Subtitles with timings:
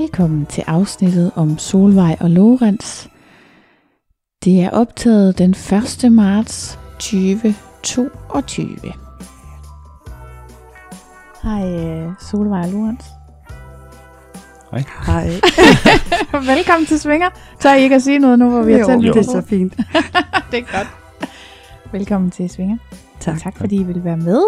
[0.00, 3.06] Velkommen til afsnittet om Solvej og Lorenz.
[4.44, 5.50] Det er optaget den
[6.04, 6.12] 1.
[6.12, 8.68] marts 2022.
[11.42, 13.04] Hej øh, Solvej og Lorenz.
[14.70, 14.84] Hej.
[15.06, 15.26] Hej.
[16.54, 17.28] Velkommen til Svinger.
[17.60, 19.76] Tør I ikke at sige noget nu, hvor vi har tændt det er så fint.
[20.50, 20.88] det er godt.
[21.92, 22.76] Velkommen til Svinger.
[23.20, 23.34] Tak.
[23.34, 24.42] Tak, tak fordi I vil være med.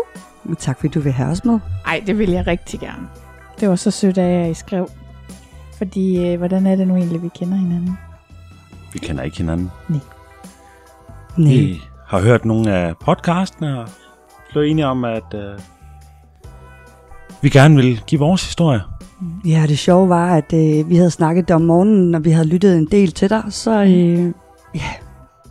[0.58, 1.58] Tak fordi du vil have os med.
[1.86, 3.08] Ej, det vil jeg rigtig gerne.
[3.60, 4.88] Det var så sødt af jer, I skrev.
[5.78, 7.98] Fordi, øh, hvordan er det nu egentlig, vi kender hinanden?
[8.92, 9.70] Vi kender ikke hinanden.
[9.88, 10.00] Nej.
[11.36, 13.88] Vi har hørt nogle af podcastene og
[14.50, 15.58] blev enige om, at øh,
[17.42, 18.80] vi gerne vil give vores historie.
[19.44, 22.76] Ja, det sjove var, at øh, vi havde snakket om morgenen, når vi havde lyttet
[22.78, 24.32] en del til dig, så øh,
[24.74, 24.90] ja,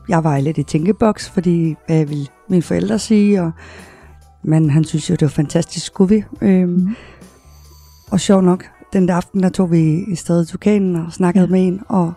[0.10, 3.52] jeg var lidt i tænkeboks, fordi hvad ville mine forældre sige, og,
[4.44, 6.24] men han synes jo, det var fantastisk, skulle vi.
[6.42, 6.96] Øh, Mhm.
[8.12, 11.52] Og sjov nok, den der aften, der tog vi i stedet tukanen og snakkede Ja.
[11.52, 12.14] med en, og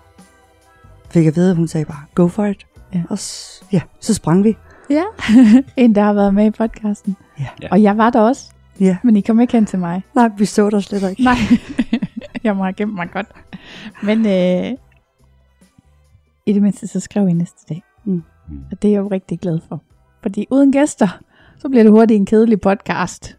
[1.10, 2.66] fik at vide, at hun sagde bare, go for it.
[2.94, 3.02] Ja.
[3.10, 4.56] Og s- ja, så sprang vi.
[4.90, 5.02] Ja,
[5.76, 7.16] en der har været med i podcasten.
[7.38, 7.46] Ja.
[7.62, 7.68] Ja.
[7.70, 10.02] Og jeg var der også, Ja, men I kom ikke hen til mig.
[10.14, 11.22] nej, vi så dig slet ikke.
[11.24, 11.34] Nej,
[12.44, 13.26] jeg må have gemt mig godt.
[14.02, 14.72] Men øh,
[16.46, 17.82] i det mindste, så skrev I næste dag.
[18.04, 18.22] Mm.
[18.72, 19.82] Og det er jeg jo rigtig glad for.
[20.22, 21.18] Fordi uden gæster,
[21.58, 23.37] så bliver det hurtigt en kedelig podcast.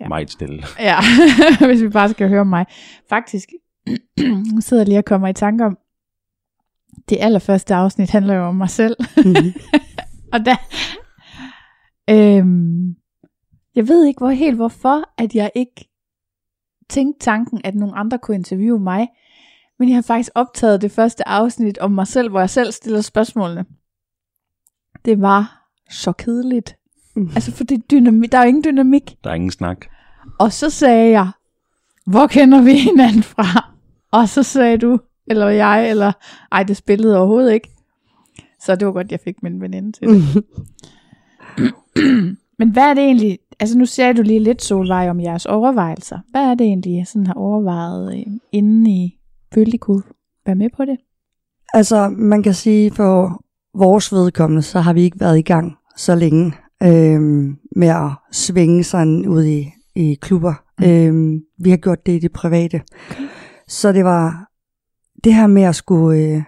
[0.00, 0.08] Ja.
[0.08, 0.62] Meget stille.
[0.78, 0.96] Ja,
[1.66, 2.66] hvis vi bare skal høre mig.
[3.08, 3.48] Faktisk,
[4.54, 5.78] nu sidder jeg lige og kommer i tanke om,
[7.08, 8.96] det allerførste afsnit handler jo om mig selv.
[9.16, 9.52] Mhm.
[10.32, 10.56] Og der,
[12.10, 12.96] øhm,
[13.74, 15.88] jeg ved ikke hvor helt hvorfor, at jeg ikke
[16.88, 19.08] tænkte tanken, at nogle andre kunne interviewe mig.
[19.78, 23.00] Men jeg har faktisk optaget det første afsnit om mig selv, hvor jeg selv stiller
[23.00, 23.64] spørgsmålene.
[25.04, 26.76] Det var så kedeligt.
[27.16, 27.30] Mm.
[27.34, 29.16] Altså, for det dynamik, der er jo ingen dynamik.
[29.24, 29.86] Der er ingen snak.
[30.38, 31.30] Og så sagde jeg,
[32.06, 33.70] hvor kender vi hinanden fra?
[34.10, 36.12] Og så sagde du, eller jeg, eller
[36.52, 37.70] ej, det spillede overhovedet ikke.
[38.60, 40.44] Så det var godt, jeg fik min veninde til det.
[42.58, 46.18] Men hvad er det egentlig, altså nu sagde du lige lidt, Solvej, om jeres overvejelser.
[46.30, 49.18] Hvad er det egentlig, jeg sådan har overvejet, øh, inden I
[49.54, 50.02] følte, I kunne
[50.46, 50.96] være med på det?
[51.74, 53.42] Altså, man kan sige, for
[53.78, 58.84] vores vedkommende, så har vi ikke været i gang så længe øhm, med at svinge
[58.84, 60.54] sådan ud i, i klubber.
[60.78, 60.84] Mm.
[60.84, 62.80] Øhm, vi har gjort det i det private.
[63.68, 64.48] Så det var
[65.24, 66.42] det her med at skulle øh,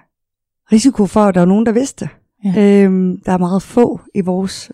[0.73, 2.09] risiko for, at der er nogen, der vidste.
[2.45, 2.83] Ja.
[2.85, 4.71] Øhm, der er meget få i vores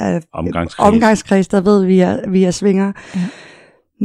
[0.00, 0.88] ja, Omgangskreds.
[0.94, 2.92] omgangskreds, der ved, vi er, vi er svinger.
[3.14, 3.20] Ja.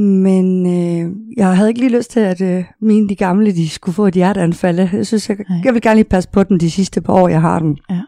[0.01, 3.95] Men øh, jeg havde ikke lige lyst til, at øh, mine de gamle, de skulle
[3.95, 4.79] få et hjerteanfald.
[4.79, 5.59] Jeg synes, jeg, Nej.
[5.63, 7.77] jeg vil gerne lige passe på den de sidste par år, jeg har den.
[7.89, 8.01] Ja.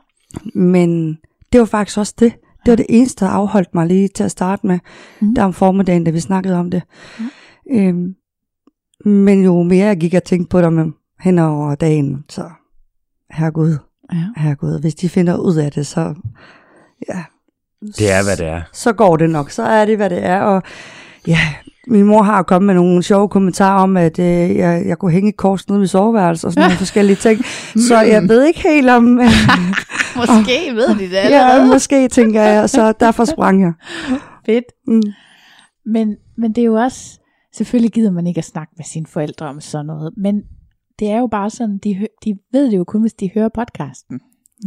[0.55, 1.17] Men
[1.53, 2.33] det var faktisk også det.
[2.67, 4.79] Det var det eneste, der afholdt mig lige til at starte med.
[5.21, 5.35] Mm.
[5.35, 6.81] Der om formiddagen, da vi snakkede om det.
[7.71, 8.15] Øhm,
[9.05, 10.85] men jo mere jeg gik og tænkte på det med,
[11.21, 12.49] hen over dagen, så
[13.31, 13.77] herregud,
[14.13, 14.25] Ja.
[14.37, 16.15] herregud, hvis de finder ud af det, så
[17.09, 17.23] ja,
[17.97, 18.61] Det er, hvad det er.
[18.73, 19.49] så går det nok.
[19.51, 20.41] Så er det, hvad det er.
[20.41, 20.63] Og
[21.27, 21.39] ja,
[21.89, 24.25] min mor har kommet med nogle sjove kommentarer om, at øh,
[24.55, 27.45] jeg, jeg kunne hænge et kors nede i mit soveværelse og sådan nogle forskellige ting.
[27.87, 29.03] Så jeg ved ikke helt om...
[30.17, 31.67] Måske ved de det ja, allerede.
[31.67, 33.73] måske tænker jeg, så derfor sprang jeg.
[34.45, 34.65] Fedt.
[34.87, 35.01] Mm.
[35.85, 37.19] Men, men det er jo også,
[37.55, 40.41] selvfølgelig gider man ikke at snakke med sine forældre om sådan noget, men
[40.99, 44.19] det er jo bare sådan, de, de ved det jo kun, hvis de hører podcasten.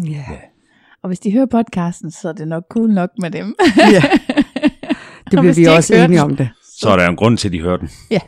[0.05, 0.25] Ja.
[1.03, 3.55] Og hvis de hører podcasten, så er det nok cool nok med dem.
[3.93, 4.03] ja.
[5.31, 6.49] Det Og bliver vi også enige den- om det.
[6.81, 7.91] Så er der en grund til, at de hører den.
[8.11, 8.21] Ja,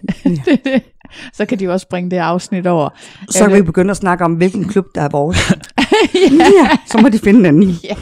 [1.37, 2.88] så kan de jo også bringe det afsnit over.
[3.31, 5.52] Så kan vi begynde at snakke om, hvilken klub, der er vores.
[6.60, 7.75] ja, så må de finde en anden.
[7.84, 7.94] Ja,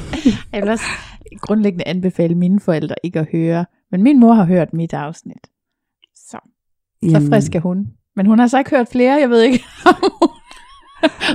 [0.52, 0.85] jeg vil også
[1.41, 3.67] grundlæggende anbefale mine forældre ikke at høre.
[3.91, 5.47] Men min mor har hørt mit afsnit.
[6.14, 6.38] Så,
[7.11, 7.87] så frisk er hun.
[8.17, 9.64] Men hun har så ikke hørt flere, jeg ved ikke.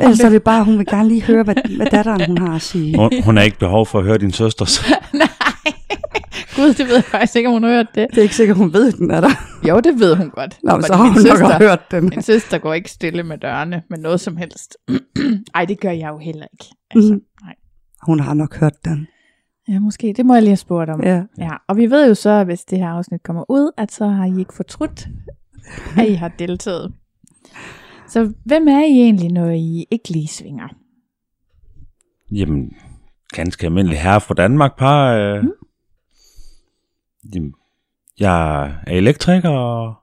[0.01, 2.61] Ellers er det bare, hun vil gerne lige høre, hvad, hvad datteren hun har at
[2.61, 2.97] sige.
[2.97, 4.83] Hun, hun har ikke behov for at høre din søsters.
[6.55, 8.07] Gud, det ved jeg faktisk ikke, om hun har hørt det.
[8.09, 9.29] Det er ikke sikkert, hun ved, den er der.
[9.69, 10.59] Jo, det ved hun godt.
[10.63, 12.03] Nå, men så har hun nok søster- også hørt den.
[12.03, 14.77] Min søster går ikke stille med dørene med noget som helst.
[15.55, 16.65] Ej, det gør jeg jo heller ikke.
[16.91, 17.21] Altså, Mhm.
[17.43, 17.53] nej.
[18.05, 19.07] Hun har nok hørt den.
[19.67, 20.13] Ja, måske.
[20.17, 21.03] Det må jeg lige have spurgt om.
[21.03, 21.23] Ja.
[21.37, 24.07] Ja, og vi ved jo så, at hvis det her afsnit kommer ud, at så
[24.07, 25.07] har I ikke fortrudt,
[25.97, 26.93] at I har deltaget.
[28.07, 30.67] Så hvem er I egentlig, når I ikke lige svinger?
[32.31, 32.71] Jamen,
[33.33, 35.13] ganske almindelig herre fra Danmark par.
[35.15, 35.51] Øh, Mm.
[37.35, 37.53] Jamen,
[38.19, 39.95] jeg er elektriker og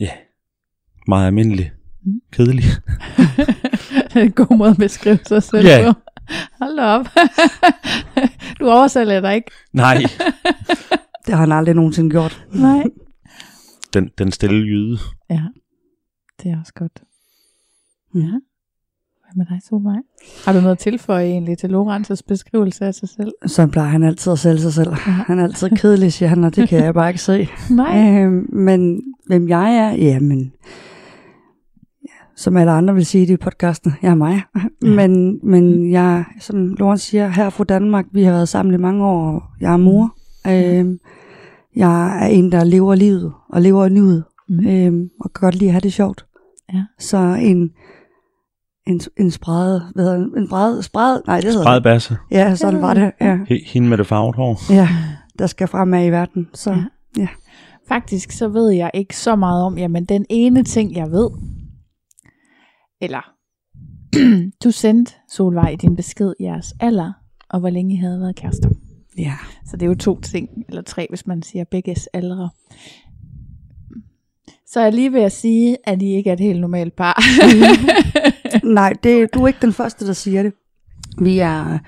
[0.00, 0.10] ja,
[1.08, 1.72] meget almindelig.
[2.02, 2.20] Mm.
[2.32, 2.64] Kedelig.
[4.12, 5.92] Det er en god måde at beskrive sig selv Ja.
[5.92, 6.00] på.
[6.60, 7.06] Hold op.
[8.60, 9.50] du oversælger dig ikke.
[9.72, 9.96] Nej,
[11.26, 12.46] Det har han aldrig nogensinde gjort.
[12.52, 12.84] Nej.
[13.94, 14.98] den, den stille jyde.
[15.30, 15.42] Ja,
[16.42, 17.02] det er også godt.
[18.14, 18.32] Ja.
[19.36, 19.96] Med dig, Solvej?
[20.46, 23.32] Har du noget at tilføje egentlig til Lorentzes beskrivelse af sig selv?
[23.46, 24.92] Så plejer han altid at sælge sig selv.
[24.94, 27.48] Han er altid kedelig, siger han, og det kan jeg bare ikke se.
[27.70, 28.22] Nej.
[28.24, 30.52] Øh, men hvem jeg er, jamen,
[32.02, 34.42] ja, som alle andre vil sige det i podcasten, jeg er mig.
[34.56, 34.60] Ja.
[34.96, 39.04] Men, men jeg, som Loren siger, her fra Danmark, vi har været sammen i mange
[39.04, 40.16] år, og jeg er mor.
[40.46, 40.98] Øh,
[41.76, 44.66] jeg er en, der lever livet, og lever nuet, Mm.
[44.68, 46.26] øh, og kan godt lide at have det sjovt.
[46.74, 46.82] Ja.
[46.98, 47.70] Så en,
[48.86, 51.66] en, en spræde, hvad hedder en bræde, spræde, nej det hedder det.
[51.66, 52.16] Bredbasse.
[52.30, 53.36] Ja, sådan var det, ja.
[53.36, 54.72] He- Hende med det farvet hår.
[54.72, 54.88] Ja,
[55.38, 56.48] der skal fremad i verden.
[56.54, 56.84] Så Ja.
[57.16, 57.28] ja.
[57.88, 61.30] Faktisk så ved jeg ikke så meget om, jamen den ene ting, jeg ved,
[63.00, 63.20] eller
[64.64, 67.12] du sendte Solvej din besked jeres alder,
[67.50, 68.68] og hvor længe I havde været kærester.
[69.18, 69.34] ja.
[69.66, 72.50] Så det er jo to ting, eller tre, hvis man siger begges aldre.
[74.66, 77.22] Så er jeg lige ved at sige, at I ikke er et helt normalt par.
[78.62, 80.52] Nej, det, du er ikke den første, der siger det.
[81.20, 81.78] Vi er,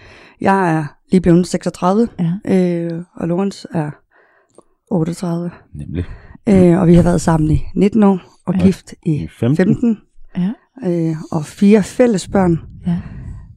[0.40, 2.54] jeg er lige blevet 36, ja.
[2.54, 3.90] øh, og Lawrence er
[4.90, 5.50] 38.
[5.74, 6.04] Nemlig.
[6.48, 8.64] Øh, og vi har været sammen i 19 år, og Ja.
[8.64, 9.56] gift i 15.
[9.56, 9.98] 15,
[10.36, 10.50] Ja.
[10.90, 12.60] øh, og fire fælles børn.
[12.86, 12.98] ja.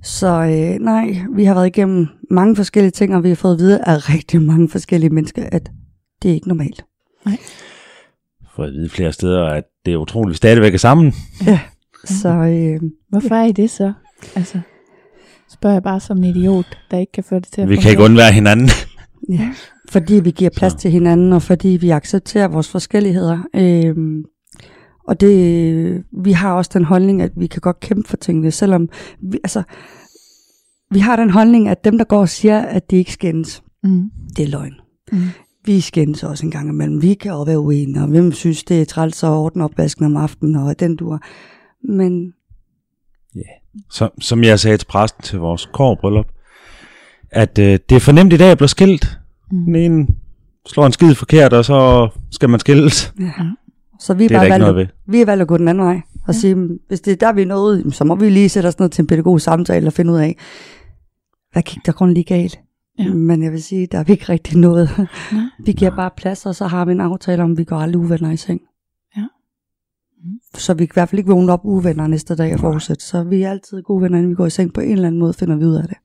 [0.04, 3.60] Så øh, nej, vi har været igennem mange forskellige ting, og vi har fået at
[3.60, 5.72] vide af rigtig mange forskellige mennesker, at
[6.22, 6.86] det er ikke normalt.
[8.56, 11.14] For at vide flere steder, at det er utroligt, at vi stadigvæk er sammen.
[12.06, 13.94] Så øh, Hvorfor er I det så?
[14.36, 14.60] Altså,
[15.50, 17.92] spørger jeg bare som en idiot, der ikke kan få det til at Vi kan
[17.92, 18.70] ikke undvære hinanden.
[19.30, 19.50] Ja,
[19.90, 20.80] fordi vi giver plads Så.
[20.80, 23.40] til hinanden, og fordi vi accepterer vores forskelligheder.
[23.56, 24.24] Øhm,
[25.08, 28.90] og det, vi har også den holdning, at vi kan godt kæmpe for tingene, selvom
[29.22, 29.64] vi, altså,
[30.92, 34.04] vi har den holdning, at dem, der går og siger, at de ikke skændes, Mm.
[34.38, 34.74] det er løgn.
[35.12, 35.18] Mm.
[35.66, 37.02] Vi skændes også en gang imellem.
[37.02, 40.18] Vi kan også være uenige, og hvem synes, det er træls at ordne opvasken om
[40.18, 41.22] aftenen, og den dur.
[41.84, 42.34] Men
[43.90, 46.26] Som, som jeg sagde til præsten til vores kårbryllup,
[47.32, 49.20] at øh, det er for nemt i dag at blive skilt.
[49.52, 49.64] Mm.
[49.66, 50.08] Den ene
[50.68, 53.14] slår en skid forkert, og så skal man skilles.
[53.20, 53.32] ja.
[54.00, 54.88] Så vi er Det bare der ikke valgt, noget ved.
[55.14, 56.02] vi er valgt at gå den anden vej.
[56.28, 58.50] Og sige, "Men hvis det er der, vi er nået, jamen, så må vi lige
[58.50, 60.38] sætte os ned til en pædagogisk samtale og finde ud af,
[61.52, 62.60] hvad gik der grund lige galt?
[63.00, 63.14] Ja.
[63.14, 64.90] Men jeg vil sige, der er vi ikke rigtig noget.
[64.98, 65.08] Nej.
[65.66, 68.00] vi giver bare plads, og så har vi en aftale om, at vi går aldrig
[68.02, 68.62] uvenner i seng.
[70.24, 70.30] Ja.
[70.30, 70.40] Mm.
[70.54, 73.04] Så vi kan i hvert fald ikke vågne op uvenner næste dag og fortsætte.
[73.06, 74.74] Så vi er altid gode venner, inden vi går i seng.
[74.74, 75.98] På en eller anden måde finder vi ud af det.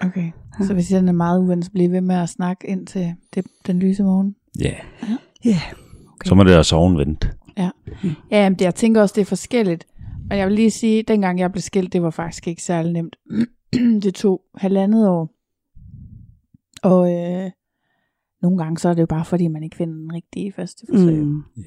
[0.00, 0.30] Okay.
[0.66, 3.46] Så hvis den er meget uvendt, så bliver ved med at snakke ind til det,
[3.66, 4.36] den lyse morgen?
[4.60, 5.16] Ja, Ja.
[5.46, 5.72] Yeah.
[6.14, 6.28] Okay.
[6.28, 7.28] så må det soven vente.
[8.30, 9.86] Ja, men det, jeg tænker også, det er forskelligt.
[10.30, 12.92] Og jeg vil lige sige, at dengang jeg blev skilt, det var faktisk ikke særlig
[12.92, 13.16] nemt.
[14.02, 15.30] det tog halvandet år.
[16.82, 17.50] Og øh,
[18.42, 21.18] nogle gange så er det jo bare, fordi man ikke finder den rigtige første forsøg.
[21.18, 21.42] Mm.
[21.56, 21.64] Mm.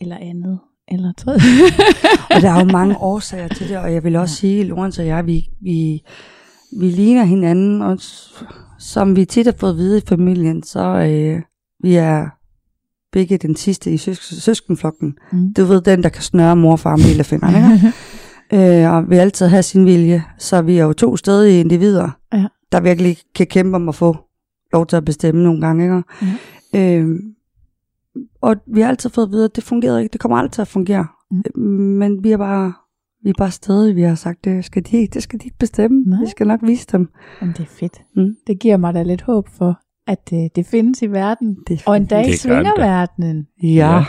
[0.00, 0.58] Eller andet.
[0.88, 1.40] Eller tredje.
[2.34, 5.06] Og der er jo mange årsager til det, og jeg vil også sige, Lorenz og
[5.06, 6.02] jeg, vi, vi,
[6.80, 7.98] vi ligner hinanden, og
[8.78, 11.40] som vi tit har fået at vide i familien, så øh,
[11.82, 12.26] vi er
[13.12, 15.14] begge den sidste i søs- søskenflokken.
[15.32, 15.54] Mm.
[15.54, 18.84] Du ved, den, der kan snøre mor og far med lillefingrene, ikke?
[18.86, 20.24] øh, og vil altid have sin vilje.
[20.38, 22.44] Så vi er jo to stadige individer, Ja.
[22.72, 24.16] der virkelig kan kæmpe om at få
[24.72, 25.84] lov til at bestemme nogle gange.
[25.84, 26.02] Ikke?
[26.72, 26.98] Ja.
[26.98, 27.18] Øh,
[28.40, 30.12] og vi har altid fået at vide, at det fungerede ikke.
[30.12, 31.06] Det kommer altid til at fungere.
[31.54, 31.62] Mm.
[31.62, 32.72] Men vi er bare,
[33.24, 35.58] vi er bare stadig, vi har sagt, det skal de, ikke- det skal de ikke
[35.58, 36.02] bestemme.
[36.06, 36.20] Nej.
[36.20, 37.08] Vi skal nok vise dem.
[37.40, 38.02] Jamen, det er fedt.
[38.16, 38.36] Mm.
[38.46, 41.96] Det giver mig da lidt håb for, at øh, det findes i verden, Det og
[41.96, 42.40] endda i Det gør det.
[42.40, 43.46] svingerverdenen.
[43.62, 43.68] Ja.
[43.68, 43.94] Ja.
[43.96, 44.04] Ja.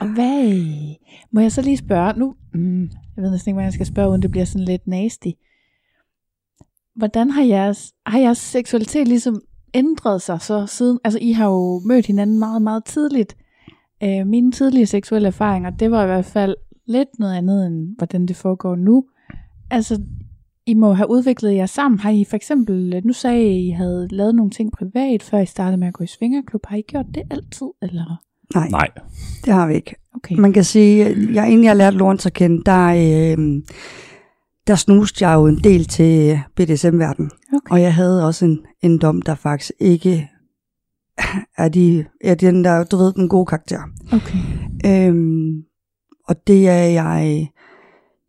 [0.00, 0.64] Og hvad,
[1.32, 2.82] må jeg så lige spørge, nu, mm,
[3.16, 5.28] jeg ved næsten ikke, hvad jeg skal spørge, uden det bliver sådan lidt nasty.
[6.96, 9.40] Hvordan har jeres, har jeres seksualitet ligesom
[9.74, 13.36] ændret sig så siden, altså I har jo mødt hinanden meget, meget tidligt.
[14.02, 16.54] Øh, mine tidlige seksuelle erfaringer, det var i hvert fald
[16.86, 19.04] lidt noget andet, end hvordan det foregår nu.
[19.70, 20.00] Altså,
[20.66, 21.98] I må have udviklet jer sammen.
[21.98, 25.38] Har I for eksempel, nu sagde I, at I havde lavet nogle ting privat, før
[25.38, 26.66] I startede med at gå i svingerklub.
[26.66, 28.22] Har I gjort det altid, eller?
[28.54, 28.88] Nej, Nej.
[29.44, 29.94] det har vi ikke.
[30.14, 30.36] Okay.
[30.38, 33.62] Man kan sige, jeg, inden jeg lærte Lawrence at kende, der, øh,
[34.66, 37.30] der snuste jeg jo en del til BDSM-verdenen.
[37.52, 37.70] okay.
[37.70, 40.28] Og jeg havde også en, en dom, der faktisk ikke
[41.58, 43.80] er, de, er den der, du ved, den gode karakter.
[44.12, 44.38] okay.
[44.86, 45.62] Øhm,
[46.28, 47.48] og det er jeg,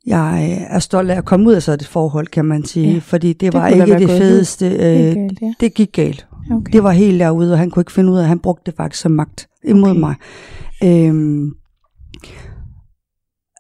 [0.06, 2.94] jeg er stolt af at komme ud af sådan et forhold, kan man sige.
[2.94, 4.66] Ja, fordi det, det var ikke det fedeste.
[4.70, 5.54] Øh, galt, ja.
[5.60, 6.28] det gik galt.
[6.52, 6.72] Okay.
[6.74, 8.74] Det var helt derude, og han kunne ikke finde ud af, at han brugte det
[8.78, 10.00] faktisk som magt imod Okay.
[10.00, 10.16] mig.
[10.84, 11.52] Øhm,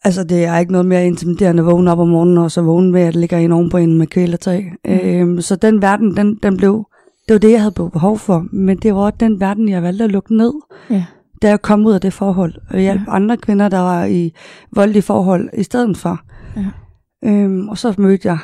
[0.04, 2.92] altså, det er ikke noget mere intimiderende at vågne op om morgenen, og så vågne
[2.92, 4.72] med, at der ligger en oven på en med kvælertag.
[4.86, 4.92] Mm.
[4.92, 6.86] Øhm, så den verden, den, den blev,
[7.28, 10.04] det var det, jeg havde behov for, men det var også den verden, jeg valgte
[10.04, 10.54] at lukke ned,
[10.90, 11.06] Ja.
[11.42, 13.12] da jeg kom ud af det forhold, og hjalp Ja.
[13.12, 13.16] ja.
[13.16, 14.34] andre kvinder, der var i
[14.76, 16.20] voldelige forhold i stedet for.
[16.58, 16.66] Ja.
[17.30, 18.38] Øhm, og så mødte jeg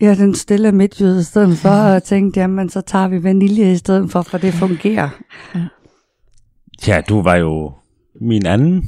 [0.00, 3.72] ja, den stille midtjyde i stedet for, og jeg tænkte, jamen, så tager vi vanilje
[3.72, 5.08] i stedet for, for det fungerer.
[6.86, 7.72] Ja, du var jo
[8.20, 8.84] min anden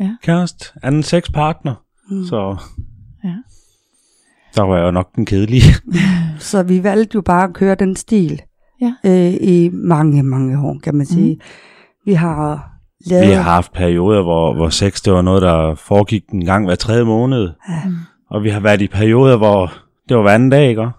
[0.00, 0.16] Ja.
[0.22, 1.74] kæreste, anden sexpartner,
[2.10, 2.24] Mm.
[2.24, 2.56] så
[3.24, 3.34] Ja.
[4.56, 5.62] der var jeg jo nok den kedelige.
[6.38, 8.42] Så vi valgte jo bare at køre den stil
[8.80, 8.94] Ja.
[9.04, 11.34] øh, i mange, mange år, kan man sige.
[11.34, 11.40] Mm.
[12.04, 12.70] Vi har
[13.06, 13.28] lavet...
[13.28, 16.74] Vi har haft perioder, hvor, hvor sex det var noget, der foregik en gang hver
[16.74, 17.50] tredje måned.
[17.68, 17.82] Ja.
[18.30, 19.72] Og vi har været i perioder, hvor
[20.08, 20.90] det var hver anden dag, ikke?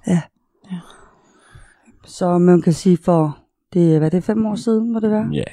[2.05, 3.37] Så man kan sige for,
[3.73, 5.29] det, er- hvad er det, fem år siden, må det være?
[5.33, 5.43] Ja.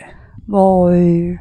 [0.48, 1.36] Hvor øh,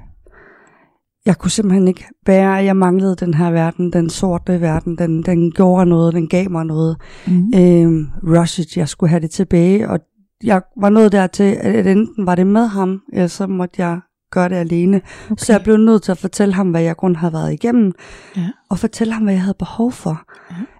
[1.25, 5.23] jeg kunne simpelthen ikke bære, at jeg manglede den her verden, den sorte verden, den,
[5.23, 6.97] den gjorde noget, den gav mig noget.
[7.27, 7.51] Mm.
[7.55, 8.07] Øh,
[8.39, 9.99] rushet, jeg skulle have det tilbage, og
[10.43, 13.99] jeg var nået dertil, at enten var det med ham, eller så måtte jeg
[14.31, 15.01] gøre det alene.
[15.25, 15.35] Okay.
[15.37, 17.91] Så jeg blev nødt til at fortælle ham, hvad jeg grund havde været igennem,
[18.37, 18.49] Ja.
[18.69, 20.21] og fortælle ham, hvad jeg havde behov for.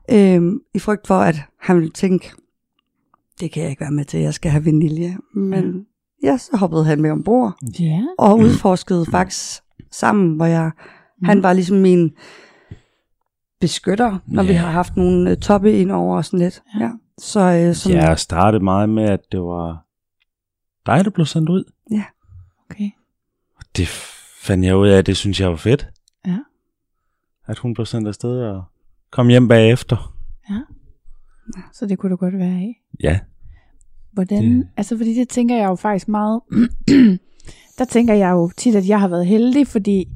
[0.10, 0.36] Ja.
[0.36, 2.32] Øhm, I frygt for, at han ville tænke,
[3.40, 5.18] det kan jeg ikke være med til, jeg skal have vanilje.
[5.36, 5.86] Men
[6.24, 8.02] ja, ja så hoppede han med ombord, Ja.
[8.18, 9.62] og udforskede faktisk
[9.94, 10.72] sammen, hvor jeg,
[11.24, 12.12] han var ligesom min
[13.62, 14.58] beskytter, når vi Ja.
[14.58, 16.64] har haft nogle øh, toppe ind over og sådan lidt.
[16.80, 16.84] Ja.
[16.86, 16.92] Ja.
[17.18, 19.86] Så, øh, som, Jeg startede meget med, at det var
[20.86, 21.64] dig, der blev sendt ud.
[22.72, 22.90] Okay.
[23.56, 23.88] Og det
[24.44, 25.88] fandt jeg ud af, at det synes jeg var fedt.
[26.28, 26.38] Ja.
[27.48, 28.64] At hun blev sendt afsted og
[29.12, 30.14] kom hjem bagefter.
[31.74, 32.82] Så det kunne du godt være af.
[33.04, 33.20] Ja.
[34.12, 34.68] Hvordan, det...
[34.78, 36.42] altså fordi det tænker jeg jo faktisk meget,
[37.78, 40.08] der tænker jeg jo tit, at jeg har været heldig, fordi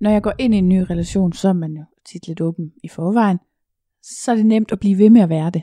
[0.00, 2.72] når jeg går ind i en ny relation, så er man jo tit lidt åben
[2.84, 3.38] i forvejen,
[4.02, 5.62] så er det nemt at blive ved med at være det.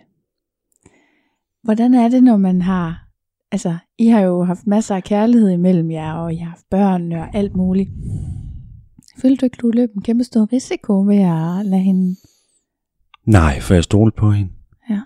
[1.63, 3.07] Hvordan er det, når man har,
[3.51, 7.11] altså I har jo haft masser af kærlighed imellem jer, og I har haft børn
[7.11, 7.89] og alt muligt.
[9.21, 12.15] Følte du ikke, du løb en kæmpe stor risiko ved at lade hende,
[13.25, 14.51] Nej, for jeg stole på hende.
[14.89, 15.01] Ja.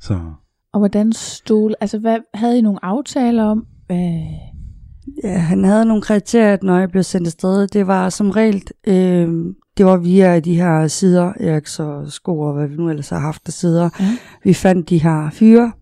[0.00, 0.32] Så
[0.76, 4.22] og hvordan stol, altså hvad, havde I nogle aftaler om, hvad,
[5.24, 7.66] Ja, han havde nogle kriterier, når jeg blev sendt afsted.
[7.66, 9.28] Det var som regel, øh,
[9.78, 13.18] det var via de her sider, Eriks og Sko og hvad vi nu ellers har
[13.18, 13.88] haft af sider.
[14.00, 14.04] Ja.
[14.44, 15.72] Vi fandt de her fyre,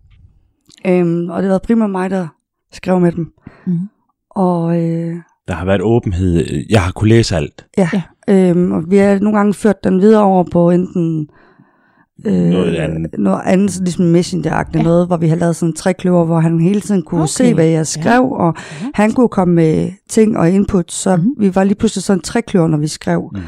[0.87, 2.27] øh, og det var primært mig, der
[2.73, 3.33] skrev med dem.
[3.67, 3.79] mm,
[4.31, 5.17] Og øh,
[5.49, 6.65] der har været åbenhed.
[6.71, 7.67] Jeg har kunne læse alt.
[7.79, 8.03] ja, Ja.
[8.29, 11.29] Øh, og vi har nogle gange ført den videre over på enten
[12.27, 13.15] øh, Noget andet.
[13.19, 14.83] noget andet, så ligesom messenger Ja.
[14.83, 17.29] noget, hvor vi har lavet sådan en trekløver, hvor han hele tiden kunne Okay.
[17.29, 18.37] se, hvad jeg skrev, ja.
[18.37, 18.87] og Ja.
[18.95, 21.25] han kunne komme med ting og input, så Mhm.
[21.27, 21.35] mm.
[21.39, 23.31] vi var lige pludselig sådan en trekløver, når vi skrev.
[23.33, 23.39] Mm.
[23.39, 23.43] Ah,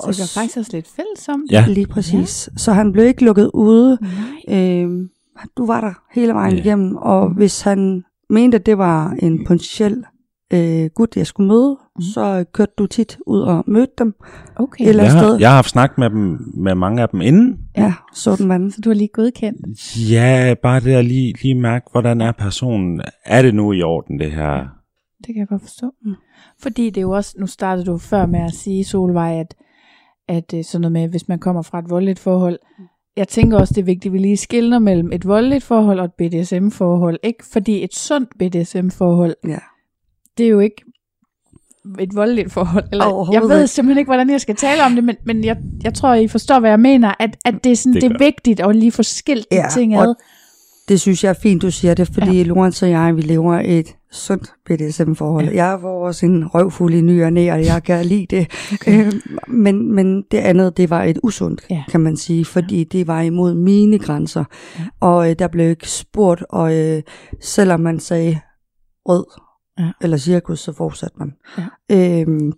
[0.00, 1.42] så Og det var faktisk også lidt fælles om.
[1.50, 1.64] Ja.
[1.68, 2.48] Lige præcis.
[2.52, 2.58] Ja.
[2.58, 3.98] Så han blev ikke lukket ude.
[4.48, 4.82] Nej.
[4.84, 4.88] Øh,
[5.56, 6.60] du var der hele vejen Ja.
[6.62, 10.04] igennem, og hvis han mente, at det var en potentiel
[10.52, 12.02] øh, gut, jeg skulle møde, mm.
[12.02, 14.14] så kørte du tit ud og mødte dem.
[14.56, 14.88] Okay.
[14.88, 15.36] Eller- Jeg har, sted.
[15.38, 17.58] jeg har haft snak med, dem, med mange af dem inden.
[17.76, 18.70] Ja, så den manden.
[18.70, 20.10] Så du har lige godkendt.
[20.10, 23.00] Ja, bare det at lige, lige mærke, hvordan er personen.
[23.24, 24.58] Er det nu i orden, det her?
[25.18, 25.90] Det kan jeg godt forstå.
[26.04, 26.14] Mm.
[26.62, 29.54] Fordi det er jo også, nu startede du før med at sige, Solvej, at,
[30.28, 32.58] at øh, sådan noget med, hvis man kommer fra et voldeligt forhold,
[33.16, 36.04] jeg tænker også, det er vigtigt, at vi lige skiller mellem et voldeligt forhold og
[36.04, 37.18] et BDSM-forhold.
[37.22, 39.58] Ikke fordi et sundt BDSM-forhold, Ja.
[40.38, 40.82] Det er jo ikke
[41.98, 42.84] et voldeligt forhold.
[42.92, 45.94] Eller, jeg ved simpelthen ikke, hvordan jeg skal tale om det, men, men jeg, jeg
[45.94, 47.14] tror, I forstår, hvad jeg mener.
[47.18, 49.56] At, at det, er sådan, Det det, det er vigtigt at lige få skilt de
[49.56, 50.14] Ja, ting ad.
[50.88, 52.42] det synes jeg er fint, du siger det, fordi ja.
[52.42, 55.48] Lorenz og jeg, vi lever et sundt BDSM-forhold.
[55.48, 55.66] Ja.
[55.66, 58.46] Jeg får også en røvfuld i ny og næ, og jeg kan lide det.
[58.72, 59.06] Okay.
[59.06, 59.12] Øh,
[59.48, 61.82] men, men det andet, det var et usundt, ja.
[61.90, 62.84] kan man sige, fordi ja.
[62.84, 64.44] det var imod mine grænser.
[64.78, 64.84] Ja.
[65.00, 67.02] Og øh, der blev ikke spurgt, og øh,
[67.40, 68.40] selvom man sagde
[69.06, 69.24] rød
[69.80, 69.90] ja.
[70.00, 71.34] eller cirkus, så fortsatte man.
[71.58, 71.64] Ja.
[71.90, 72.52] Øh,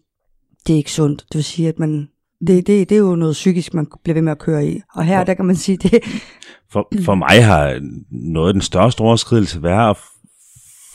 [0.67, 1.25] det er ikke sundt.
[1.29, 2.09] Det vil sige, at man
[2.47, 4.81] det, det, det er jo noget psykisk, man bliver ved med at køre i.
[4.95, 6.05] Og her, der kan man sige, det...
[6.73, 9.97] For, for mig har noget af den største overskridelse været at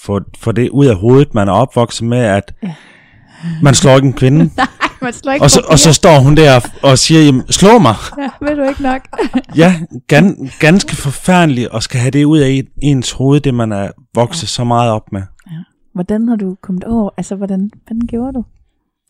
[0.01, 2.73] få, få det ud af hovedet, man er opvokset med, at ja.
[3.61, 4.39] man slår ikke en kvinde.
[4.57, 4.67] Nej,
[5.01, 7.95] man slår ikke og, så, og så står hun der og siger, jamen, slå mig.
[8.17, 9.01] Ja, ved du ikke nok.
[9.55, 9.75] ja,
[10.07, 14.43] gan, ganske forfærdeligt at skal have det ud af ens hoved, det man er vokset
[14.43, 14.47] ja.
[14.47, 15.21] så meget op med.
[15.97, 17.09] Hvordan har du kommet over?
[17.17, 18.43] Altså, hvordan, hvordan gjorde du?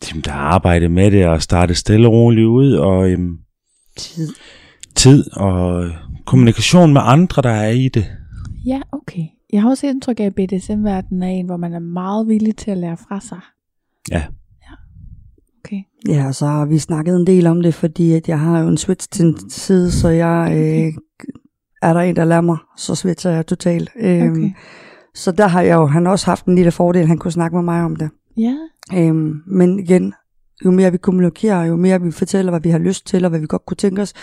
[0.10, 3.38] Jamen, der er arbejdet med det og starte stille og roligt ud, og øhm,
[3.98, 4.34] tid.
[4.96, 5.90] tid og
[6.26, 8.06] kommunikation med andre, der er i det.
[8.66, 9.24] Ja, okay.
[9.54, 12.72] Jeg har også indtryk af, at BDSM-verdenen er en, hvor man er meget villig til
[12.72, 13.40] at lære fra sig.
[14.12, 14.24] Ja.
[14.62, 14.76] Ja,
[15.64, 15.82] okay.
[16.08, 18.78] Ja, så har vi snakket en del om det, fordi at jeg har jo en
[18.78, 20.94] switch til en side, så jeg øh,
[21.82, 23.90] er der en, der lærer mig, så switcher jeg totalt.
[24.00, 24.52] Øhm, okay.
[25.18, 27.64] Så der har jeg jo, han også haft en lille fordel, han kunne snakke med
[27.64, 28.10] mig om det.
[28.38, 28.58] Ja.
[28.94, 30.14] Øhm, men igen,
[30.66, 33.40] jo mere vi kommunikerer, jo mere vi fortæller, hvad vi har lyst til, og hvad
[33.40, 34.14] vi godt kunne tænke os,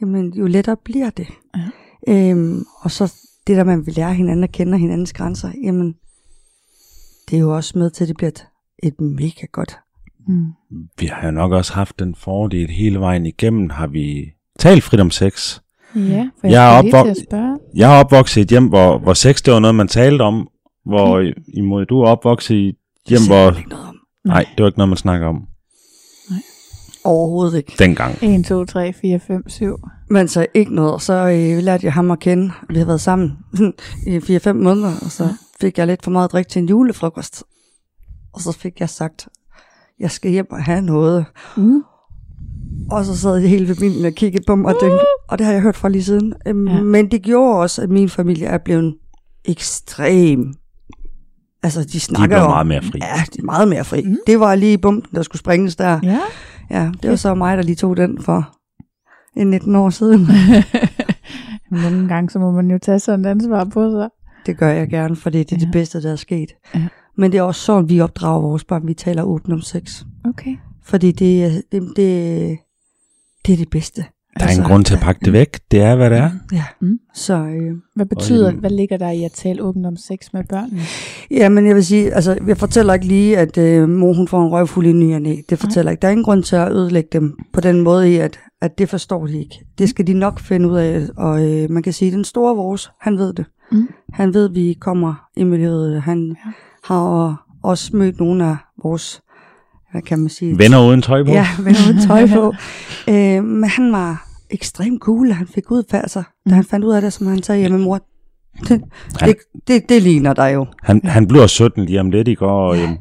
[0.00, 1.26] jamen, jo lettere bliver det.
[1.56, 2.30] Ja.
[2.30, 3.14] Øhm, og så
[3.46, 5.94] det der, man vil lære hinanden at kende hinandens grænser, jamen,
[7.30, 8.46] det er jo også med til, at det bliver et,
[8.82, 9.78] et mega godt.
[10.28, 10.46] Mm.
[10.98, 15.00] Vi har jo nok også haft den fordel hele vejen igennem, har vi talt frit
[15.00, 15.60] om sex.
[15.96, 19.42] Ja, for jeg, jeg, er, opvok- jeg er opvokset i et hjem, hvor, hvor sex
[19.42, 20.48] det var noget, man talte om,
[20.86, 21.32] hvor okay.
[21.54, 22.72] imod du er opvokset i
[23.08, 23.56] hjem, hvor...
[23.58, 23.94] Ikke noget om.
[24.24, 25.34] Nej, det var ikke noget, man snakker om.
[26.30, 26.38] Nej.
[27.04, 27.74] Overhovedet ikke.
[27.78, 28.18] Dengang.
[28.22, 29.76] 1, 2, 3, 4, 5, 7.
[30.10, 31.02] Men så ikke noget.
[31.02, 32.52] Så øh, lærte jeg ham at kende.
[32.70, 33.38] Vi har været sammen
[34.06, 35.28] i 4-5 måneder, og så
[35.60, 37.44] fik jeg lidt for meget drik til en julefrokost.
[38.32, 39.28] Og så fik jeg sagt,
[40.00, 41.24] jeg skal hjem og have noget.
[41.56, 41.82] Mm.
[42.90, 45.52] Og så sad jeg hele familien og kiggede på mig, og, tænkte, og det har
[45.52, 46.34] jeg hørt fra lige siden.
[46.46, 46.82] Øhm, ja.
[46.82, 48.94] Men det gjorde også, at min familie er blevet
[49.44, 50.54] ekstrem
[51.62, 52.98] Altså, de snakker de meget mere fri.
[53.02, 54.02] Ja, de er meget mere fri.
[54.02, 54.16] Mm.
[54.26, 56.00] Det var lige bumpen, der skulle springes der.
[56.02, 56.20] Ja.
[56.70, 58.56] Ja, det var så mig, der lige tog den for
[59.36, 60.20] en 19 år siden.
[61.70, 64.08] Nogle gange, så må man jo tage sådan et ansvar på sig.
[64.46, 65.56] Det gør jeg gerne, for det er ja.
[65.56, 66.48] det bedste, der er sket.
[66.74, 66.86] Ja.
[67.16, 68.86] Men det er også sådan, vi opdrager vores børn.
[68.86, 70.04] Vi taler åbent om sex.
[70.24, 70.56] Okay.
[70.84, 72.58] Fordi det, det, det,
[73.46, 74.04] det er det bedste.
[74.38, 75.58] Der er altså, en grund til at pakke det væk.
[75.70, 76.30] Det er, hvad det er.
[76.52, 76.64] Ja.
[76.80, 76.98] Mm.
[77.14, 80.80] Så, øh, hvad betyder, hvad ligger der i at tale åbent om sex med børnene?
[81.30, 84.42] Ja, men jeg vil sige, altså, jeg fortæller ikke lige, at øh, mor hun får
[84.42, 85.36] en røvfuld i ny og næ.
[85.50, 85.92] Det fortæller Nej.
[85.92, 86.00] ikke.
[86.02, 88.88] Der er ingen grund til at ødelægge dem på den måde i, at, at det
[88.88, 89.64] forstår de ikke.
[89.78, 91.02] Det skal de nok finde ud af.
[91.16, 93.44] Og øh, man kan sige, at den store vores, han ved det.
[93.72, 93.88] Mm.
[94.12, 96.02] Han ved, at vi kommer i miljøet.
[96.02, 96.52] Han ja.
[96.84, 99.22] har også mødt nogle af vores
[99.92, 100.58] hvad kan man sige?
[100.58, 101.30] Venner uden tøj på?
[101.30, 102.54] Ja, venner uden tøj på.
[103.12, 106.92] øh, men han var ekstremt cool, han fik ud af sig, da han fandt ud
[106.92, 108.00] af det, som han sagde, jamen mor,
[108.68, 108.82] det,
[109.20, 109.36] han, det,
[109.68, 110.66] det, det ligner dig jo.
[110.82, 112.98] Han, han bliver 17 lige om lidt i går, og jamen,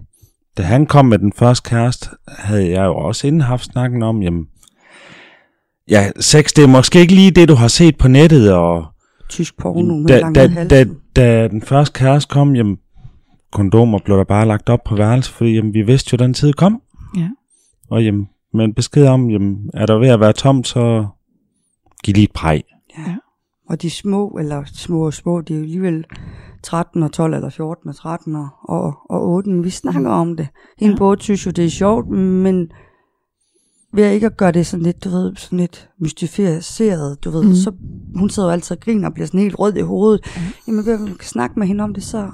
[0.58, 4.21] da han kom med den første kæreste, havde jeg jo også inden haft snakken om,
[4.21, 4.45] jamen,
[5.89, 8.86] ja, sex, det er måske ikke lige det, du har set på nettet, og
[9.30, 12.77] tysk porno med da, da, da, da den første kæreste kom, jamen,
[13.52, 16.54] kondomer blev der bare lagt op på værelse, fordi jamen, vi vidste jo, den tid
[16.54, 16.82] kom.
[17.18, 17.30] Ja.
[17.90, 21.08] Og jamen, med en besked om, jamen, er der ved at være tomt, så
[22.04, 22.64] giv lige et præg.
[22.98, 23.16] Ja.
[23.70, 26.06] Og de små, eller små og små, de er jo alligevel
[26.64, 29.64] 13 og 12 eller 14 og 13 og, og, og 8.
[29.64, 30.48] Vi snakker om det.
[30.78, 30.98] En ja.
[30.98, 32.72] både synes jo, det er sjovt, men
[33.94, 37.56] ved ikke at gøre det sådan lidt, du ved, sådan lidt mystificeret, du ved, mm.
[37.56, 37.72] så
[38.16, 40.22] hun sidder jo altid og griner og bliver sådan helt rød i hovedet.
[40.36, 40.42] Mm.
[40.68, 42.32] Jamen ved at man kan snakke med hende om det, så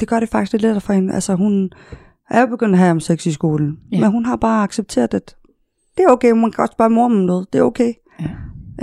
[0.00, 1.14] det gør det faktisk lidt lettere for hende.
[1.14, 1.70] Altså hun
[2.30, 4.00] er jo begyndt at have om sex i skolen, ja.
[4.00, 5.36] men hun har bare accepteret, at
[5.96, 7.92] det er okay, man kan også bare mor om noget, det er okay.
[8.20, 8.30] Ja.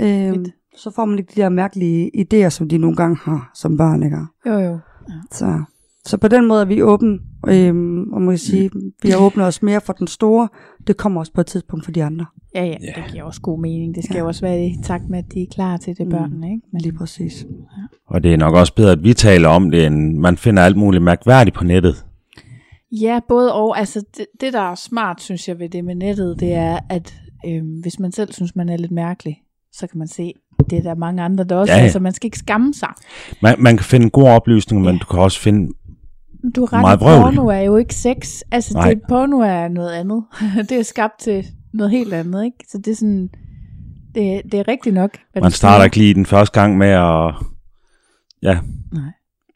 [0.00, 0.46] Øhm,
[0.76, 4.02] så får man ikke de der mærkelige idéer, som de nogle gange har som børn,
[4.02, 4.18] ikke?
[4.46, 4.78] Jo, jo.
[5.08, 5.14] Ja.
[5.30, 5.62] Så,
[6.04, 8.70] så på den måde er vi åbne, øhm, og må jeg sige,
[9.02, 10.48] vi har åbnet os mere for den store.
[10.86, 12.26] Det kommer også på et tidspunkt for de andre.
[12.54, 13.94] Ja, ja, det giver også god mening.
[13.94, 14.20] Det skal ja.
[14.20, 16.12] jo også være i takt med, at de er klar til det, mm.
[16.12, 16.66] børnene, ikke?
[16.72, 17.46] Men, Lige præcis.
[17.50, 17.82] Ja.
[18.06, 20.76] Og det er nok også bedre, at vi taler om det, end man finder alt
[20.76, 22.04] muligt mærkværdigt på nettet.
[22.92, 23.78] Ja, både og.
[23.78, 27.14] Altså, det, det der er smart, synes jeg, ved det med nettet, det er, at
[27.46, 29.42] øhm, hvis man selv synes, man er lidt mærkelig,
[29.72, 30.32] så kan man se,
[30.70, 31.84] det er der mange andre, der også ja, ja.
[31.84, 32.88] altså man skal ikke skamme sig.
[33.42, 34.92] Man, man kan finde gode oplysninger, ja.
[34.92, 35.72] men du kan også finde
[36.56, 38.40] du er ret, meget porno er jo ikke sex.
[38.50, 40.24] Altså, det, porno er noget andet.
[40.68, 42.64] det er skabt til noget helt andet, ikke?
[42.68, 43.28] Så det er sådan,
[44.14, 45.10] det, det er rigtigt nok.
[45.42, 47.34] Man starter ikke lige den første gang med at
[48.42, 48.58] ja,
[48.92, 49.02] Nej.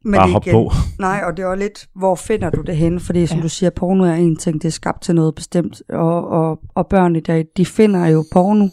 [0.04, 0.72] Men bare det hop igen- på.
[0.98, 3.00] Nej, og det er også lidt, hvor finder du det henne?
[3.00, 3.42] Fordi som ja.
[3.42, 5.82] du siger, porno er en ting, det er skabt til noget bestemt.
[5.88, 8.68] Og, og, og børn i dag, de finder jo porno.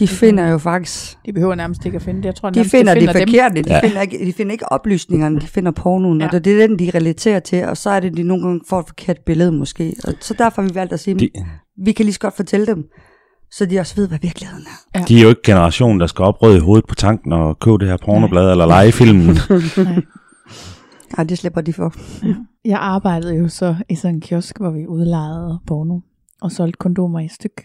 [0.00, 0.04] Ja.
[0.04, 2.24] De finder jo faktisk, De behøver nærmest ikke at finde det.
[2.26, 3.28] Jeg tror, de nærmest, finder de det finder dem.
[3.28, 3.62] forkerte.
[3.62, 3.80] De, Ja.
[3.88, 6.20] finder ikke, de finder ikke oplysningerne, de finder pornoen.
[6.20, 6.28] Ja.
[6.32, 7.64] Og det er den, de relaterer til.
[7.64, 9.94] Og så er det, de nogle gange får et forkert billede måske.
[10.04, 11.28] Og så derfor har vi valgt at sige, De,
[11.84, 12.84] vi kan lige så godt fortælle dem,
[13.52, 15.04] så de også ved, hvad virkeligheden er.
[15.04, 17.78] de er jo ikke generationen, der skal op rød i hovedet på tanken og købe
[17.78, 19.26] det her pornoblad eller lege filmen.
[19.76, 20.02] Nej.
[21.16, 21.94] Nej, det slipper de for.
[22.64, 25.98] Jeg arbejdede jo så i sådan en kiosk, hvor vi udlejede porno
[26.40, 27.64] og solgte kondomer i styk.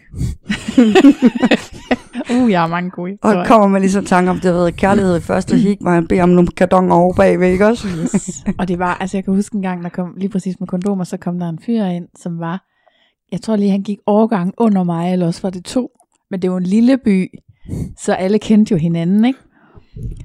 [2.30, 3.48] uh, jeg har mange gode Og historier.
[3.48, 6.08] kommer man lige så tanke om, det har været kærlighed i første hik, hvor han
[6.08, 7.88] beder om nogle kardonger over bagved, ikke også?
[7.88, 8.44] Yes.
[8.58, 11.04] Og det var, altså jeg kan huske en gang, der kom lige præcis med kondomer,
[11.04, 12.64] så kom der en fyr ind, som var,
[13.32, 15.90] jeg tror lige, han gik overgang under mig, eller også var det to.
[16.30, 17.28] Men det var en lille by,
[17.98, 19.38] så alle kendte jo hinanden, ikke?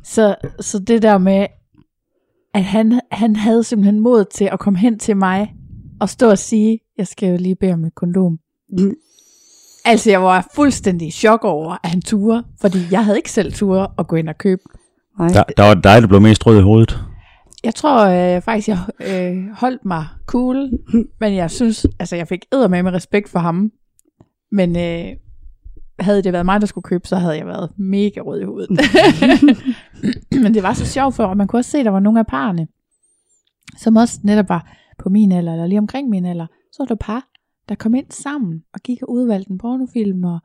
[0.04, 1.48] Så, så det der med,
[2.54, 5.54] at han, han havde simpelthen mod til at komme hen til mig,
[6.02, 8.40] og stå og sige, jeg skal jo lige bede om et kondom.
[8.70, 8.94] Mm.
[9.86, 13.54] Altså, jeg var fuldstændig i chok over, at han turde, fordi jeg havde ikke selv
[13.54, 14.62] turde at gå ind og købe.
[15.20, 15.28] Nej.
[15.28, 17.00] Der, der var dig, der blev mest rød i hovedet.
[17.64, 20.70] Jeg tror øh, faktisk, jeg øh, holdt mig cool,
[21.20, 23.72] men jeg synes, altså jeg fik med med respekt for ham.
[24.52, 25.06] Men øh,
[26.00, 28.70] havde det været mig, der skulle købe, så havde jeg været mega rød i hovedet.
[30.44, 32.20] men det var så sjovt for, og man kunne også se, at der var nogle
[32.20, 32.68] af parerne,
[33.78, 36.48] som også netop var på min alder, eller lige omkring min alder.
[36.72, 37.28] Så var der par,
[37.70, 40.40] der kom ind sammen og gik og udvalgte en pornofilm, og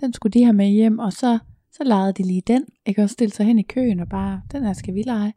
[0.00, 1.38] den skulle de have med hjem, og så,
[1.72, 3.02] så legede de lige den, ikke?
[3.02, 5.34] Og stille sig hen i køen og bare, den her skal vi lege.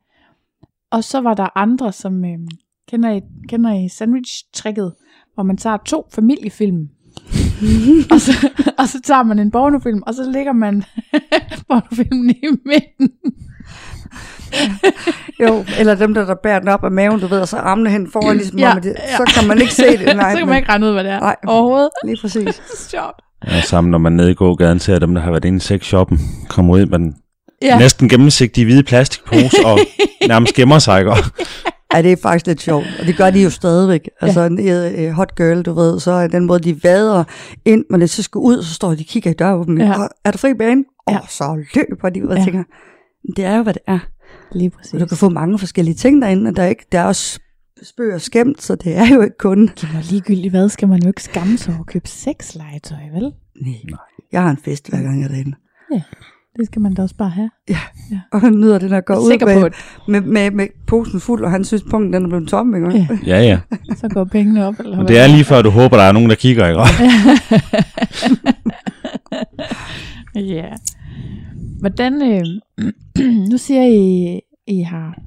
[0.91, 2.39] Og så var der andre, som øh,
[2.87, 4.93] kender I, kender I sandwich-tricket,
[5.33, 6.89] hvor man tager to familiefilm,
[8.13, 8.31] og, så,
[8.77, 10.83] og så tager man en pornofilm, og så lægger man
[11.67, 13.09] pornofilmen i midten.
[15.43, 17.89] Jo, eller dem, der, der bærer den op af maven, du ved, og så armene
[17.89, 19.17] hen foran, ligesom Ja, det, ja.
[19.17, 20.15] så kan man ikke se det.
[20.15, 21.35] Nej, så kan man ikke regne ud, hvad det er Nej.
[21.47, 21.89] overhovedet.
[22.05, 22.61] Lige præcis.
[22.89, 23.21] Sjovt.
[23.47, 26.19] Ja, sammen når man nede i gågaden ser dem, der har været inde i sexshoppen,
[26.49, 27.15] kommer ud med den
[27.61, 27.77] Ja.
[27.79, 29.79] næsten gennemsigtige hvide plastikpose og
[30.27, 31.11] nærmest gemmer sig, ikke?
[31.93, 34.09] Ja, det er faktisk lidt sjovt, og det gør de jo stadigvæk.
[34.21, 34.59] Altså en
[35.07, 37.23] uh, hot girl, du ved, så er den måde, de vader
[37.65, 39.87] ind, men det så skal ud, så står de og kigger i døråbningen.
[39.87, 40.01] Ja.
[40.01, 40.07] Ja.
[40.25, 40.83] Er der fri bane?
[41.07, 41.19] Og Ja.
[41.29, 42.43] så løber de ud og Ja.
[42.43, 42.63] tænker,
[43.35, 43.99] det er jo, hvad det er.
[44.51, 44.93] Lige præcis.
[44.93, 47.39] Og du kan få mange forskellige ting derinde, og der er, ikke, der er også
[47.83, 49.59] spøg og skæmt, så det er jo ikke kun...
[49.83, 53.31] Jamen, ligegyldigt hvad, skal man jo ikke skamme sig over at købe sexlegetøj, vel?
[53.61, 53.99] Nej.
[54.31, 55.55] Jeg har en fest, hver gang jeg er derinde.
[56.57, 57.49] Det skal man da også bare have.
[58.31, 59.73] Og han nyder den at gå Jeg er ud sikker med, på, at
[60.07, 62.91] med, med, med, posen fuld, og han synes, punkten den er blevet tom, ikke?
[62.97, 63.07] Ja.
[63.25, 63.59] Ja, ja.
[64.01, 64.79] så går pengene op.
[64.79, 65.07] Eller Og hvad?
[65.07, 66.81] det er lige før, du håber, der er nogen, der kigger, ikke?
[70.55, 70.69] Ja.
[71.79, 72.45] Hvordan, øh,
[73.51, 75.21] nu siger I, I har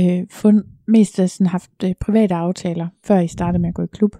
[0.00, 3.82] øh, fund, mest af sådan haft øh, private aftaler, før I startede med at gå
[3.82, 4.16] i klub.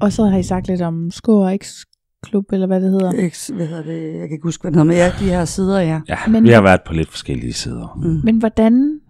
[0.00, 3.12] Og så har I sagt lidt om Skår og X-klub, eller hvad det hedder.
[3.12, 4.12] Ikke, hvad hedder det?
[4.12, 6.00] Jeg kan ikke huske, hvad den hedder, men ja, de her sider, ja.
[6.08, 6.44] Ja, Men- Men...
[6.44, 7.98] vi har været på lidt forskellige sider.
[8.02, 8.20] Mm.
[8.24, 9.00] Men hvordan...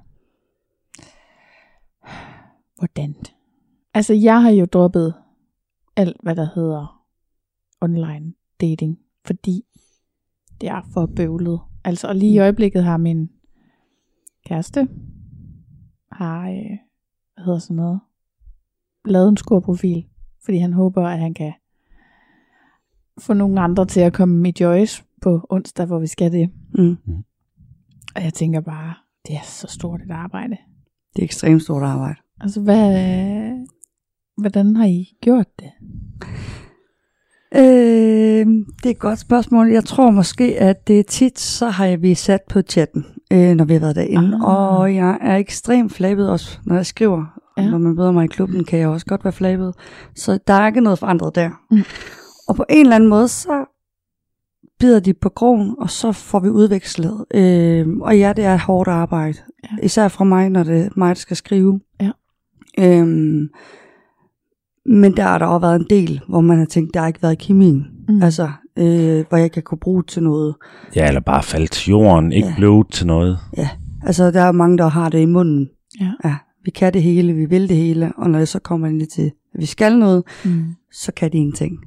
[2.78, 3.14] Hvordan?
[3.94, 5.14] Altså, jeg har jo droppet
[5.96, 7.04] alt, hvad der hedder
[7.80, 9.62] online dating, fordi
[10.60, 11.60] det er for bøvlet.
[11.84, 13.30] Altså, og lige i øjeblikket har min
[14.46, 14.88] kæreste,
[16.12, 16.78] har, øh,
[17.34, 18.00] hvad hedder sådan noget,
[19.04, 20.06] lavet en skorprofil,
[20.44, 21.52] fordi han håber, at han kan
[23.18, 26.50] få nogle andre til at komme i Joyce på onsdag, hvor vi skal det.
[26.78, 26.96] Mm.
[28.16, 28.94] Og jeg tænker bare,
[29.26, 30.56] det er så stort et arbejde.
[31.16, 32.16] Det er ekstremt stort arbejde.
[32.40, 33.66] Altså, hvad,
[34.36, 35.70] hvordan har I gjort det?
[37.56, 38.46] Øh,
[38.82, 39.70] det er et godt spørgsmål.
[39.70, 43.64] Jeg tror måske, at det er tit, så har vi sat på chatten, øh, når
[43.64, 44.36] vi har været derinde.
[44.36, 44.78] Ah.
[44.78, 47.40] Og jeg er ekstremt flabet også, når jeg skriver.
[47.56, 47.70] Ja.
[47.70, 49.74] Når man møder mig i klubben, kan jeg også godt være flabet.
[50.14, 51.50] Så der er ikke noget forandret der.
[51.70, 51.82] Mm.
[52.48, 53.64] Og på en eller anden måde, så
[54.80, 57.24] bider de på krogen, og så får vi udvekslet.
[57.34, 59.38] Øh, og ja, det er hårdt arbejde.
[59.64, 59.68] Ja.
[59.82, 61.80] Især fra mig, når det er mig, der skal skrive.
[62.00, 62.10] Ja.
[62.78, 63.48] Øhm,
[64.86, 67.22] men der har der også været en del, hvor man har tænkt, der har ikke
[67.22, 67.86] været kemien.
[68.08, 68.22] Mm.
[68.22, 70.54] Altså, øh, hvor jeg kan kunne bruge til noget.
[70.96, 72.50] Ja, eller bare falde til jorden, ikke ja.
[72.52, 72.56] Ja.
[72.56, 73.38] blive til noget.
[74.02, 75.68] Altså, der er mange, der har det i munden.
[76.00, 76.12] Ja.
[76.24, 76.36] ja.
[76.64, 79.32] Vi kan det hele, vi vil det hele, og når det så kommer ind til,
[79.54, 80.64] at vi skal noget, Mm.
[80.92, 81.78] så kan de ingenting.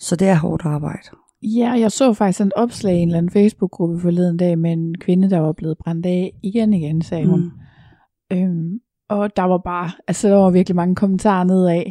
[0.00, 1.08] Så det er hårdt arbejde.
[1.42, 4.94] Ja, jeg så faktisk et opslag i en eller anden Facebook-gruppe forleden dag med en
[5.00, 7.40] kvinde, der var blevet brændt af igen igen, sagde hun.
[8.30, 8.36] Mm.
[8.36, 11.82] Øhm, og der var bare, altså der var virkelig mange kommentarer nedad.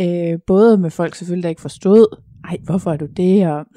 [0.00, 3.48] Øh, både med folk selvfølgelig, der ikke forstod, ej, hvorfor er du det?
[3.48, 3.66] Og,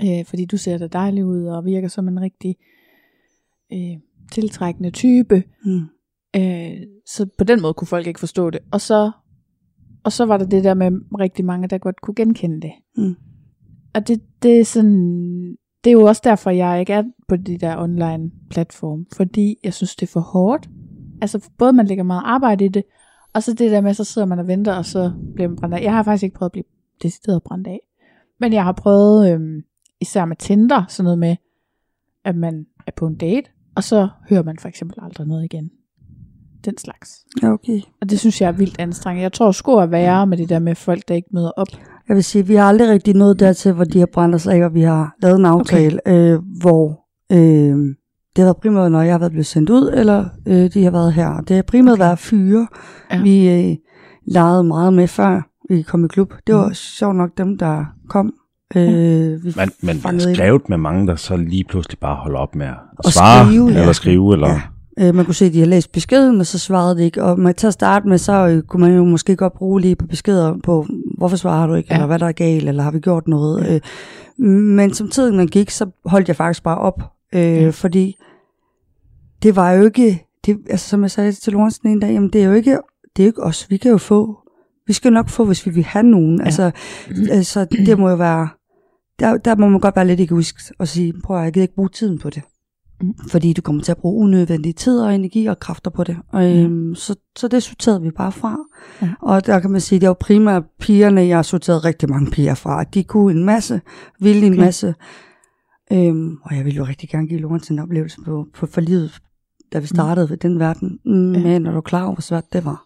[0.00, 0.08] Mm.
[0.08, 2.56] øh, fordi du ser da dejlig ud og virker som en rigtig
[3.72, 3.98] øh,
[4.32, 5.42] tiltrækkende type.
[5.64, 5.80] Mm.
[6.36, 8.60] Øh, så på den måde kunne folk ikke forstå det.
[8.72, 9.10] Og så,
[10.04, 12.72] og så var der det der med rigtig mange, der godt kunne genkende det.
[12.96, 13.14] Mm.
[13.94, 17.58] Og det, det er sådan, det er jo også derfor, jeg ikke er på de
[17.58, 20.68] der online platform, fordi jeg synes, det er for hårdt.
[21.22, 22.84] Altså både man lægger meget arbejde i det,
[23.34, 25.74] og så det der med, så sidder man og venter, og så bliver man brændt
[25.74, 25.82] af.
[25.82, 26.64] Jeg har faktisk ikke prøvet at blive
[27.02, 27.80] decideret brændt af.
[28.40, 29.62] Men jeg har prøvet, øhm,
[30.00, 31.36] især med Tinder, sådan noget med,
[32.24, 35.70] at man er på en date, og så hører man for eksempel aldrig noget igen.
[36.64, 37.24] Den slags.
[37.42, 37.80] Ja, okay.
[38.00, 39.22] Og det synes jeg er vildt anstrengende.
[39.22, 41.68] Jeg tror sgu at være med det der med folk, der ikke møder op.
[42.08, 44.64] Jeg vil sige, vi har aldrig rigtig nået dertil, hvor de har brændt os af,
[44.64, 46.32] og vi har lavet en aftale, okay.
[46.32, 47.94] øh, hvor øh,
[48.36, 50.90] det har været primært, når jeg har været blevet sendt ud, eller øh, de har
[50.90, 51.40] været her.
[51.40, 52.04] Det har primært okay.
[52.04, 52.66] været fyre,
[53.10, 53.16] Ja.
[53.16, 53.22] ja.
[53.22, 53.76] vi øh,
[54.26, 56.32] legede meget med, før vi kom i klub.
[56.46, 56.74] Det var Mm.
[56.74, 58.32] sjovt nok dem, der kom.
[58.76, 58.82] Øh,
[59.44, 59.68] vi jeg
[60.28, 60.34] ind.
[60.34, 63.68] skrevet med mange, der så lige pludselig bare holder op med at Og svare, skrive,
[63.68, 63.80] ja.
[63.80, 64.48] eller skrive, eller...
[64.48, 64.60] Ja.
[65.08, 67.24] Øh, man kunne se, at de har læst beskeden, men så svarede de ikke.
[67.24, 69.96] Og med, til at starte med, så øh, kunne man jo måske godt bruge lige
[69.96, 70.86] på beskeder på,
[71.18, 71.94] hvorfor svarer du ikke, Ja.
[71.94, 71.98] ja.
[71.98, 73.64] eller hvad der er galt, eller har vi gjort noget.
[73.64, 73.74] Ja.
[73.74, 77.02] Øh, men som tiden gik, så holdt jeg faktisk bare op,
[77.34, 77.70] øh, Ja.
[77.70, 78.16] fordi
[79.42, 82.40] det var jo ikke, det, altså som jeg sagde til Lorentzen en dag, jamen det
[82.42, 82.70] er jo ikke,
[83.16, 84.38] det er jo ikke os, vi kan jo få,
[84.86, 86.38] vi skal nok få, hvis vi vil have nogen.
[86.38, 86.44] Ja.
[86.44, 86.70] Altså,
[87.30, 88.48] altså, det må jo være,
[89.18, 91.74] der, der må man godt være lidt egoistisk og sige, prøv at jeg gider ikke
[91.74, 92.42] bruge tiden på det.
[93.00, 93.14] Mm.
[93.30, 96.16] Fordi du kommer til at bruge unødvendig tid og energi og kræfter på det.
[96.32, 98.56] Og, øhm, så, så det sorterede vi bare fra.
[99.02, 99.08] Ja.
[99.20, 102.54] Og der kan man sige, det var primært pigerne, jeg har sorteret rigtig mange piger
[102.54, 102.84] fra.
[102.84, 103.80] De kunne en masse,
[104.20, 104.62] ville en Okay.
[104.64, 104.94] masse.
[105.92, 109.18] Øhm, og jeg ville jo rigtig gerne give Lorentz en oplevelse på, på for livet,
[109.72, 110.98] da vi startede ved den verden.
[111.04, 111.40] Mm, Ja.
[111.42, 112.84] Men når du er klar over, hvor svært det var.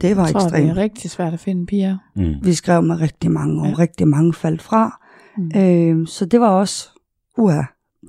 [0.00, 0.70] Det var Jeg tror, det ekstremt.
[0.70, 1.98] er rigtig svært at finde piger.
[2.16, 2.34] Mm.
[2.42, 3.74] Vi skrev med rigtig mange, og Ja.
[3.78, 5.00] rigtig mange faldt fra.
[5.38, 5.50] Mm.
[5.56, 6.88] Øhm, så det var også,
[7.38, 7.62] uha.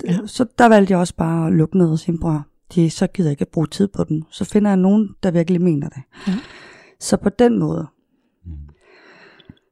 [0.08, 0.18] Ja.
[0.26, 3.30] Så der valgte jeg også bare at lukke ned og sige, bror, de, så gider
[3.30, 4.24] jeg ikke at bruge tid på den.
[4.32, 6.02] Så finder jeg nogen, der virkelig mener det.
[6.28, 6.34] Ja.
[7.00, 7.88] Så på den måde.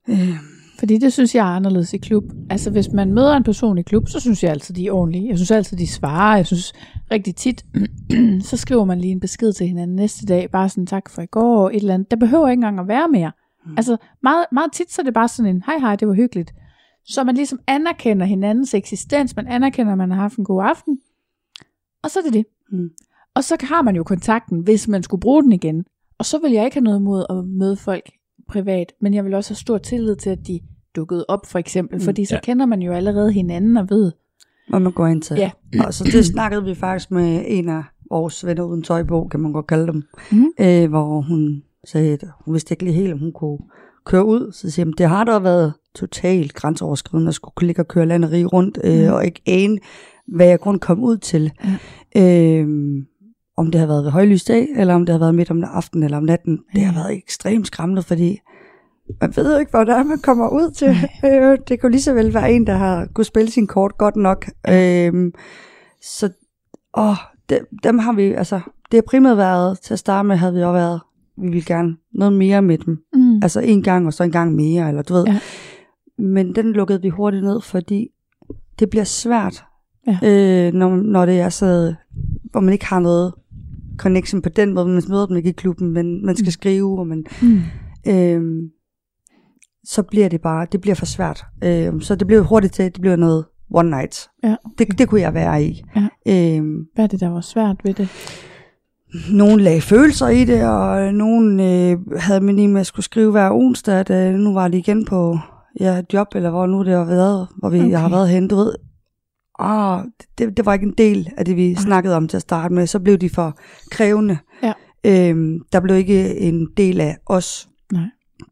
[0.09, 0.35] Øh,
[0.81, 2.23] Fordi det synes jeg er anderledes i klub.
[2.49, 5.29] Altså hvis man møder en person i klub, så synes jeg altid, de er ordentlige.
[5.29, 6.35] Jeg synes altid, de svarer.
[6.35, 6.73] Jeg synes
[7.11, 7.65] rigtig tit,
[8.49, 10.51] så skriver man lige en besked til hinanden næste dag.
[10.51, 12.11] Bare sådan tak for i går og et eller andet.
[12.11, 13.31] Der behøver ikke engang at være mere.
[13.65, 13.73] Mm.
[13.77, 16.53] Altså meget, meget tit, så er det bare sådan en, hej hej, det var hyggeligt.
[17.05, 19.35] Så man ligesom anerkender hinandens eksistens.
[19.35, 20.99] Man anerkender, at man har haft en god aften.
[22.03, 22.45] Og så er det det.
[22.71, 22.89] Mm.
[23.35, 25.85] Og så har man jo kontakten, hvis man skulle bruge den igen.
[26.17, 28.11] Og så vil jeg ikke have noget imod at møde folk
[28.47, 30.59] privat, men jeg vil også have stor tillid til, at de
[30.95, 32.03] dukkede op, for eksempel, mm.
[32.03, 32.39] fordi så Ja.
[32.43, 34.11] kender man jo allerede hinanden og ved.
[34.69, 35.37] hvad man går ind til.
[35.37, 35.51] Ja.
[35.85, 39.51] Og så det snakkede vi faktisk med en af vores venner uden tøjbog, kan man
[39.53, 40.03] godt kalde dem.
[40.31, 40.47] Mhm.
[40.59, 43.57] Øh, hvor hun sagde, at hun vidste ikke lige helt, om hun kunne
[44.05, 44.51] køre ud.
[44.51, 48.31] Så siger hun, det har da været totalt grænseoverskridende at skulle ligge og køre landet
[48.31, 49.13] rige rundt, øh, Mhm.
[49.13, 49.77] og ikke ane,
[50.27, 51.51] hvad jeg grund kom ud til.
[52.15, 52.57] Ja.
[52.59, 52.67] Øh,
[53.57, 56.03] om det har været ved højlys dag, eller om det har været midt om aftenen
[56.03, 56.59] eller om natten.
[56.73, 56.99] Det har Ja.
[56.99, 58.39] været ekstremt skræmmende, fordi
[59.21, 60.87] man ved jo ikke, hvor det er, man kommer ud til.
[61.25, 64.15] Øh, det kunne lige så vel være en, der har kunne spille sin kort godt
[64.15, 64.45] nok.
[64.69, 65.31] Øh,
[66.01, 66.29] så
[66.97, 67.15] åh,
[67.49, 68.59] dem, dem har vi, altså,
[68.91, 71.01] det har primært været, til at starte med havde vi også været,
[71.37, 72.97] vi ville gerne noget mere med dem.
[73.13, 73.39] Mm.
[73.43, 75.23] Altså en gang, og så en gang mere, eller du ved.
[75.25, 75.39] Ja.
[76.17, 78.07] Men den lukkede vi hurtigt ned, fordi
[78.79, 79.63] det bliver svært,
[80.07, 80.19] Ja.
[80.23, 81.93] øh, når, når det er så,
[82.51, 83.33] hvor man ikke har noget
[83.97, 86.51] connection på den måde, man møder dem ikke i klubben, men man skal Mm.
[86.51, 87.59] skrive, og man, Mm.
[88.07, 88.41] øh,
[89.91, 91.45] så bliver det bare, det bliver for svært.
[91.63, 94.29] Øh, så det blev hurtigt til, det blev noget one night.
[94.43, 95.83] Ja, Det, det kunne jeg være i.
[95.95, 96.01] Ja.
[96.27, 96.63] Øh,
[96.95, 98.09] Hvad er det, der var svært ved det?
[99.31, 103.51] nogen lagde følelser i det, og nogen øh, havde lige med at skulle skrive hver
[103.51, 105.37] onsdag, at øh, nu var det igen på
[105.79, 107.85] ja, job, eller hvor nu det har været, hvor vi, Okay.
[107.85, 107.91] okay.
[107.91, 108.73] jeg har været henne, du ved.
[109.59, 110.03] Ah,
[110.37, 111.81] det, det var ikke en del af det, vi Nej.
[111.81, 112.87] snakkede om til at starte med.
[112.87, 113.57] Så blev de for
[113.91, 114.37] krævende.
[114.63, 114.73] Ja.
[115.05, 117.67] Øhm, der blev ikke en del af os.
[117.93, 118.03] Nej.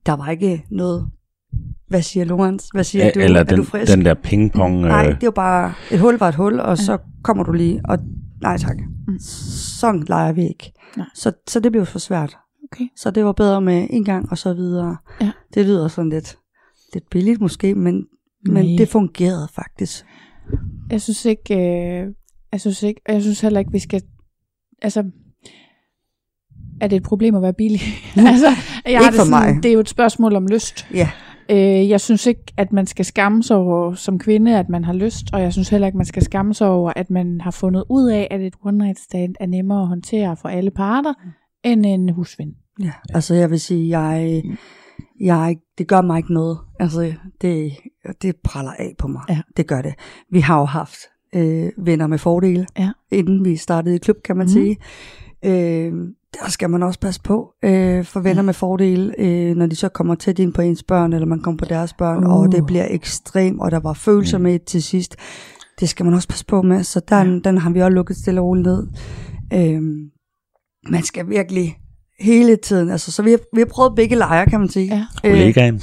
[0.06, 1.08] Der var ikke noget,
[1.90, 2.68] hvad siger Lorenz?
[2.74, 3.20] Hvad siger Ja, du?
[3.20, 3.92] eller er den, du frisk?
[3.92, 4.82] den der pingpong.
[4.82, 7.82] Nej, Øh, det var bare, et hul var et hul, og så kommer du lige,
[7.86, 7.98] og
[8.42, 8.78] nej tak.
[9.08, 9.20] Mm.
[9.80, 10.72] Sådan leger vi ikke.
[10.98, 11.06] Nej.
[11.16, 12.38] Så, så det blev for svært.
[12.72, 12.86] Okay.
[12.96, 14.98] Så det var bedre med en gang og så videre.
[15.22, 15.32] Ja.
[15.54, 16.38] Det lyder sådan lidt,
[16.94, 18.06] lidt billigt måske, men,
[18.46, 20.06] men det fungerede faktisk.
[20.90, 22.08] Jeg synes ikke, øh,
[22.52, 24.02] jeg synes ikke, jeg synes heller ikke, vi skal,
[24.82, 25.04] altså,
[26.82, 27.82] er det et problem at være billig?
[28.16, 28.54] altså, jeg
[28.86, 29.64] har Ikke det for sådan, mig.
[29.64, 30.88] Det er jo et spørgsmål om lyst.
[30.94, 31.10] Ja,
[31.52, 34.94] Øh, jeg synes ikke, at man skal skamme sig over som kvinde, at man har
[34.94, 37.84] lyst, og jeg synes heller ikke, man skal skamme sig over, at man har fundet
[37.90, 41.14] ud af, at et one night stand er nemmere at håndtere for alle parter,
[41.64, 42.56] end en husven.
[42.84, 42.92] ja.
[43.14, 44.44] Altså jeg vil sige, jeg,
[45.20, 46.58] jeg, det gør mig ikke noget.
[46.80, 47.72] Altså, det,
[48.22, 49.22] det praller af på mig.
[49.30, 49.42] Ja.
[49.58, 49.94] Det gør det.
[50.32, 50.98] Vi har jo haft
[51.36, 52.92] øh, venner med fordele, Ja.
[53.12, 54.50] inden vi startede i klub, kan man mm.
[54.50, 54.78] sige.
[55.46, 55.94] Øh,
[56.44, 58.46] der skal man også passe på øh, for venner Ja.
[58.46, 61.58] med fordele, øh, når de så kommer tæt ind på ens børn, eller man kommer
[61.58, 62.34] på deres børn, Uh.
[62.34, 64.44] og det bliver ekstremt, og der var følelser Mm.
[64.44, 65.16] med til sidst.
[65.80, 67.50] Det skal man også passe på med, så den, Ja.
[67.50, 68.88] den har vi også lukket stille og roligt ned.
[69.54, 69.82] Øh,
[70.92, 71.78] man skal virkelig
[72.20, 74.86] hele tiden, altså så vi har, vi har prøvet begge lejre, kan man sige.
[74.96, 75.06] Ja.
[75.30, 75.82] Øh, Kollegaen.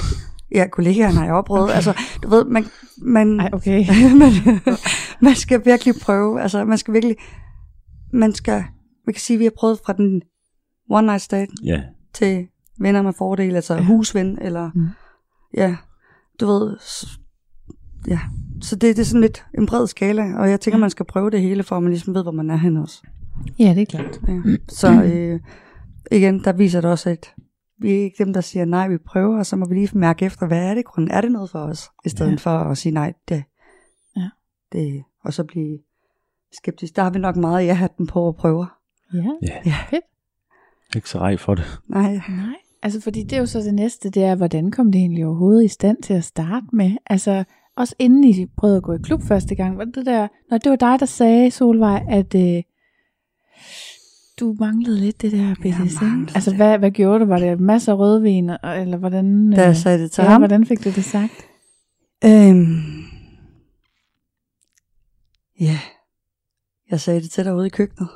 [0.55, 1.65] Ja, kollegaerne har jeg også prøvet.
[1.65, 1.75] Okay.
[1.75, 1.93] Altså,
[2.23, 2.65] du ved, man,
[3.03, 3.85] man, Ej, okay.
[4.23, 4.33] man,
[5.21, 6.43] man skal virkelig prøve.
[6.43, 7.17] Altså, man skal virkelig,
[8.13, 8.65] man skal,
[9.07, 10.23] vi kan sige, at vi har prøvet fra den
[10.91, 11.83] one night stand Ja.
[12.15, 12.47] til
[12.81, 13.81] venner med fordel, altså Ja.
[13.81, 13.87] ja.
[13.87, 14.81] husven, eller, Mm.
[14.81, 14.89] mm.
[15.57, 15.77] ja,
[16.41, 16.77] du ved,
[18.09, 18.21] ja.
[18.61, 20.81] Så det, det er sådan lidt en bred skala, og jeg tænker, Ja.
[20.81, 23.03] man skal prøve det hele, for at man ligesom ved, hvor man er henne også.
[23.59, 24.21] Ja, det er klart.
[24.29, 24.57] Ja.
[24.69, 25.41] Så øh,
[26.13, 27.35] igen, der viser det også, at
[27.79, 30.25] vi er ikke dem, der siger nej, vi prøver, og så må vi lige mærke
[30.25, 31.09] efter, hvad er det grund?
[31.11, 31.91] Er det noget for os?
[32.05, 32.37] I stedet Ja.
[32.37, 33.45] for at sige nej, det,
[34.17, 34.29] Ja.
[34.73, 35.79] det, og så blive
[36.53, 36.97] skeptisk.
[36.97, 38.67] Der har vi nok meget ja den på at prøve.
[39.15, 39.49] Ja, Ja.
[39.67, 39.77] Ja.
[39.91, 40.05] fedt.
[40.97, 41.65] Ikke så rej for det.
[41.89, 42.13] Nej.
[42.13, 45.27] Nej, altså fordi det er jo så det næste, det er, hvordan kom det egentlig
[45.27, 46.91] overhovedet i stand til at starte med?
[47.07, 47.45] Altså,
[47.77, 50.71] også inden I prøvede at gå i klub første gang, var det der, når det
[50.71, 52.63] var dig, der sagde, Solvej, at øh,
[54.41, 56.05] du manglede lidt det der BDSM.
[56.05, 57.25] manglede Altså, hvad, hvad gjorde du?
[57.25, 59.51] Var det masser af rødvin, eller hvordan?
[59.53, 60.41] Da jeg sagde det til ja, ham.
[60.41, 61.33] hvordan fik du det sagt?
[62.25, 62.77] Øhm,
[65.61, 65.79] ja,
[66.91, 68.09] jeg sagde det til dig ude i køkkenet.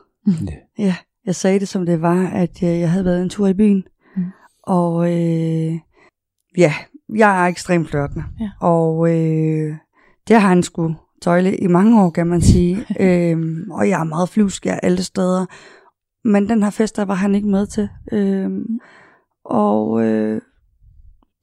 [0.46, 0.84] Ja.
[0.84, 3.54] Ja, jeg sagde det som det var, at jeg, jeg havde været en tur i
[3.54, 3.84] byen.
[4.16, 4.24] Mm.
[4.62, 5.78] Og øh,
[6.58, 6.74] ja,
[7.16, 8.24] jeg er ekstremt flørtende.
[8.40, 8.50] Ja.
[8.60, 9.76] Og øh,
[10.28, 12.86] det har han sgu tøjle i mange år, kan man sige.
[13.00, 15.46] øhm, og jeg er meget flyvsk, jeg er alle steder.
[16.24, 17.88] Men den her fest, der var han ikke med til.
[18.12, 18.78] Øhm,
[19.44, 20.40] og øh,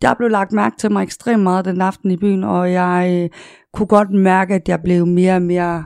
[0.02, 3.40] der blev lagt mærke til mig ekstremt meget den aften i byen, og jeg øh,
[3.74, 5.86] kunne godt mærke, at jeg blev mere og mere...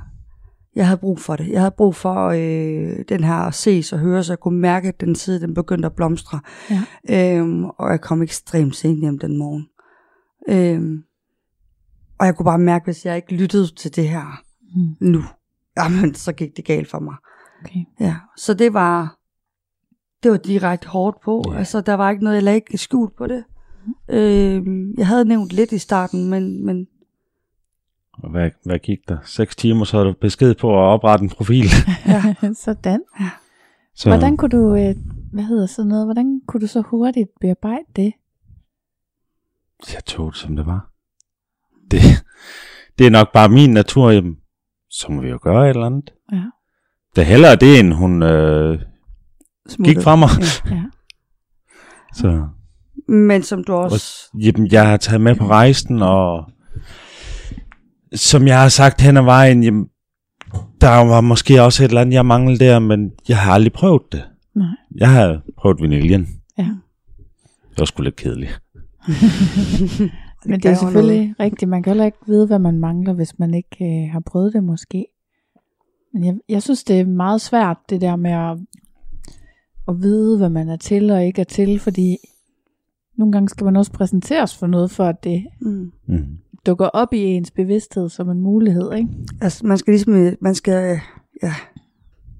[0.76, 1.48] Jeg havde brug for det.
[1.48, 4.88] Jeg havde brug for øh, den her at ses og høre, så jeg kunne mærke,
[4.88, 6.40] at den side den begyndte at blomstre.
[7.10, 7.38] Ja.
[7.38, 9.68] Øhm, og jeg kom ekstremt sent hjem den morgen.
[10.50, 11.04] Øhm,
[12.20, 14.44] og jeg kunne bare mærke, hvis jeg ikke lyttede til det her
[14.76, 15.24] Mm, nu,
[15.78, 17.16] jamen, så gik det galt for mig.
[17.66, 17.80] okay.
[18.00, 19.18] Ja, så det var,
[20.24, 21.44] det var direkte hårdt på.
[21.52, 21.58] Ja.
[21.58, 23.44] Altså, der var ikke noget, jeg lagde ikke skjult på det.
[24.10, 26.88] Øhm, jeg havde nævnt lidt i starten, men, men
[28.13, 29.17] Og hvad, hvad gik der?
[29.26, 31.65] 6 timer, så havde du besked på at oprette en profil.
[32.08, 33.02] ja, Sådan.
[33.95, 34.95] Så, Hvordan kunne du, øh,
[35.34, 38.13] hvad hedder sådan noget, hvordan kunne du så hurtigt bearbejde det?
[39.93, 40.89] Jeg tog det, som det var.
[41.91, 42.00] Det,
[42.97, 44.12] det er nok bare min natur.
[44.12, 44.38] Jamen,
[44.89, 46.13] så må vi jo gøre et eller andet.
[46.32, 46.43] Ja.
[47.15, 48.80] Det er hellere det, end hun øh,
[49.86, 50.30] gik fra mig.
[50.65, 50.76] Ja.
[50.76, 50.84] Ja.
[52.13, 52.47] Så
[53.08, 54.30] Men som du også...
[54.34, 56.45] jamen, jeg har taget med på rejsen, og
[58.15, 59.88] som jeg har sagt hen ad vejen, jamen,
[60.82, 64.02] der var måske også et eller andet, jeg manglede der, men jeg har aldrig prøvet
[64.12, 64.24] det.
[64.56, 64.67] Nej.
[64.95, 66.28] Jeg har prøvet vaniljen.
[66.58, 66.69] Ja.
[67.69, 68.62] Det var sgu lidt kedeligt.
[70.45, 71.69] Men det er selvfølgelig rigtigt.
[71.69, 74.63] Man kan heller ikke vide, hvad man mangler, hvis man ikke øh, har prøvet det
[74.63, 75.06] måske.
[76.13, 78.58] Men jeg, jeg synes, det er meget svært, det der med at,
[79.88, 82.17] at vide, hvad man er til og ikke er til, fordi
[83.17, 85.91] nogle gange skal man også præsenteres for noget, for at det Mm.
[86.65, 89.10] Dukker op i ens bevidsthed som en mulighed, ikke?
[89.41, 91.00] Altså, man skal ligesom, man skal,
[91.43, 91.54] ja,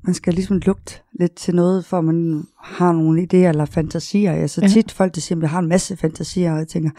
[0.04, 4.32] man skal ligesom lugte lidt til noget, for man har nogle idéer eller fantasier.
[4.32, 4.68] Altså Ja.
[4.68, 6.90] tit folk, der siger, at jeg har en masse fantasier, og jeg tænker,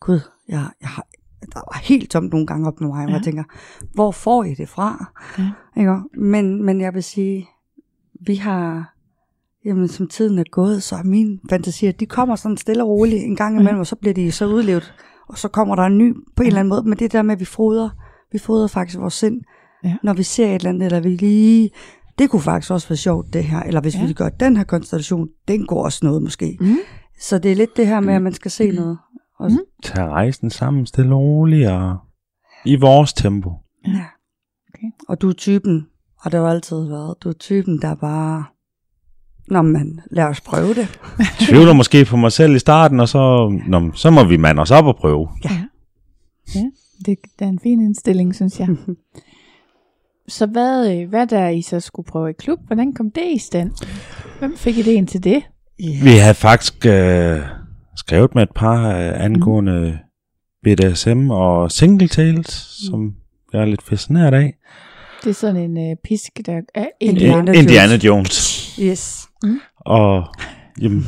[0.00, 1.06] gud, jeg, jeg har,
[1.40, 3.02] der var helt tomt nogle gange op med mig, ja.
[3.04, 3.14] og Ja.
[3.14, 3.44] jeg tænker,
[3.94, 5.12] hvor får I det fra?
[5.38, 5.50] Ja.
[5.80, 5.94] Ikke?
[6.18, 7.48] Men, men jeg vil sige,
[8.26, 8.94] vi har,
[9.64, 13.22] jamen som tiden er gået, så er mine fantasier, de kommer sådan stille og roligt
[13.22, 13.80] en gang imellem, Ja.
[13.80, 14.94] og så bliver de så udlevet,
[15.28, 17.32] og så kommer der en ny på en eller anden måde, men det der med,
[17.34, 17.90] at vi fodrer,
[18.32, 19.40] vi fodrer faktisk vores sind,
[19.84, 19.96] Ja.
[20.02, 21.70] når vi ser et eller andet, eller vi lige,
[22.18, 24.06] det kunne faktisk også være sjovt det her, eller hvis Ja.
[24.06, 26.56] vi gør den her konstellation, den går også noget måske.
[26.60, 26.76] Mm.
[27.20, 28.98] Så det er lidt det her med, at man skal se noget.
[29.38, 29.58] Og, Mm.
[29.82, 31.96] Tag rejsen sammen stille og roligt, og
[32.64, 33.52] i vores tempo.
[33.86, 34.04] Ja.
[34.74, 34.86] Okay.
[35.08, 35.86] Og du er typen,
[36.20, 38.44] og det har jo altid været, du er typen, der bare,
[39.48, 41.00] når man lad os prøve det.
[41.48, 44.70] Tvivler måske på mig selv i starten, og så, nå, så må vi mande os
[44.70, 45.28] op og prøve.
[47.06, 48.68] Det, det er en fin indstilling, synes jeg.
[50.28, 53.38] så hvad, øh, hvad der I så skulle prøve i klub, hvordan kom det i
[53.38, 53.70] stand?
[54.38, 55.42] Hvem fik idéen til det?
[55.78, 57.40] Vi havde faktisk øh,
[57.96, 59.98] skrevet med et par øh, angående
[60.64, 62.46] BDSM og single tales,
[62.90, 63.14] som
[63.52, 64.54] jeg er lidt fascineret af.
[65.24, 67.52] Det er sådan en øh, pisk, der er Indiana Indiana.
[67.52, 67.60] Jones.
[67.60, 68.76] Indiana Jones.
[68.80, 69.28] Yes.
[69.76, 70.24] Og
[70.80, 71.04] jamen,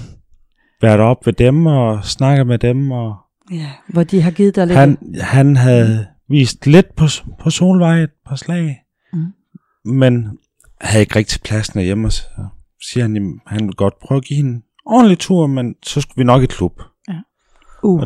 [0.82, 3.14] været op ved dem og snakket med dem, og
[3.52, 4.78] Ja, hvor de har givet dig lidt...
[4.78, 7.04] han, han havde vist lidt på,
[7.40, 8.82] på Solvej et par slag,
[9.12, 9.32] Mm.
[9.92, 10.38] men
[10.80, 12.22] havde ikke rigtig pladsen hjemme, så
[12.90, 16.16] siger han, jamen, han ville godt prøve at give en ordentlig tur, men så skulle
[16.16, 16.82] vi nok i klub.
[17.82, 18.02] uh,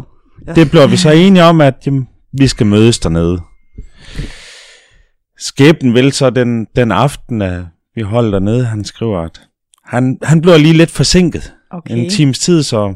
[0.55, 3.41] Det blev vi så enige om, at jamen, vi skal mødes dernede.
[5.39, 7.65] Skæbnen vil så den, den aften, at
[7.95, 9.41] vi holder dernede, han skriver, at
[9.91, 11.53] han, han blev lige lidt forsinket.
[11.73, 11.97] Okay.
[11.97, 12.95] En times tid, så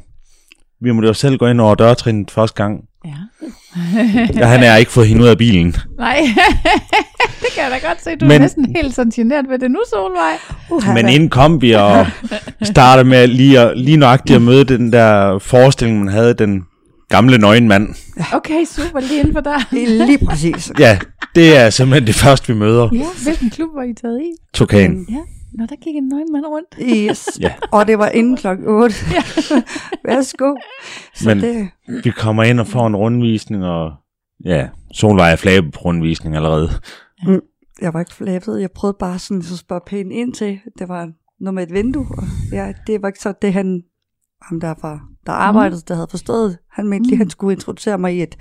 [0.81, 2.81] vi måtte jo selv gå ind over dørtrinnet første gang.
[3.05, 3.11] Ja.
[4.35, 5.77] Ja, han har ikke fået hende ud af bilen.
[5.99, 6.17] Nej,
[7.43, 8.17] det kan jeg da godt se.
[8.17, 8.33] Du Men...
[8.33, 10.33] Er næsten helt sådan generet ved det nu, Solvej.
[10.71, 12.07] uh, Men inden kom vi og
[12.63, 16.63] startede med lige, at, lige nøjagtigt at møde den der forestilling, man havde, den
[17.09, 17.89] gamle nøgenmand.
[18.33, 19.59] Okay, super, lige inden for der.
[20.07, 20.73] Lige præcis.
[20.79, 20.99] Ja,
[21.35, 22.89] det er simpelthen det første, vi møder.
[22.93, 24.31] Ja, hvilken klub var I taget i?
[24.55, 25.07] Tokan.
[25.11, 25.15] Ja,
[25.55, 26.77] når der gik en nøgen mand rundt.
[27.11, 27.29] Yes.
[27.41, 27.55] Ja.
[27.73, 28.95] Og det var inden klokken 8.
[30.07, 30.55] Værsgo.
[31.15, 31.69] Så Men- det,
[32.05, 33.93] Vi kommer ind og får en rundvisning, og
[34.45, 36.69] ja, Solvej er flabet på rundvisning allerede.
[37.81, 38.61] jeg var ikke flabet.
[38.61, 40.61] Jeg prøvede bare sådan at spørge pænt ind til.
[40.79, 42.07] Det var noget med et vindue.
[42.19, 43.83] Og ja, det var ikke så det, han,
[44.43, 46.59] ham der, var, der arbejdede, der havde forstået.
[46.73, 48.37] Han mente lige, han skulle introducere mig i et,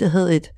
[0.00, 0.48] det hed et,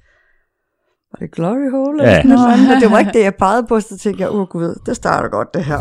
[1.21, 2.03] var det Glory Hole?
[2.03, 2.21] Ja.
[2.21, 2.83] Eller sådan noget andet?
[2.83, 5.55] Det var ikke det, jeg pegede på, så tænkte jeg, åh gud, det starter godt
[5.55, 5.79] det her.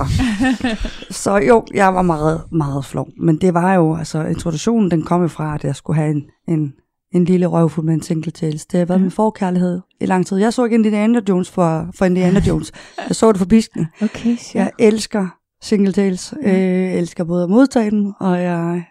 [1.23, 3.07] så jo, jeg var meget, meget flov.
[3.19, 6.23] Men det var jo, altså introduktionen, den kom jo fra, at jeg skulle have en,
[6.47, 6.73] en,
[7.11, 8.65] en lille røvfuld med en single tales.
[8.65, 10.37] Det har været min forkærlighed i lang tid.
[10.37, 12.71] Jeg så ikke Indiana Jones for, for Indiana Jones.
[13.07, 13.87] Jeg så det for biskene.
[14.01, 14.55] Okay, shit.
[14.55, 15.27] Jeg elsker
[15.61, 16.33] single tales.
[16.43, 18.85] Øh, jeg elsker både at modtage dem, og jeg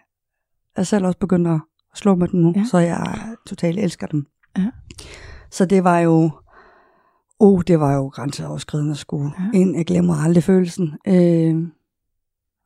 [0.75, 1.59] er selv også begyndt at
[1.95, 2.59] slå med dem nu, Ja.
[2.59, 2.65] ja.
[2.71, 3.17] så jeg
[3.47, 4.25] totalt elsker dem.
[4.57, 4.63] Ja.
[5.51, 6.31] Så det var jo,
[7.39, 9.43] oh, det var jo grænseoverskridende at skulle Ja.
[9.53, 9.59] ja.
[9.59, 9.75] ind.
[9.77, 10.93] Jeg glemmer aldrig følelsen.
[11.07, 11.55] Øh,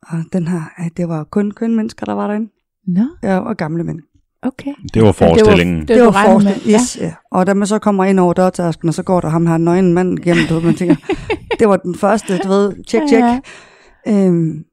[0.02, 2.50] og den her, at det var kun køn mennesker, der var derinde,
[2.86, 3.98] Nå, ja, og gamle mænd.
[4.42, 4.72] okay.
[4.94, 5.80] Det var forestillingen.
[5.80, 6.80] Det, Det var regnede med, forestilling.
[6.80, 7.14] Yes, ja.
[7.30, 9.94] Og da man så kommer ind over dørtasken, og så går der ham her nøgen
[9.94, 10.96] mand igennem, du ved, man tænker,
[11.58, 13.22] det var den første, du ved, tjek, tjek.
[13.22, 13.40] Ja.
[14.08, 14.64] Øhm,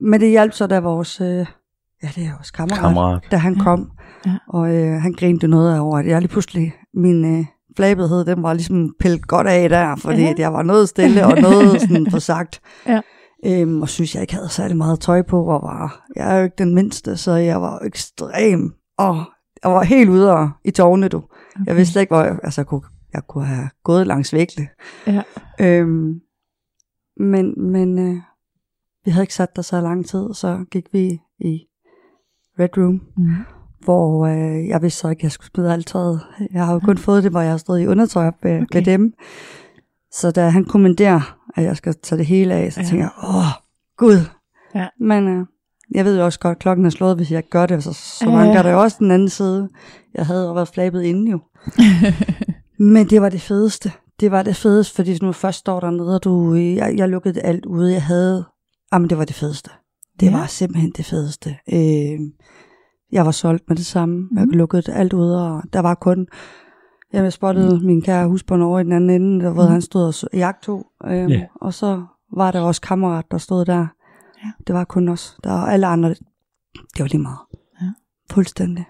[0.00, 1.46] men det hjalp så, da vores, øh,
[2.02, 3.22] ja, det er vores kammerat, Kammerat.
[3.30, 3.62] da han Ja.
[3.62, 3.90] kom.
[4.26, 4.36] Ja.
[4.48, 7.44] Og øh, han grinte noget over, at jeg lige pludselig, min øh,
[7.76, 11.40] flabethed, den var ligesom pillet godt af der, fordi at jeg var noget stille og
[11.40, 12.60] noget sådan for sagt.
[12.86, 13.00] Ja.
[13.46, 16.44] Øhm, og synes, jeg ikke havde særlig meget tøj på, og var, jeg er jo
[16.44, 19.24] ikke den mindste, så jeg var ekstrem, og
[19.64, 21.16] jeg var helt ude og- i tårne, du.
[21.16, 21.66] Okay.
[21.66, 22.82] Jeg vidste slet ikke, hvor jeg, altså, jeg, kunne,
[23.14, 24.68] jeg kunne have gået langs vægte.
[25.06, 25.22] Ja.
[25.60, 26.20] Øhm,
[27.16, 28.16] men men øh,
[29.04, 31.60] vi havde ikke sat der så lang tid, så gik vi i
[32.58, 33.34] Red Room, Mm.
[33.84, 36.20] Hvor øh, jeg vidste så ikke, at jeg skulle smide alt tøjet.
[36.52, 38.62] Jeg har jo kun fået det, hvor jeg har stået i undertøj ved, okay.
[38.62, 38.78] Okay.
[38.78, 39.12] ved dem.
[40.12, 42.84] Så da han kommenterer, at jeg skal tage det hele af, så Ja.
[42.84, 42.88] ja.
[42.90, 43.44] tænker jeg, åh,
[43.96, 44.18] gud.
[44.74, 44.86] Ja.
[45.00, 45.46] Men øh,
[45.94, 47.92] jeg ved jo også godt, at klokken er slået, hvis jeg ikke gør det, så,
[47.92, 48.58] så Ja, mange ja.
[48.58, 49.68] er der også den anden side.
[50.14, 51.38] Jeg havde jo været flabet inden jo.
[52.94, 53.92] Men det var det fedeste.
[54.20, 57.66] Det var det fedeste, fordi nu først står dernede, og du, jeg, jeg lukkede alt
[57.66, 58.44] ude, jeg havde.
[58.92, 59.70] Jamen, det var det fedeste.
[60.20, 60.30] Det Ja.
[60.32, 60.38] ja.
[60.38, 61.56] var simpelthen det fedeste.
[61.72, 62.18] Øh,
[63.14, 64.16] jeg var solgt med det samme.
[64.30, 64.36] Mm.
[64.36, 64.54] Jeg Mhm.
[64.54, 66.26] lukkede alt ude, og der var kun...
[67.12, 69.72] Jeg spottede min kære husbånd over i den anden ende, der, hvor Mhm.
[69.72, 70.86] han stod og jagtog.
[71.06, 71.42] Øh, Ja.
[71.60, 72.02] Og så
[72.36, 73.86] var der også kammerat, der stod der.
[74.44, 74.50] Ja.
[74.66, 75.36] Det var kun os.
[75.44, 76.08] Der var alle andre.
[76.08, 77.38] Det var lige meget.
[77.80, 77.86] Ja.
[78.30, 78.84] Fuldstændig.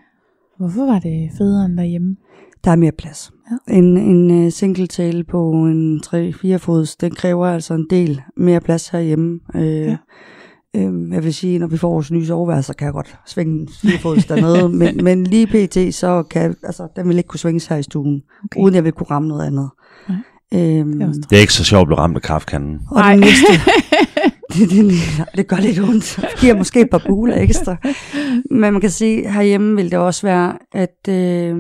[0.59, 2.17] Hvorfor var det federe end derhjemme?
[2.65, 3.33] Der er mere plads.
[3.69, 3.75] Ja.
[3.75, 8.61] En, en uh, single tail på en 3-4 fods, den kræver altså en del mere
[8.61, 9.41] plads herhjemme.
[9.55, 9.97] Øh, Ja.
[10.77, 13.69] Øhm, jeg vil sige, når vi får vores nye soveværelse, så kan jeg godt svinge
[13.83, 17.67] 4 fods dernede, men, men lige pt, så kan altså, den vil ikke kunne svinges
[17.67, 18.45] her i stuen, Okay.
[18.45, 18.61] okay.
[18.65, 19.71] uden jeg vil kunne ramme noget andet.
[20.09, 20.17] Nej.
[20.55, 22.81] Øhm, Det er er ikke så sjovt at blive ramt af kaffekanden.
[22.91, 23.53] og det næste,
[24.55, 24.93] det, det,
[25.37, 26.17] det gør lidt ondt.
[26.21, 27.77] Det giver måske et par buler ekstra.
[28.51, 31.57] Men man kan sige, herhjemme vil det også være, at øh,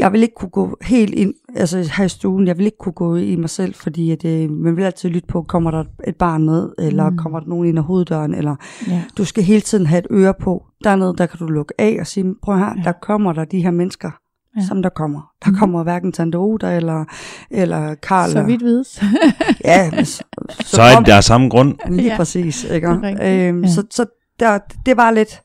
[0.00, 2.92] jeg vil ikke kunne gå helt ind, altså her i stuen, jeg vil ikke kunne
[2.92, 6.16] gå i mig selv, fordi at, øh, man vil altid lytte på, kommer der et
[6.16, 7.12] barn ned, eller Mm.
[7.12, 7.18] mm.
[7.18, 8.56] kommer der nogen ind ad hoveddøren, eller
[8.88, 9.02] ja.
[9.18, 10.62] du skal hele tiden have et øre på.
[10.84, 12.82] Dernede, der kan du lukke af og sige, prøv her, Ja.
[12.84, 14.10] der kommer der de her mennesker,
[14.56, 14.62] Ja.
[14.68, 15.20] som der kommer.
[15.44, 15.58] Der Mhm.
[15.58, 17.04] kommer hverken Tante Oda eller,
[17.50, 18.30] eller Karl.
[18.30, 19.02] Så vidt vides.
[19.64, 21.74] Ja, men så, så, Så er det der samme grund.
[21.88, 22.16] Lige Ja.
[22.16, 22.86] præcis, ikke?
[22.86, 23.68] Er Øhm, ja.
[23.68, 24.06] Så, så
[24.40, 25.40] der, det var lidt,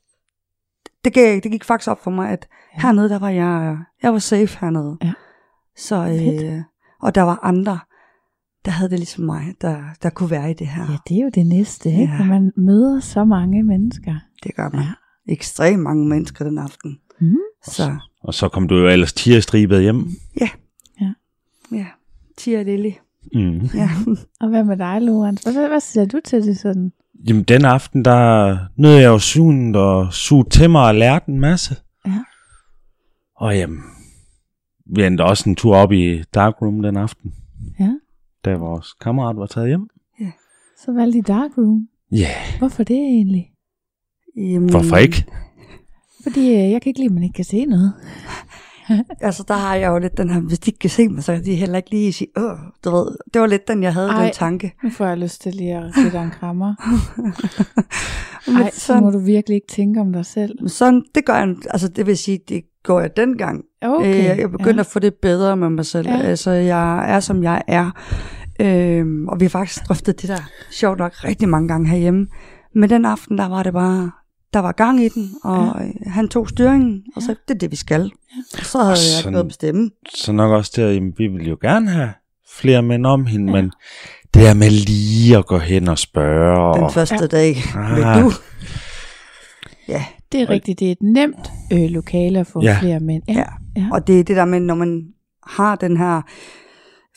[1.06, 2.78] det, gik, det gik faktisk op for mig, at Ja.
[2.78, 2.82] ja.
[2.88, 4.98] hernede, der var jeg, jeg var safe hernede.
[5.04, 5.14] Ja.
[5.78, 6.62] Så, øh,
[7.02, 7.80] og der var andre,
[8.66, 10.82] der havde det ligesom mig, der, der kunne være i det her.
[10.92, 12.04] Ja, det er jo det næste, ikke?
[12.14, 12.18] Ja.
[12.18, 14.16] Når man møder så mange mennesker.
[14.44, 14.82] Det gør man.
[14.82, 14.88] Ja.
[15.28, 15.34] Ja.
[15.34, 17.00] Ekstremt mange mennesker den aften.
[17.22, 17.36] Mm.
[17.64, 20.08] Så Og så kom du jo ellers tierstribet hjem.
[21.72, 21.86] ja,
[22.38, 22.92] Tia Lily.
[23.34, 23.60] Mm.
[23.74, 23.90] Ja.
[24.40, 25.44] Og hvad med dig, Lorenz?
[25.44, 26.92] Hvad, hvad siger du til det sådan?
[27.28, 31.40] Jamen, den aften, der nød jeg jo sugen og suge til mig og lærte en
[31.40, 31.76] masse.
[32.06, 32.24] Ja.
[33.36, 33.80] Og jamen,
[34.86, 37.34] vi endte også en tur op i darkroom den aften,
[37.80, 37.90] Ja.
[38.46, 39.90] da vores kammerat var taget hjem.
[40.86, 41.88] Så valgte I Dark Room.
[42.12, 43.52] Ja, yeah, Hvorfor det egentlig?
[44.38, 45.26] Jamen, hvorfor ikke?
[46.24, 47.94] Fordi øh, jeg kan ikke lide, at man ikke kan se noget.
[49.22, 51.34] Altså, der har jeg jo lidt den her, hvis de ikke kan se mig, så
[51.34, 54.10] kan de heller ikke lige sige, åh, du ved, det var lidt den, jeg havde,
[54.10, 54.24] Ej.
[54.24, 54.74] den tanke.
[54.84, 56.76] Nu får jeg lyst til lige at give dig en krammer.
[58.52, 60.70] Men Ej, så må du virkelig ikke tænke om dig selv.
[60.70, 63.64] Sådan, det gør jeg, altså det vil sige, det går jeg dengang.
[63.82, 64.34] Okay.
[64.34, 64.80] Øh, jeg begynder ja.
[64.80, 66.08] at få det bedre med mig selv.
[66.08, 66.18] Ja.
[66.18, 67.92] Altså, jeg er, som jeg er.
[68.60, 72.28] Øhm, og vi har faktisk drøftet det der, sjovt nok, rigtig mange gange herhjemme.
[72.76, 74.12] Men den aften, der var det bare,
[74.56, 75.76] der var gang i den, og
[76.06, 76.10] ja.
[76.10, 78.02] han tog styringen, og så det er det, vi skal.
[78.02, 78.60] Ja.
[78.60, 79.92] Og så havde jeg ikke noget at bestemme.
[80.16, 82.10] Så nok også der, jamen, vi vil jo gerne have
[82.60, 83.62] flere mænd om hende, ja.
[83.62, 83.72] men
[84.34, 86.76] det der med lige at gå hen og spørge.
[86.76, 87.28] Den og, første Ja.
[87.28, 87.56] dag.
[87.76, 87.96] Ah.
[87.96, 88.32] Vil du?
[89.88, 92.78] Ja, Det er rigtigt, det er et nemt øh, lokale at få Ja.
[92.82, 93.24] flere mænd.
[93.28, 93.34] Ja.
[93.34, 93.44] Ja.
[93.76, 93.88] ja.
[93.92, 95.06] Og det er det der med, når man
[95.48, 96.22] har den her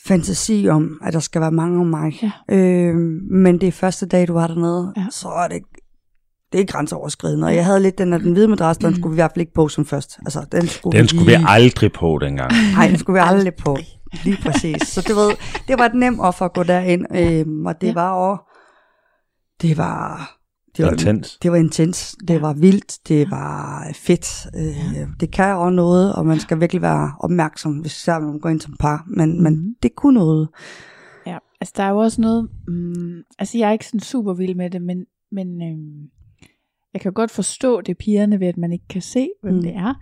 [0.07, 2.13] fantasi om, at der skal være mange om mig.
[2.23, 2.55] Ja.
[2.55, 2.95] Øh,
[3.31, 5.05] men det er første dag, du var dernede, ja.
[5.11, 5.61] så er det
[6.51, 7.47] det er grænseoverskridende.
[7.47, 9.41] Og jeg havde lidt den, at den hvide madras, den skulle vi i hvert fald
[9.41, 10.19] ikke på som først.
[10.25, 12.51] Altså, den skulle, den skulle vi lige- aldrig på dengang.
[12.75, 13.77] Nej, den skulle vi aldrig på.
[14.23, 14.81] Lige præcis.
[14.87, 15.31] Så du ved,
[15.67, 17.05] det var et nemt offer at gå derind.
[17.15, 17.93] Øhm, og det Ja.
[17.93, 18.41] var også,
[19.61, 20.31] det var,
[20.77, 21.37] det var, Intens.
[21.41, 24.47] det var intens, det var vildt, det var fedt.
[24.55, 28.49] Øh, det kan også noget, og man skal virkelig være opmærksom, hvis især man går
[28.49, 29.03] ind som par.
[29.07, 29.43] Men, mm.
[29.43, 29.75] men Mhm.
[29.83, 30.49] det kunne noget.
[31.25, 34.55] Ja, altså der er jo også noget, mm, altså jeg er ikke sådan super vild
[34.55, 34.97] med det, men,
[35.31, 36.09] men øhm,
[36.93, 39.61] jeg kan godt forstå det pigerne ved, at man ikke kan se, hvem Mm.
[39.61, 39.93] det er.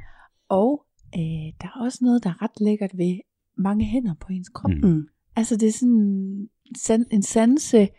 [0.49, 0.85] Og
[1.17, 1.21] øh,
[1.61, 3.17] der er også noget, der er ret lækkert ved
[3.57, 4.71] mange hænder på ens krop.
[4.71, 4.89] Mm.
[4.89, 5.03] Mm.
[5.35, 7.89] Altså det er sådan san, en sanse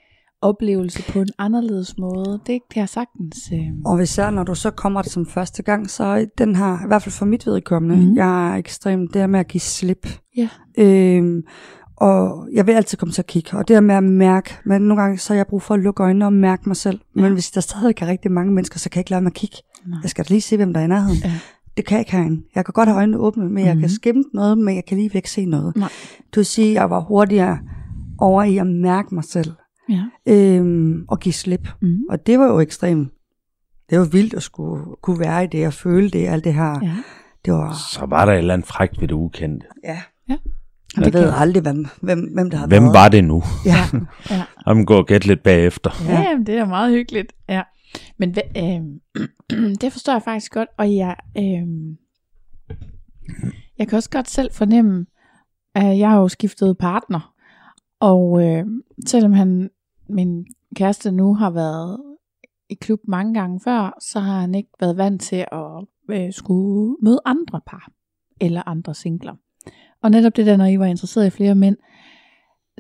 [0.41, 2.41] oplevelse på en anderledes måde.
[2.47, 3.53] Det kan jeg sagtens.
[3.53, 6.86] Øh, Og især når du så kommer det som første gang, så den her, i
[6.86, 8.16] hvert fald for mit vedkommende, mm.
[8.16, 10.07] Jeg er ekstremt, det her med at give slip.
[10.36, 10.49] Ja.
[10.78, 11.43] Øhm,
[12.01, 14.82] og jeg vil altid komme til at kigge, og det her med at mærke, men
[14.82, 17.01] nogle gange så har jeg brug for at lukke øjnene og mærke mig selv.
[17.14, 17.30] Men Ja.
[17.32, 19.57] hvis der stadig er rigtig mange mennesker, så kan jeg ikke lade mig at kigge.
[19.86, 19.99] Nej.
[20.03, 21.18] Jeg skal da lige se, hvem der er i nærheden.
[21.24, 21.32] Ja.
[21.76, 22.42] Det kan jeg ikke herinde.
[22.55, 23.80] Jeg kan godt have øjnene åbne, men jeg Mhm.
[23.82, 25.76] kan skimme noget, men jeg kan lige ikke se noget.
[25.76, 25.88] Nej.
[26.34, 27.59] Du vil sige, at jeg var hurtigere
[28.18, 29.53] over i at mærke mig selv
[29.88, 30.03] ja.
[30.26, 31.68] øhm, og give slip.
[31.82, 31.99] Mm.
[32.11, 33.09] Og det var jo ekstremt.
[33.90, 36.78] Det var vildt at skulle kunne være i det og føle det, alt det her.
[36.82, 36.96] ja.
[37.44, 39.66] Det var, Så var der et eller andet frækt ved det ukendte.
[39.84, 39.99] ja.
[40.28, 40.36] Ja.
[40.97, 42.95] Jeg Det ved kan- aldrig, hvem, hvem, hvem der har Hvem været.
[42.95, 43.43] var det nu?
[43.64, 44.01] Ja.
[44.30, 44.45] ja.
[44.66, 45.91] Om gå og gætte lidt bagefter.
[46.05, 46.20] Ja, Ja.
[46.30, 47.32] jamen, det er meget hyggeligt.
[47.49, 47.62] Ja.
[48.18, 48.82] Men øh,
[49.80, 51.66] det forstår jeg faktisk godt, og jeg, øh,
[53.78, 55.07] jeg kan også godt selv fornemme,
[55.74, 57.34] at jeg har jo skiftet partner,
[58.01, 58.64] og øh,
[59.07, 59.70] selvom han,
[60.09, 61.99] min kæreste nu har været
[62.70, 66.97] i klub mange gange før, så har han ikke været vant til at øh, skulle
[67.03, 67.89] møde andre par,
[68.41, 69.34] eller andre singler.
[70.03, 71.76] Og netop det der, når I var interesseret i flere mænd,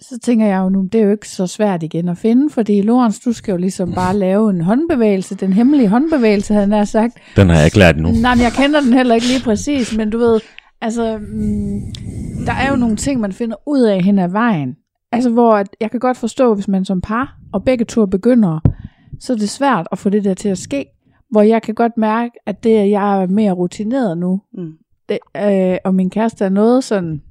[0.02, 2.82] så tænker jeg jo nu, det er jo ikke så svært igen at finde, fordi
[2.82, 7.18] Lorenz, du skal jo ligesom bare lave en håndbevægelse, den hemmelige håndbevægelse, havde han sagt.
[7.36, 8.10] Den har jeg ikke lært nu.
[8.10, 10.40] Nej, men jeg kender den heller ikke lige præcis, men du ved,
[10.80, 11.80] altså, mm,
[12.46, 14.76] der er jo nogle ting, man finder ud af hen ad vejen.
[15.12, 18.60] Altså, hvor at, jeg kan godt forstå, hvis man som par, og begge to begynder,
[19.20, 20.86] så er det svært at få det der til at ske.
[21.30, 24.72] Hvor jeg kan godt mærke, at det, at jeg er mere rutineret nu, Mm.
[25.08, 27.22] Det, øh, og min kæreste er noget sådan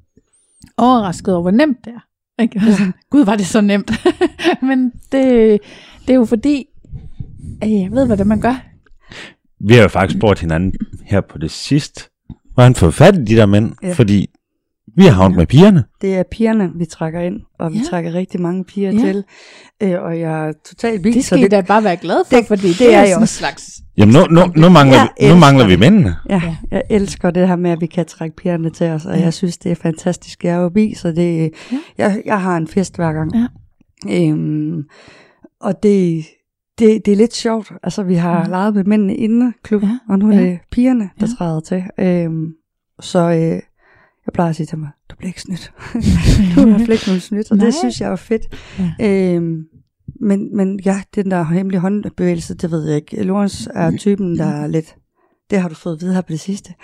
[0.76, 2.42] overrasket over, hvor nemt det er.
[2.42, 2.60] Ikke?
[2.66, 2.72] Ja.
[2.72, 3.90] Sådan, Gud, var det så nemt.
[4.68, 5.60] Men det,
[6.06, 6.66] det er jo fordi,
[7.62, 8.64] at jeg ved, hvad det er, man gør.
[9.60, 10.72] Vi har jo faktisk spurgt hinanden
[11.02, 12.10] her på det sidste,
[12.54, 13.72] hvordan får vi fat i de der mænd?
[13.82, 13.92] Ja.
[13.92, 14.30] Fordi
[14.96, 15.84] vi har havnet med pigerne.
[16.00, 17.84] Det er pigerne, vi trækker ind, og vi Ja.
[17.90, 18.98] trækker rigtig mange piger Ja.
[18.98, 19.24] til.
[19.82, 21.14] Øh, og jeg er totalt vildt.
[21.16, 23.22] Det skal I da bare være glad for, det- fordi det, det er er sådan
[23.22, 23.80] en slags...
[23.96, 25.78] Jamen nu, nu, nu, mangler, vi, nu mangler vi det.
[25.80, 26.16] mændene.
[26.30, 26.56] Ja, Ja.
[26.70, 29.22] jeg elsker det her med, at vi kan trække pigerne til os, og Ja.
[29.22, 30.44] jeg synes, det er fantastisk.
[30.44, 31.78] Jeg er jo bi, så det, Ja.
[31.98, 33.30] jeg, jeg har en fest hver gang.
[33.34, 33.46] Ja.
[34.28, 34.82] Øhm,
[35.60, 36.24] og det,
[36.78, 37.72] det, det er lidt sjovt.
[37.82, 38.48] Altså, vi har Ja.
[38.48, 39.98] leget med mændene inde klub, Ja.
[40.08, 40.42] og nu er Ja.
[40.42, 41.34] det pigerne, der ja.
[41.38, 41.82] træder til.
[42.00, 42.46] Øhm,
[43.00, 43.60] så øh,
[44.28, 45.72] jeg plejer at sige til mig, du bliver ikke snydt.
[46.54, 47.66] du har ikke nogen snydt, og Nej.
[47.66, 48.42] det synes jeg er fedt.
[48.98, 49.34] Ja.
[49.34, 49.64] Øhm,
[50.20, 53.22] men, men ja, den der hemmelige håndbevægelse, det ved jeg ikke.
[53.22, 54.96] Lorenz er typen, der er lidt,
[55.50, 56.74] det har du fået at vide her på det sidste,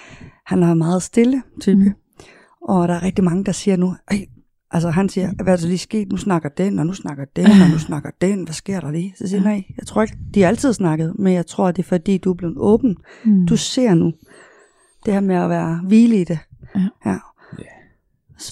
[0.46, 1.76] han er en meget stille type.
[1.76, 1.84] Mm.
[1.84, 1.94] Mm.
[2.62, 4.26] Og der er rigtig mange, der siger nu, Ej,
[4.70, 6.08] altså han siger, hvad er der lige sket?
[6.08, 8.44] Nu snakker den, og nu snakker den, og nu snakker den.
[8.44, 9.14] Hvad sker der lige?
[9.18, 11.78] Så siger jeg, nej, jeg tror ikke, de har altid snakket, men jeg tror, det
[11.82, 12.96] er fordi, du er blevet åben.
[13.24, 13.46] Mm.
[13.46, 14.12] Du ser nu
[15.06, 16.38] det her med at være hvile i det.
[16.74, 16.88] Ja.
[17.06, 17.16] ja.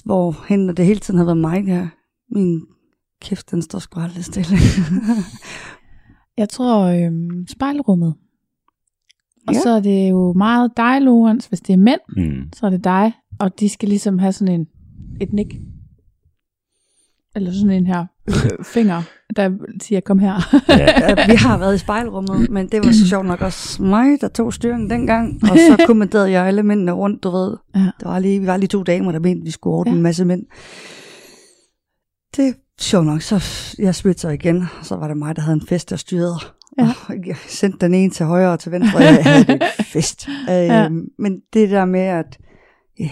[0.04, 1.88] Hvor hen, det hele tiden har været mig, der
[2.30, 2.66] min
[3.20, 4.56] kæft, den står sgu aldrig stille.
[6.38, 8.14] Jeg tror øhm, spejlrummet.
[9.48, 9.60] Og Ja.
[9.60, 11.46] så er det jo meget dig, Lorenz.
[11.46, 12.52] Hvis det er mænd, Mm.
[12.52, 13.12] så er det dig.
[13.38, 14.66] Og de skal ligesom have sådan en,
[15.20, 15.54] et nik.
[17.36, 18.06] Eller sådan en her
[18.62, 19.02] finger,
[19.36, 19.50] der
[19.82, 20.34] siger, kom her.
[20.68, 21.14] Ja.
[21.26, 24.54] Vi har været i spejlrummet, men det var så sjovt nok også mig, der tog
[24.54, 25.40] styringen dengang.
[25.42, 27.56] Og så kommanderede jeg alle mændene rundt, du ved.
[27.74, 27.80] Ja.
[28.00, 29.96] Der var lige, vi var lige to damer, der mente, vi skulle ordne Ja.
[29.96, 30.42] en masse mænd.
[32.36, 33.44] Det er sjovt nok, så
[33.78, 34.64] jeg smidte sig igen.
[34.82, 36.34] Så var det mig, der havde en fest, der styrede.
[36.78, 36.88] Ja.
[37.08, 40.28] Og jeg sendte den ene til højre og til venstre, og jeg havde en fest.
[40.48, 40.84] Ja.
[40.84, 42.38] Øhm, men det der med, at...
[43.00, 43.10] Ja,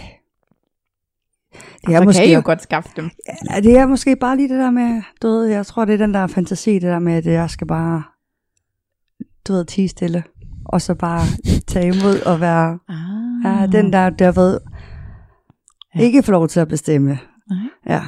[1.85, 3.09] det så er, måske, kan I jo godt skaffe dem.
[3.49, 5.97] ja, det er måske bare lige det der med, du ved, jeg tror, det er
[5.97, 8.03] den der fantasi, det der med, at jeg skal bare,
[9.47, 10.23] du ved, tige stille,
[10.65, 11.21] og så bare
[11.67, 13.61] tage imod og være, Ah.
[13.61, 14.59] ja, den der, der ved,
[15.95, 15.99] Ja.
[16.01, 17.19] ikke få lov til at bestemme.
[17.49, 17.57] Nej.
[17.87, 18.01] Ja.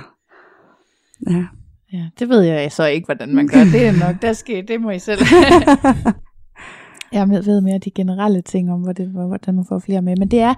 [1.30, 1.46] Ja.
[1.94, 3.64] Ja, det ved jeg så ikke, hvordan man gør.
[3.64, 5.20] Det er nok, der skal, det må I selv.
[7.12, 10.16] jeg ved- mere de generelle ting om, hvordan man får flere med.
[10.20, 10.54] Men det er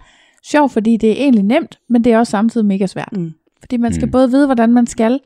[0.52, 3.10] sjovt, fordi det er egentlig nemt, men det er også samtidig mega svært.
[3.18, 3.32] Mm.
[3.60, 4.12] Fordi man skal Mm.
[4.12, 5.20] både vide, hvordan man skal,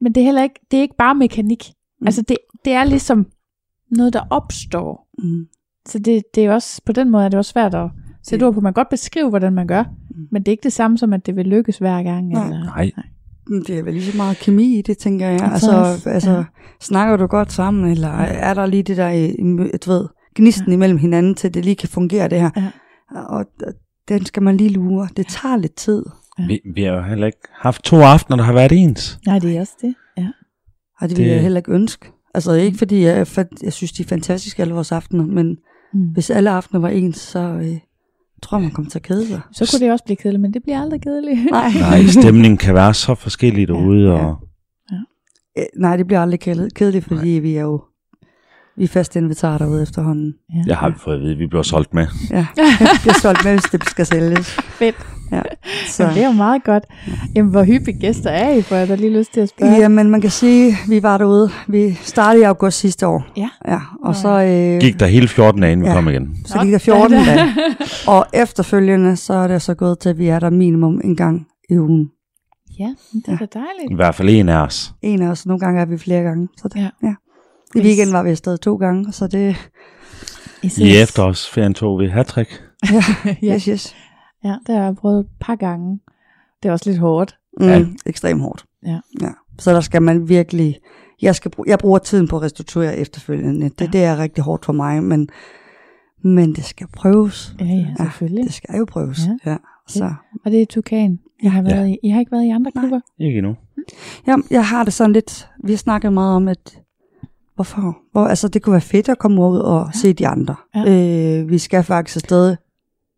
[0.00, 1.64] men det er heller ikke, det er ikke bare mekanik.
[2.00, 2.06] Mm.
[2.06, 3.26] Altså det, det er ligesom
[3.90, 5.08] noget, der opstår.
[5.18, 5.46] Mm.
[5.88, 7.90] Så det, det er også, på den måde er det også svært at
[8.22, 8.60] sætte ord på.
[8.60, 10.26] Man kan godt beskrive, hvordan man gør, Mm.
[10.32, 12.28] men det er ikke det samme som, at det vil lykkes hver gang.
[12.28, 12.44] Nej.
[12.44, 12.90] Eller, Nej.
[13.66, 15.40] Det er vel lige så meget kemi i det, tænker jeg.
[15.52, 16.44] Altså, også, altså ja.
[16.80, 19.36] snakker du godt sammen, eller er der lige det der, i-
[19.86, 20.72] du ved, gnisten Ja.
[20.74, 22.50] imellem hinanden, til det lige kan fungere det her.
[22.56, 22.70] Ja.
[23.20, 23.44] Og
[24.08, 25.08] den skal man lige lure.
[25.16, 26.04] Det tager lidt tid.
[26.48, 29.18] Vi, vi har jo heller ikke haft to aftener, der har været ens.
[29.26, 29.94] Nej, det er også det.
[30.18, 30.28] Ja.
[31.00, 32.06] Og det vil Det- jeg heller ikke ønske.
[32.34, 35.56] Altså ikke fordi jeg, for, jeg synes, de er fantastiske alle vores aftener, men
[35.94, 36.00] Mm.
[36.08, 37.78] hvis alle aftener var ens, så øh,
[38.42, 39.40] tror jeg, man kommer til at kede sig.
[39.52, 41.50] Så kunne det også blive kedeligt, men det bliver aldrig kedeligt.
[41.50, 41.70] Nej.
[41.80, 44.08] Nej, stemningen kan være så forskellig derude.
[44.08, 44.12] Ja.
[44.24, 44.36] Og,
[45.58, 46.40] Øh, Nej, det bliver aldrig
[46.74, 47.82] kedeligt, fordi vi er jo
[48.78, 50.34] vi er fast inventarer derude efterhånden.
[50.54, 50.62] Ja.
[50.66, 52.06] jeg har fået at vide, at vi bliver solgt med.
[52.30, 54.46] Ja, det bliver solgt med, hvis det skal sælges.
[54.50, 54.96] Fedt.
[55.32, 55.42] Ja.
[55.88, 56.84] Så det er jo meget godt.
[57.36, 59.72] Jamen, hvor hyppige gæster er I, for jeg har da lige lyst til at spørge.
[59.76, 61.50] Jamen, man kan sige, vi var derude.
[61.68, 63.26] Vi startede i august sidste år.
[63.36, 63.48] Ja.
[63.68, 65.94] ja og så øh, Gik der hele 14 dage, inden vi Ja.
[65.94, 66.36] kom igen.
[66.46, 67.54] så gik der 14 dage.
[68.08, 71.46] Og efterfølgende, så er det så gået til, at vi er der minimum en gang
[71.70, 72.08] i ugen.
[72.78, 73.90] Ja, det er da dejligt.
[73.90, 74.92] I hvert fald en af os.
[75.02, 76.48] En af os, nogle gange er vi flere gange.
[76.56, 76.88] Så det, Ja.
[77.02, 77.14] ja.
[77.76, 79.56] I weekenden var vi afsted to gange, så det...
[80.62, 82.62] I efterårsferien tog vi hattrick.
[82.92, 83.02] Ja,
[83.42, 83.54] Ja.
[83.54, 83.96] yes, yes.
[84.44, 86.00] Ja, det har jeg prøvet et par gange.
[86.62, 87.36] Det er også lidt hårdt.
[87.60, 87.78] Mm, Ja.
[87.78, 87.86] ja.
[88.06, 88.64] Ekstremt hårdt.
[88.86, 88.98] Ja.
[89.20, 89.28] ja.
[89.58, 90.78] Så der skal man virkelig...
[91.22, 93.68] Jeg, skal, bruge, jeg bruger tiden på at restituere efterfølgende.
[93.68, 93.84] Det, Ja.
[93.84, 93.90] ja.
[93.90, 95.28] det er rigtig hårdt for mig, men,
[96.24, 97.54] men det skal prøves.
[97.60, 98.44] Ja, ja, selvfølgelig.
[98.44, 99.18] Det skal jo prøves.
[99.26, 99.32] Ja.
[99.44, 99.50] Ja.
[99.50, 99.56] Ja.
[99.88, 100.14] Så.
[100.44, 101.18] Og det er Tukan.
[101.42, 101.74] Jeg har Ja.
[101.74, 101.96] været i.
[102.02, 102.82] I har ikke været i andre Nej.
[102.82, 103.00] klubber?
[103.20, 103.56] Ikke endnu.
[104.26, 105.48] Ja, jeg har det sådan lidt...
[105.64, 106.78] Vi har snakket meget om, at...
[107.58, 107.96] Hvorfor?
[108.12, 109.84] Hvor, altså, det kunne være fedt at komme ud og Ja.
[109.86, 109.90] ja.
[110.00, 110.54] se de andre.
[110.74, 110.80] Ja.
[110.80, 111.40] Ja.
[111.40, 112.56] Øh, vi skal faktisk afsted.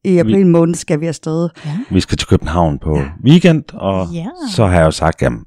[0.05, 1.49] I april måned skal vi afsted.
[1.67, 1.71] Ja.
[1.91, 3.05] Vi skal til København på Ja.
[3.25, 4.27] weekend, og Ja.
[4.51, 5.41] så har jeg jo sagt, jamen,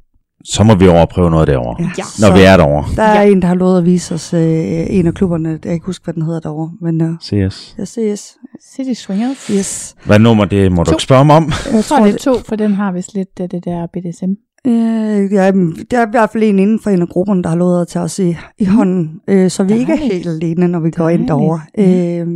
[0.46, 1.76] så må vi over og prøve noget derovre.
[1.84, 1.90] Ja.
[1.98, 2.04] Ja.
[2.28, 2.96] Når vi er derovre.
[2.96, 3.32] Der er ja.
[3.32, 4.42] en, der har lovet at vise os øh,
[4.90, 5.50] en af klubberne.
[5.50, 6.72] Jeg kan ikke huske, hvad den hedder derovre.
[6.82, 7.76] Men øh, CS.
[7.78, 8.38] jeg ses.
[8.76, 9.48] City Swingers.
[9.48, 9.96] Yes.
[10.06, 10.96] Hvad nummer det må du To.
[10.96, 11.44] ikke spørge mig om?
[11.66, 14.32] Jeg Jeg tror, det er to, for den har vist lidt det, det der BDSM.
[14.68, 15.52] Øh, ja,
[15.92, 17.88] der er i hvert fald en inden for en af grupperne, der har lovet at
[17.88, 20.14] tage os i, i hånden, øh, så vi ikke er Dejligt.
[20.14, 21.20] helt alene, når vi går Dejligt.
[21.22, 21.62] ind derovre.
[21.78, 22.20] Ja.
[22.20, 22.28] Øh,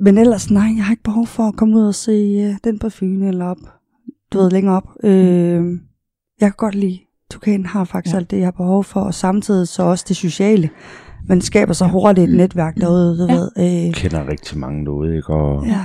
[0.00, 2.78] men ellers, nej, jeg har ikke behov for at komme ud og se øh, den
[2.78, 3.56] på Fyn eller op,
[4.32, 4.88] du ved, længere op.
[5.04, 5.64] Øh,
[6.40, 6.98] jeg kan godt lide,
[7.30, 8.18] Tukan har faktisk Ja.
[8.18, 10.70] alt det, jeg har behov for, og samtidig så også det sociale.
[11.28, 13.34] Man skaber så hurtigt et netværk derude, du Ja.
[13.34, 13.50] ved.
[13.58, 15.28] Øh, Jeg kender rigtig mange derude, ikke?
[15.32, 15.80] Og Ja.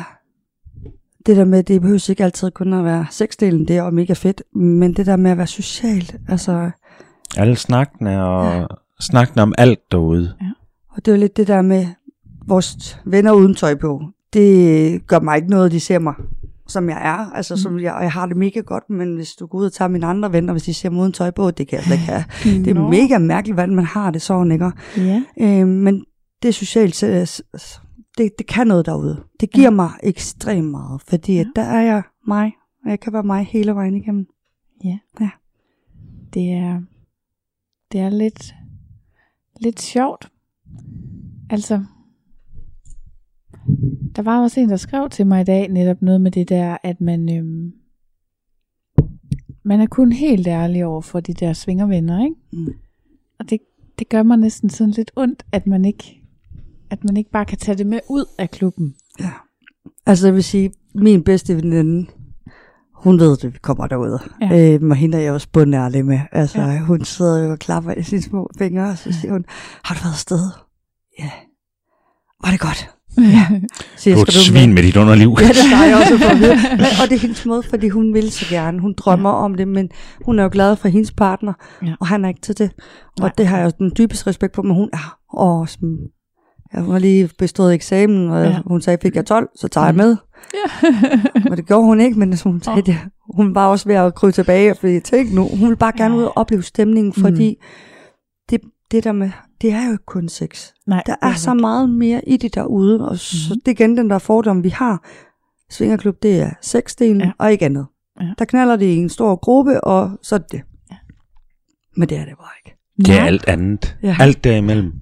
[1.26, 4.14] Det der med, det behøver ikke altid kun at være sexdelen, det er jo mega
[4.14, 6.72] fedt, men det der med at være socialt, altså,
[7.38, 8.68] alle snakkene og
[9.00, 10.34] snakkene om alt derude.
[10.90, 11.86] og det er jo lidt det der med
[12.48, 14.02] vores venner uden tøj på,
[14.34, 16.14] det gør mig ikke noget, de ser mig,
[16.68, 19.46] som jeg er, altså som jeg, og jeg har det mega godt, men hvis du
[19.46, 21.68] går ud og tager mine andre venner, hvis de ser mig uden tøj på, det
[21.68, 22.24] kan jeg slet ikke have.
[22.66, 24.72] Det er mega mærkeligt, hvordan man har det sådan, ikke?
[24.98, 25.22] Ja.
[25.40, 26.06] Øh, men
[26.42, 26.96] det er socialt,
[28.18, 29.24] det, det kan noget derude.
[29.40, 29.76] Det giver Ja.
[29.76, 32.52] mig ekstremt meget, fordi at der er jeg mig,
[32.84, 34.28] og jeg kan være mig hele vejen igennem.
[36.34, 36.82] Det er,
[37.92, 38.54] det er lidt,
[39.60, 40.32] lidt sjovt.
[41.50, 41.84] Altså,
[44.16, 46.78] der var også en, der skrev til mig i dag netop noget med det der,
[46.84, 47.74] at man, øhm,
[49.64, 52.36] man er kun helt ærlig over for de der svingervenner, ikke?
[52.52, 52.74] Mm.
[53.40, 53.60] Og det,
[54.00, 56.21] det gør mig næsten sådan lidt ondt, at man ikke
[56.92, 58.94] at man ikke bare kan tage det med ud af klubben.
[59.20, 59.30] Ja.
[60.06, 62.08] Altså jeg vil sige, min bedste veninde,
[62.96, 64.20] hun ved det, vi kommer derud.
[64.42, 64.74] Ja.
[64.76, 66.20] Øhm, og hende er jeg også bundærlig med.
[66.32, 66.80] Altså, Ja.
[66.80, 69.46] hun sidder jo og klapper i sine små fingre, og så siger hun,
[69.84, 70.50] har du været afsted?
[71.20, 71.30] Ja.
[72.44, 72.90] Var det godt?
[73.18, 73.48] Ja.
[73.98, 75.36] Siger, Du er et "Skal svin med dit underliv.
[75.42, 76.56] Ja, det har jeg også fået vide.
[76.82, 78.80] Men- Og det er hendes måde, fordi hun vil så gerne.
[78.80, 79.36] Hun drømmer ja.
[79.36, 79.90] om det, men
[80.26, 81.54] hun er jo glad for hendes partner,
[81.86, 81.94] Ja.
[82.00, 82.72] og han er ikke til det.
[83.06, 83.32] Og Nej.
[83.38, 85.68] det har jeg jo den dybeste respekt på, men hun er åh,
[86.74, 88.50] ja, hun har lige bestået eksamen, og Ja.
[88.50, 88.60] ja.
[88.66, 89.98] hun sagde, fik jeg 12, så tager jeg Mm.
[89.98, 90.18] med.
[90.54, 90.90] ja.
[91.52, 92.86] Og det gjorde hun ikke, men hun sagde Åh.
[92.86, 92.98] det.
[93.36, 96.16] Hun var også ved at krybe tilbage, fordi jeg tænkte nu, hun vil bare gerne
[96.18, 97.58] ud og opleve stemningen, fordi
[98.50, 98.62] det,
[98.92, 100.68] det der med, det er jo ikke kun sex.
[100.88, 103.62] Nej, Der er så meget mere i det derude, og så Mhm.
[103.66, 105.08] det er igen den der fordom, vi har.
[105.70, 107.26] Svingerklub, det er sexdelen, Ja.
[107.26, 107.32] ja.
[107.38, 107.86] og ikke andet.
[108.22, 108.26] Ja.
[108.40, 110.62] Der knaller det i en stor gruppe, og så er det det.
[110.92, 110.96] Ja.
[111.98, 112.78] Men det er det bare ikke.
[112.98, 113.98] Det er alt andet.
[114.04, 114.16] Ja.
[114.20, 114.94] Alt derimellem.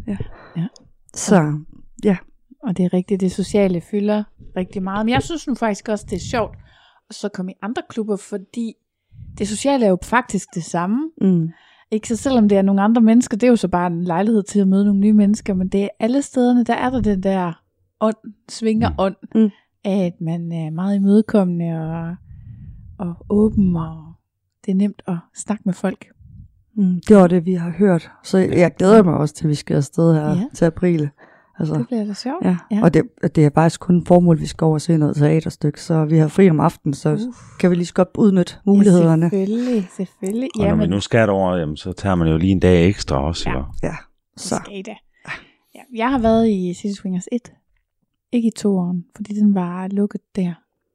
[1.14, 1.60] Så
[2.03, 2.18] ja,
[2.64, 4.24] Og det er rigtigt, det sociale fylder
[4.55, 5.05] rigtig meget.
[5.05, 6.57] Men jeg synes nu faktisk også, det er sjovt
[7.10, 8.74] at så komme i andre klubber, fordi
[9.38, 11.12] det sociale er jo faktisk det samme.
[11.22, 11.49] mm,
[11.91, 14.43] Ikke så selvom det er nogle andre mennesker, det er jo så bare en lejlighed
[14.43, 17.24] til at møde nogle nye mennesker, men det er alle stederne, der er der den
[17.24, 17.64] der
[17.99, 18.16] ånd,
[18.49, 19.41] svinger ånd, mm.
[19.41, 19.49] Mm.
[19.84, 22.16] af at man er meget imødekommende og,
[23.07, 24.14] og åben, og
[24.66, 26.07] det er nemt at snakke med folk.
[26.80, 28.11] Mm, det var det, vi har hørt.
[28.23, 30.43] Så jeg glæder mig også til, at vi skal afsted her Ja.
[30.53, 31.09] til april.
[31.59, 32.45] Altså, Det bliver da sjovt.
[32.45, 32.84] Ja, Ja.
[32.84, 33.03] og det,
[33.36, 36.27] det er faktisk kun formål, vi skal over og se noget teaterstykke, så vi har
[36.27, 37.19] fri om aftenen, så Uh.
[37.59, 39.25] kan vi lige så godt udnytte mulighederne.
[39.25, 40.49] Ja, selvfølgelig, selvfølgelig.
[40.59, 43.23] Og når vi nu skal over, jamen, så tager man jo lige en dag ekstra
[43.27, 43.49] også.
[43.49, 43.55] Ja.
[43.57, 43.63] Ja.
[43.84, 43.95] Ja,
[44.38, 44.47] Så.
[44.49, 44.95] så skal I da.
[45.75, 47.41] Ja, jeg har været i City Swingers 1.
[48.32, 50.53] Ikke i toeren, fordi den var lukket der.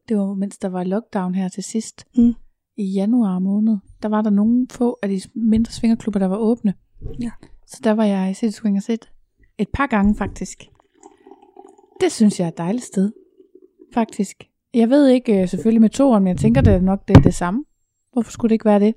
[0.08, 2.04] Det var, mens der var lockdown her til sidst.
[2.16, 2.34] Mm.
[2.76, 3.78] I januar måned.
[4.02, 6.74] Der var der nogle få af de mindre svingerklubber, der var åbne.
[7.20, 7.30] Ja.
[7.66, 9.10] Så der var jeg i City Swingers 1.
[9.58, 10.58] Et par gange faktisk.
[12.00, 13.12] Det synes jeg er et dejligt sted.
[13.94, 14.44] Faktisk.
[14.74, 17.20] Jeg ved ikke øh, selvfølgelig med toeren, men jeg tænker det er nok det er
[17.20, 17.64] det samme.
[18.12, 18.94] Hvorfor skulle det ikke være det?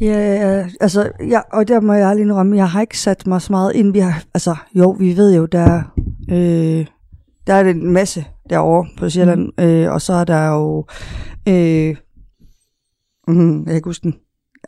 [0.00, 3.52] Ja, altså, ja, og der må jeg ærlig indrømme, jeg har ikke sat mig så
[3.52, 3.92] meget ind.
[3.92, 5.82] Vi har, altså, jo, vi ved jo, der er,
[6.30, 6.86] øh,
[7.46, 9.64] der er en masse derovre på Sjælland, mm.
[9.64, 10.86] øh, og så er der jo,
[11.48, 11.96] øh,
[13.28, 14.14] mm, jeg kan huske den,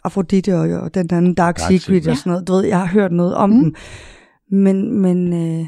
[0.04, 2.08] Afrodite og, og den anden Dark, Dark Secret, Secret.
[2.08, 2.48] og sådan noget.
[2.48, 3.56] Du ved, jeg har hørt noget om Mm.
[3.62, 3.74] dem,
[4.50, 5.66] men, men øh,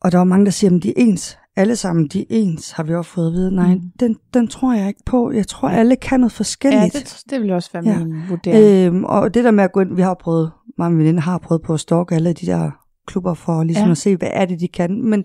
[0.00, 1.38] og der var mange, der siger, at de er ens.
[1.56, 3.54] Alle sammen, de er ens, har vi også fået at vide.
[3.54, 3.80] Nej, Mm.
[4.00, 5.30] den, den tror jeg ikke på.
[5.30, 6.92] Jeg tror, alle kan noget Ja, forskelligt.
[6.94, 8.04] det, det vil også være Ja.
[8.04, 8.94] min vurdering.
[8.94, 11.62] Øhm, og det der med at gå ind, vi har prøvet, mange veninder har prøvet
[11.62, 12.70] på at stalke alle de der
[13.06, 13.86] klubber for ligesom Ja.
[13.86, 13.90] ja.
[13.90, 15.02] at se, hvad er det, de kan.
[15.02, 15.24] Men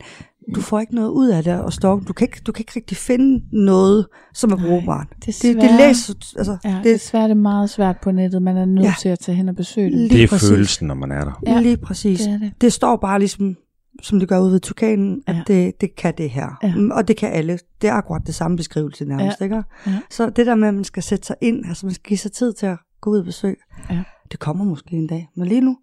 [0.56, 2.06] du får ikke noget ud af det at stalke.
[2.06, 5.08] Du kan ikke, du kan ikke rigtig finde noget, som er Nej, brugbart.
[5.26, 8.42] Desværre, Det, det læser, altså, Ja, det, desværre er det meget svært på nettet.
[8.42, 8.94] Man er nødt Ja.
[9.00, 9.98] til at tage hen og besøge det.
[10.00, 10.50] Lige Det er præcis.
[10.50, 11.42] følelsen, når man er der.
[11.48, 12.20] Ja, lige præcis.
[12.20, 12.52] Det Det, er det.
[12.62, 13.56] det står bare ligesom,
[14.02, 15.42] som det gør ude ved Tukanen, at Ja.
[15.48, 16.58] det, det kan det her.
[16.64, 16.76] Ja.
[16.76, 17.60] Mm, Og det kan alle.
[17.82, 19.44] Det er akkurat det samme beskrivelse nærmest, Ja.
[19.46, 19.64] ikke?
[19.88, 20.00] Ja.
[20.10, 22.32] Så det der med, at man skal sætte sig ind, altså man skal give sig
[22.32, 23.56] tid til at gå ud og besøge,
[23.90, 24.04] Ja.
[24.32, 25.30] det kommer måske en dag.
[25.36, 25.78] Men lige nu,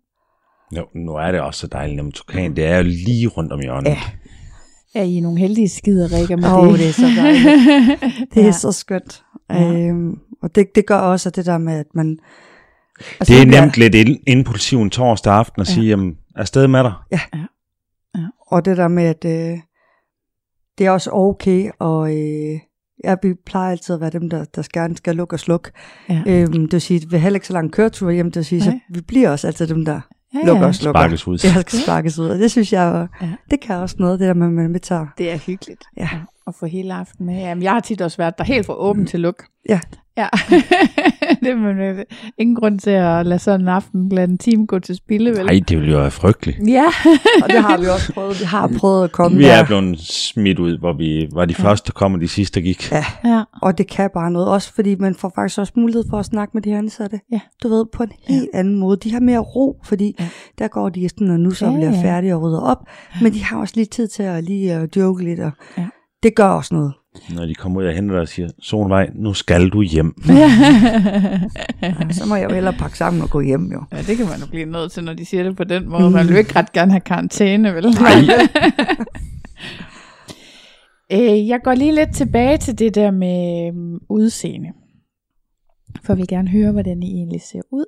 [0.77, 1.97] Jo, nu er det også så dejligt.
[1.97, 3.91] Jamen, Tukan, det er jo lige rundt om hjørnet.
[3.91, 3.99] Ja.
[4.99, 6.79] Er I nogle heldige skider, Rikke, med Åh, det?
[6.79, 8.01] det er så dejligt.
[8.35, 8.53] Det er Ja.
[8.53, 9.25] så skønt.
[9.51, 9.63] Ja.
[9.63, 9.79] Ja.
[9.89, 12.19] Øhm, og det, det gør også at det der med, at man...
[13.21, 15.75] Altså, Det er nu bliver- nemt lidt ind- impulsivt en torsdag aften at Ja.
[15.75, 16.93] sige, jamen, afsted med dig.
[18.47, 19.59] Og det der med, at øh,
[20.79, 22.61] det er også okay, og øh,
[23.05, 25.71] jeg vi plejer altid at være dem, der, der gerne skal lukke og slukke.
[26.09, 26.23] Ja.
[26.27, 28.63] Øhm, det vil sige, vi har heller ikke så lang køretur hjem, det vil sige,
[28.63, 28.81] så Nej.
[28.95, 30.01] vi bliver også altid dem, der
[30.35, 30.69] ja, lukker ja.
[30.69, 31.01] og slukker.
[31.01, 31.39] Sparkes ud.
[31.39, 33.27] Det skal sparkes ud, og det synes jeg, Ja.
[33.27, 33.33] ja.
[33.51, 35.07] det kan også noget, det der med, man tager.
[35.19, 35.85] Det er hyggeligt.
[35.97, 36.09] Ja.
[36.47, 37.43] At få hele aftenen med.
[37.43, 39.45] Jamen, jeg har tit også været der helt fra åben til luk.
[39.69, 39.81] Ja.
[40.17, 40.29] Ja.
[41.43, 42.05] det er man,
[42.39, 45.45] ingen grund til at lade sådan en aften, lade en time gå til spilde, vel?
[45.47, 46.59] Nej, det ville jo være frygteligt.
[46.69, 46.85] Ja.
[47.43, 48.41] Og det har vi også prøvet.
[48.41, 49.53] Vi har prøvet at komme Vi der.
[49.53, 52.65] er blevet smidt ud, hvor vi var de første, der kom, og de sidste, der
[52.65, 52.93] gik.
[52.93, 53.43] Ja, ja.
[53.63, 56.51] Og det kan bare noget, også fordi man får faktisk også mulighed for at snakke
[56.55, 57.21] med de ansatte.
[57.33, 57.41] Ja.
[57.63, 58.59] Du ved, på en helt ja.
[58.59, 58.97] anden måde.
[58.97, 60.25] De har mere ro, fordi Ja.
[60.25, 60.29] ja.
[60.59, 62.03] der går de sådan, og nu så Ja, ja, bliver ja.
[62.03, 62.79] færdige og rydder op.
[63.23, 65.83] Men de har også lige tid til at lige uh, joke lidt, og Ja.
[65.83, 65.89] ja.
[66.23, 66.93] det gør også noget.
[67.35, 70.15] Når de kommer ud og henter dig og siger, Solvej, nu skal du hjem.
[71.83, 73.83] Ja, så må jeg jo hellere pakke sammen og gå hjem, jo.
[73.93, 76.11] ja, det kan man jo blive nødt til, når de siger det på den måde.
[76.11, 77.85] Man vil jo ikke ret gerne have karantæne, vel?
[77.85, 78.13] Nej.
[81.13, 84.69] Øh, jeg går lige lidt tilbage til det der med øhm, udseende.
[86.05, 87.85] For jeg vil gerne høre, hvordan I egentlig ser ud.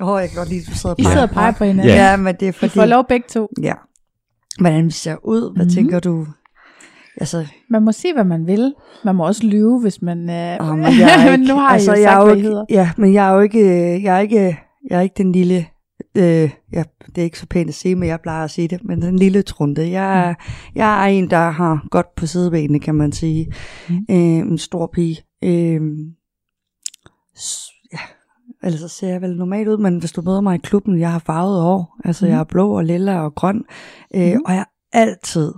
[0.00, 1.52] Åh, oh, jeg kan godt lide, at du sidder og I peger sidder og peger
[1.52, 1.94] på hinanden.
[1.94, 2.10] Ja.
[2.10, 2.74] Ja, men det er I fordi...
[2.74, 3.48] får lov begge to.
[3.62, 3.74] Ja.
[4.60, 5.70] Hvordan vi ser ud, hvad Mhm.
[5.70, 5.74] mm.
[5.74, 6.26] tænker du?
[7.20, 8.74] Altså, Man må sige, hvad man vil.
[9.04, 10.30] Man må også lyve, hvis man...
[10.30, 10.56] Øh...
[10.70, 12.64] oh, men jeg er ikke, nu har altså, jo jeg sagt, er jo ikke.
[12.70, 13.62] Ja, men jeg er jo ikke,
[14.02, 14.58] jeg er ikke,
[14.90, 15.66] jeg er ikke den lille
[16.16, 18.84] øh, ja, det er ikke så pænt at sige, men jeg plejer at sige det,
[18.84, 19.90] men en lille trunde.
[19.90, 20.44] Jeg, mm.
[20.74, 23.52] jeg er en, der har godt på sidebenene, kan man sige.
[23.88, 23.94] Mm.
[24.10, 24.16] Øh,
[24.52, 25.16] en stor pige.
[25.44, 25.80] Øh,
[28.62, 31.00] ja, ellers så ser jeg vel normalt ud, men hvis du møder mig i klubben,
[31.00, 31.96] jeg har farvet år.
[32.04, 32.32] Altså, mm.
[32.32, 33.64] jeg er blå og lilla og grøn.
[34.14, 34.40] Øh, mm.
[34.46, 35.52] Og jeg har altid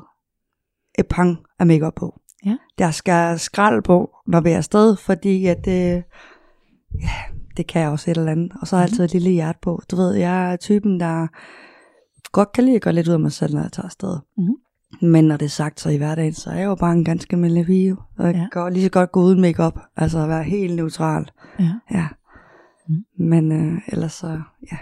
[0.99, 2.21] et pang af makeup på.
[2.47, 2.57] Ja.
[2.79, 6.03] Der skal skrald på, når vi er afsted, fordi at, øh,
[7.03, 7.17] ja,
[7.57, 8.53] det kan jeg også et eller andet.
[8.61, 9.83] Og så har jeg altid et lille hjerte på.
[9.91, 11.27] Du ved, jeg er typen, der
[12.33, 14.19] godt kan lide at gøre lidt ud af mig selv, når jeg tager afsted.
[14.39, 14.55] Mhm.
[15.03, 17.35] Men når det er sagt, så i hverdagen, så er jeg jo bare en ganske
[17.35, 17.97] almindelig pige.
[18.19, 18.47] Og jeg Ja.
[18.53, 21.31] kan lige så godt gå uden makeup, altså at være helt neutral.
[21.59, 21.73] Ja.
[21.91, 22.07] Ja.
[22.91, 23.25] Mm.
[23.27, 24.41] Men øh, ellers så,
[24.73, 24.77] ja.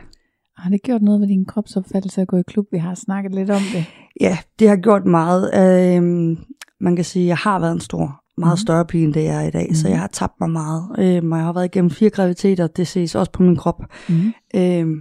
[0.56, 2.66] Har det gjort noget ved din kropsopfattelse at gå i klub?
[2.72, 3.84] Vi har snakket lidt om det.
[4.20, 5.50] Ja, det har gjort meget.
[5.96, 6.36] Øhm,
[6.80, 8.56] man kan sige, at jeg har været en stor, meget Mhm.
[8.66, 9.74] større pige, end det jeg er i dag, mm.
[9.74, 10.88] så jeg har tabt mig meget.
[10.90, 13.82] Og jeg har været igennem fire graviditeter, det ses også på min krop.
[14.08, 14.32] Mm.
[14.54, 15.00] Øhm,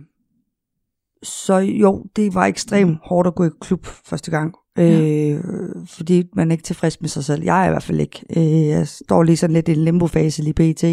[1.23, 4.53] så jo, det var ekstremt hårdt at gå i klub første gang.
[4.77, 5.29] Ja.
[5.31, 5.43] Øh,
[5.87, 7.43] fordi man er ikke tilfreds med sig selv.
[7.43, 8.25] Jeg er i hvert fald ikke.
[8.37, 10.83] Øh, jeg står lige sådan lidt i en limbo-fase lige pt,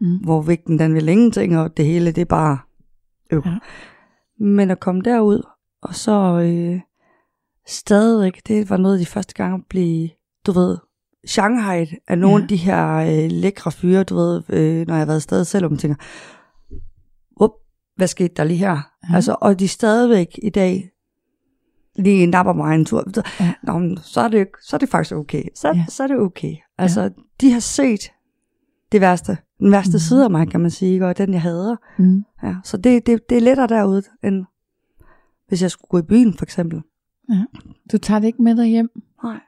[0.00, 0.16] Mm.
[0.16, 2.58] hvor vægten den vil ingenting, og det hele det er bare
[3.32, 3.42] øv.
[3.46, 3.58] Ja.
[4.44, 5.42] Men at komme derud,
[5.82, 6.80] og så øh,
[7.66, 10.08] stadigvæk, det var noget af de første gange at blive,
[10.46, 10.76] du ved,
[11.26, 12.42] Shanghai af nogle Ja.
[12.42, 15.64] af de her øh, lækre fyre, du ved, øh, når jeg har været afsted selv,
[15.64, 15.96] og man tænker,
[17.96, 18.70] hvad skete der lige her?
[18.70, 18.80] Ja.
[19.10, 19.14] Ja.
[19.14, 20.90] Altså, og de stadigvæk i dag
[21.96, 23.04] lige napper mig en tur.
[23.40, 23.54] Ja.
[23.62, 25.42] Nå, men så er det, så er det faktisk okay.
[25.54, 25.74] Så, Ja.
[25.76, 25.84] ja.
[25.88, 26.56] så er det okay.
[26.78, 27.08] Altså, ja.
[27.40, 28.12] de har set
[28.92, 29.38] det værste.
[29.58, 29.98] Den værste mm.
[29.98, 31.06] side af mig, kan man sige, ikke?
[31.06, 31.76] og den jeg hader.
[31.98, 32.24] Mm.
[32.42, 32.56] Ja.
[32.64, 34.44] Så det, det, det er lettere derude, end
[35.48, 36.82] hvis jeg skulle gå i byen, for eksempel.
[37.92, 38.90] Du tager det ikke med dig hjem?
[39.24, 39.40] Nej.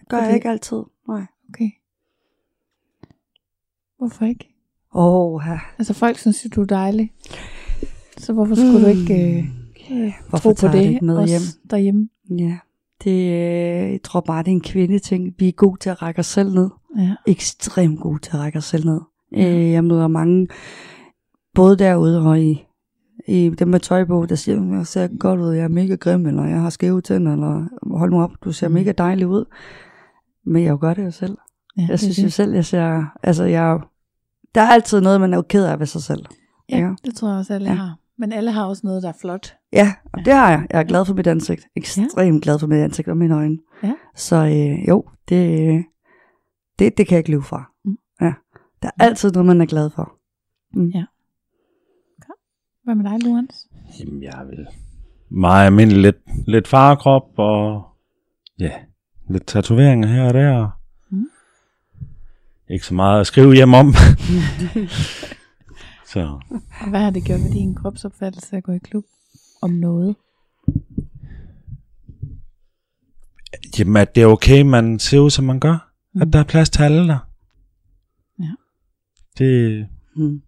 [0.00, 0.82] Det gør Fordi- jeg ikke altid.
[1.08, 1.26] Nej.
[1.48, 1.70] Okay.
[3.98, 4.54] Hvorfor ikke?
[4.94, 5.58] Åh, oh, ja.
[5.78, 7.12] Altså folk synes jo, du er dejlig.
[8.18, 8.80] Så hvorfor skulle mm.
[8.80, 9.38] du ikke
[9.90, 11.40] øh, Hvorfor tro på det, det med hjem?
[11.70, 12.08] derhjemme?
[12.38, 12.58] Ja.
[13.04, 15.34] Det, øh, jeg tror bare, det er en kvindeting.
[15.38, 16.70] Vi er gode til at række os selv ned.
[16.98, 17.14] Ja.
[17.26, 19.00] ekstremt gode til at række os selv ned.
[19.36, 20.48] Øh, jeg møder mange,
[21.54, 22.64] både derude og i,
[23.28, 26.26] i dem med tøj på, der siger, jeg ser godt ud, jeg er mega grim,
[26.26, 27.68] eller jeg har skæve tænder, eller
[27.98, 28.74] hold nu op, du ser Mm.
[28.74, 29.44] mega dejlig ud.
[30.46, 31.36] Men jeg gør det jo selv.
[31.78, 32.24] ja Jeg synes det.
[32.24, 33.80] jo selv, jeg ser, altså jeg,
[34.54, 36.24] der er altid noget, man er jo ked af ved sig selv.
[36.68, 36.96] Ja, ikke?
[37.04, 37.74] det tror jeg også, alle Ja.
[37.74, 37.96] har.
[38.18, 39.54] Men alle har også noget, der er flot.
[39.72, 40.66] Ja, og det har jeg.
[40.70, 41.66] Jeg er glad for mit ansigt.
[41.76, 43.58] Ekstremt glad for mit ansigt og mine øjne.
[43.82, 43.92] Ja.
[44.16, 45.84] Så øh, jo, det,
[46.78, 47.70] det, det kan jeg ikke leve fra.
[47.84, 47.96] Mm.
[48.20, 48.32] Ja.
[48.82, 50.12] Der er altid noget, man er glad for.
[50.74, 50.88] Mm.
[50.88, 51.04] Ja.
[52.84, 53.66] Hvad med dig, Luans?
[54.00, 54.66] Jamen, jeg vel
[55.30, 57.84] meget almindelig lidt, lidt farkrop og
[58.58, 58.70] ja,
[59.30, 60.68] lidt tatoveringer her og der.
[62.70, 63.94] Ikke så meget at skrive hjem om.
[66.12, 66.20] så
[66.80, 69.04] Og hvad har det gjort ved din kropsopfattelse at gå i klub?
[69.62, 70.16] Om noget?
[73.78, 75.90] jamen, at det er okay, man ser ud, som man gør.
[76.14, 76.22] Mm.
[76.22, 77.18] At der er plads til alle der.
[78.40, 78.52] Ja.
[79.38, 79.84] Det er
[80.16, 80.42] Mm.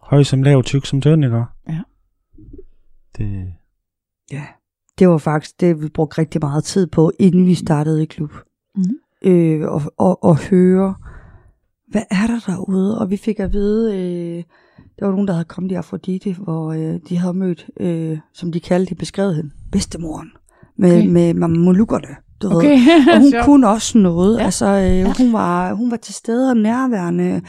[0.00, 1.44] høj som lav, tyk som tynd, ikke?
[1.68, 1.80] Ja.
[3.18, 3.52] Det,
[4.32, 4.46] Ja.
[4.98, 8.32] Det var faktisk det, vi brugte rigtig meget tid på, inden vi startede i klub.
[8.74, 8.82] Mm.
[9.22, 10.94] øh, og, og, og høre,
[11.92, 12.98] hvad er der derude?
[12.98, 14.42] Og vi fik at vide, øh,
[14.98, 18.52] der var nogen, der havde kommet i Afrodite, hvor øh, de havde mødt, øh, som
[18.52, 20.28] de kaldte det, beskrevet hende, bedstemoren,
[20.78, 21.06] med, Okay.
[21.08, 22.08] med mamulukkerne,
[22.42, 22.56] du ved.
[22.56, 22.78] Okay,
[23.14, 24.34] Og hun kunne også noget.
[24.36, 24.40] Ja.
[24.40, 24.44] Ja.
[24.44, 27.40] Altså, øh, hun, var, hun var til stede og nærværende.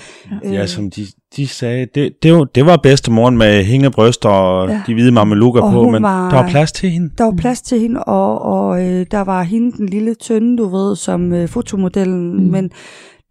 [0.44, 4.30] ja, øh, som de, de sagde, det, det, var, det var bedstemoren med hængende bryster
[4.30, 4.74] og ja.
[4.74, 4.82] Ja.
[4.88, 7.10] de hvide mamelukker på, men var- der var plads til hende.
[7.18, 10.66] Der var plads til hende, og, og øh, der var hende, den lille tynde, du
[10.70, 12.52] ved, som øh, fotomodellen, mm.
[12.52, 12.72] men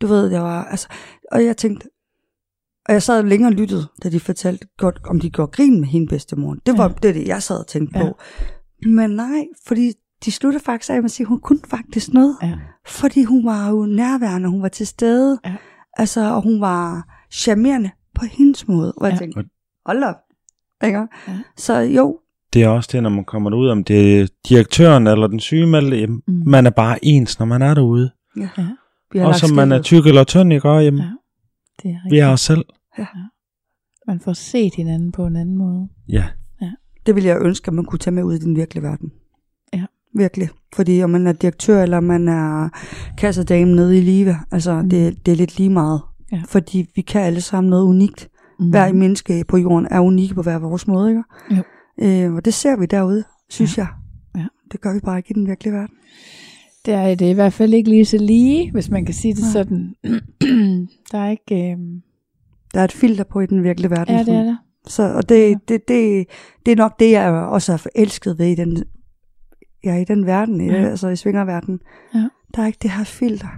[0.03, 0.88] du ved, jeg var, altså,
[1.32, 1.86] og jeg tænkte,
[2.88, 5.88] og jeg sad længere og lyttede, da de fortalte, godt, om de gjorde grin med
[5.88, 6.61] hende bedstemoren.
[6.66, 6.94] Det var Ja.
[7.03, 8.05] det, det, jeg sad og tænkte Ja.
[8.05, 8.18] på.
[8.88, 9.92] Men nej, fordi
[10.24, 12.36] de sluttede faktisk af med at sige, at hun kunne faktisk noget.
[12.42, 12.59] Ja.
[12.86, 15.38] Fordi hun var jo nærværende, hun var til stede.
[15.44, 15.55] Ja.
[15.96, 18.94] Altså, og hun var charmerende på hendes måde.
[18.96, 19.18] Hvor jeg Ja.
[19.18, 19.44] tænkte,
[19.86, 20.16] hold op.
[20.84, 20.98] Ikke?
[21.28, 21.38] Ja.
[21.57, 22.18] Så jo,
[22.53, 26.22] Det er også det, når man kommer derud, om det er direktøren eller den jamen,
[26.28, 26.34] Mm.
[26.34, 26.42] mm.
[26.50, 28.11] man er bare ens, når man er derude.
[28.36, 28.48] ja.
[29.14, 29.18] Ja.
[29.18, 30.68] vi har Og lagt som man er tyk eller tynd, ikke?
[30.70, 31.04] Og, jamen, Ja.
[31.04, 31.10] ja.
[31.82, 32.24] Det er vi er rigtigt.
[32.32, 32.64] os selv.
[34.06, 35.88] Man får set hinanden på en anden måde.
[36.08, 36.24] Ja.
[37.06, 39.12] Det ville jeg ønske, at man kunne tage med ud i den virkelige verden.
[39.74, 39.84] Ja.
[40.14, 40.48] Virkelig.
[40.74, 42.68] Fordi om man er direktør, eller man er
[43.18, 44.90] kassedame nede i live, altså Mm.
[44.90, 46.00] det, det er lidt lige meget.
[46.32, 46.42] Ja.
[46.48, 48.28] Fordi vi kan alle sammen noget unikt.
[48.58, 48.70] Mm.
[48.70, 51.22] Hver menneske på jorden er unikke på hver vores måde, ikke?
[51.50, 51.62] Jo.
[51.98, 53.82] Øh, og det ser vi derude, synes ja.
[53.82, 53.88] jeg.
[54.42, 54.46] Ja.
[54.72, 55.94] Det gør vi bare ikke i den virkelige verden.
[56.85, 59.43] Det er det i hvert fald ikke lige så lige, hvis man kan sige det
[59.43, 59.53] Nej.
[59.53, 59.95] sådan.
[61.12, 61.70] der er ikke...
[61.72, 61.78] Øh...
[62.74, 64.14] Der er et filter på i den virkelige verden.
[64.14, 64.57] Ja, det er der.
[64.87, 66.26] Så, og det, det, det,
[66.66, 68.85] det er nok det, jeg også er forelsket ved i den,
[69.85, 70.74] ja, i den verden, i, Ja.
[70.74, 71.80] altså i svingerverdenen.
[72.14, 72.28] Ja.
[72.57, 73.49] Der er ikke det her filter.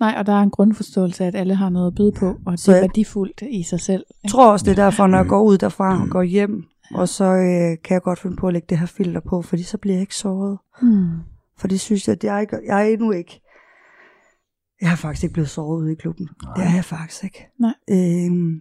[0.00, 2.52] Nej, og der er en grundforståelse af, at alle har noget at byde på, og
[2.52, 4.04] at Så det er værdifuldt i sig selv.
[4.22, 7.08] Jeg tror også, det er derfor, når jeg går ud derfra og går hjem, og
[7.08, 9.78] så øh, kan jeg godt finde på at lægge det her filter på, fordi så
[9.78, 10.58] bliver jeg ikke såret.
[10.82, 11.08] Hmm.
[11.60, 13.40] For det synes jeg, at jeg, er ikke, jeg er endnu ikke...
[14.80, 16.28] Jeg har faktisk ikke blevet såret ude i klubben.
[16.56, 17.46] Det er jeg faktisk ikke.
[17.60, 17.74] Nej.
[17.90, 18.60] Øhm,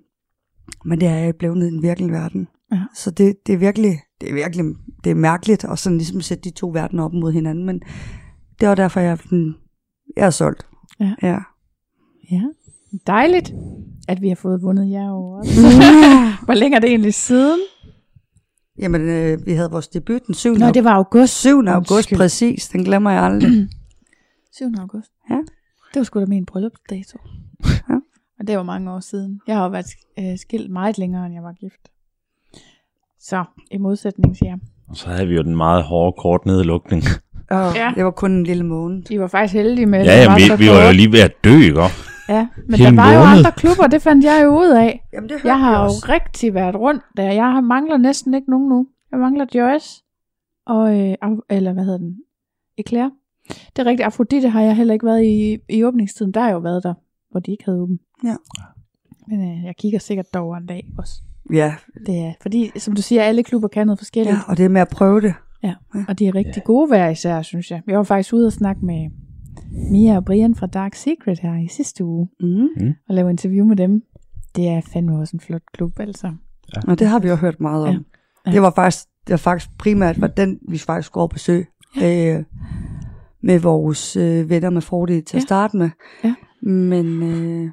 [0.86, 2.48] men det er jeg blevet i den virkelige verden.
[2.72, 2.84] Ja.
[2.96, 4.66] Så det, det er virkelig, det er virkelig,
[5.04, 7.82] det er mærkeligt at sådan ligesom sætte de to verdener op mod hinanden, men
[8.60, 9.54] det var derfor, jeg, er
[10.18, 10.68] jeg er solgt.
[11.00, 11.16] Ja.
[11.22, 11.40] ja.
[12.32, 12.42] Ja,
[13.08, 13.54] dejligt,
[14.08, 15.44] at vi har fået vundet jer over.
[16.46, 17.60] Hvor længe er det egentlig siden?
[18.80, 20.54] Jamen, øh, vi havde vores debut den 7.
[20.56, 21.40] Nå, det var august.
[21.40, 21.64] 7.
[21.68, 22.18] august, Undskyld.
[22.18, 22.70] præcis.
[22.70, 23.68] Den glemmer jeg aldrig.
[24.58, 24.66] 7.
[24.80, 25.12] august.
[25.30, 25.36] Ja.
[25.94, 27.18] Det var sgu da min bryllupsdato.
[27.66, 27.96] Ja.
[28.40, 29.42] Og det var mange år siden.
[29.48, 29.86] Jeg har jo været
[30.20, 31.88] øh, skilt meget længere, end jeg var gift.
[33.20, 34.58] Så, i modsætning til jer.
[34.88, 37.04] Og så havde vi jo den meget hårde kort nedlukning.
[37.50, 37.92] Og Ja.
[37.96, 39.12] det var kun en lille måned.
[39.12, 40.96] I var faktisk heldige med, at Ja, det jamen, så vi, vi var jo kort.
[40.96, 41.82] lige ved at dø, ikke?
[41.82, 42.07] også?
[42.30, 43.38] Ja, men Hele der var jo måned.
[43.38, 45.08] andre klubber, det fandt jeg jo ud af.
[45.14, 47.24] Jamen, det Jeg har jo rigtig været rundt der.
[47.32, 48.88] Jeg har mangler næsten ikke nogen nu.
[49.12, 50.04] Jeg mangler Joyce,
[50.66, 51.16] og, øh,
[51.50, 52.18] eller hvad hedder den?
[52.78, 53.10] Eclair.
[53.48, 54.06] Det er rigtigt.
[54.06, 56.32] Afrodite har jeg heller ikke været i, i åbningstiden.
[56.32, 56.94] Der har jeg jo været der,
[57.32, 58.00] hvor de ikke havde åben.
[58.24, 58.36] Ja.
[59.28, 61.14] Men øh, jeg kigger sikkert derover en dag også.
[61.54, 61.76] Ja,
[62.08, 64.36] Det er, fordi, som du siger, alle klubber kan noget forskelligt.
[64.36, 65.34] ja, og det er med at prøve det.
[66.08, 67.82] Og de er rigtig gode hver især, synes jeg.
[67.88, 69.10] Jeg var faktisk ude og snakke med
[69.92, 72.68] Mia og Brian fra Dark Secret her i sidste uge, Mm.
[73.10, 74.02] og lave interview med dem.
[74.56, 76.32] Det er fandme også en flot klub, altså.
[76.88, 77.94] Og det har vi jo hørt meget om.
[77.94, 78.00] Ja.
[78.46, 78.52] Ja.
[78.52, 81.68] Det var faktisk, det var faktisk primært var den, vi faktisk skulle over besøg
[82.04, 82.44] øh,
[83.44, 85.46] med vores øh, venner med fordel til at Ja.
[85.46, 85.90] starte med.
[86.24, 86.36] Ja.
[86.62, 87.70] Men øh,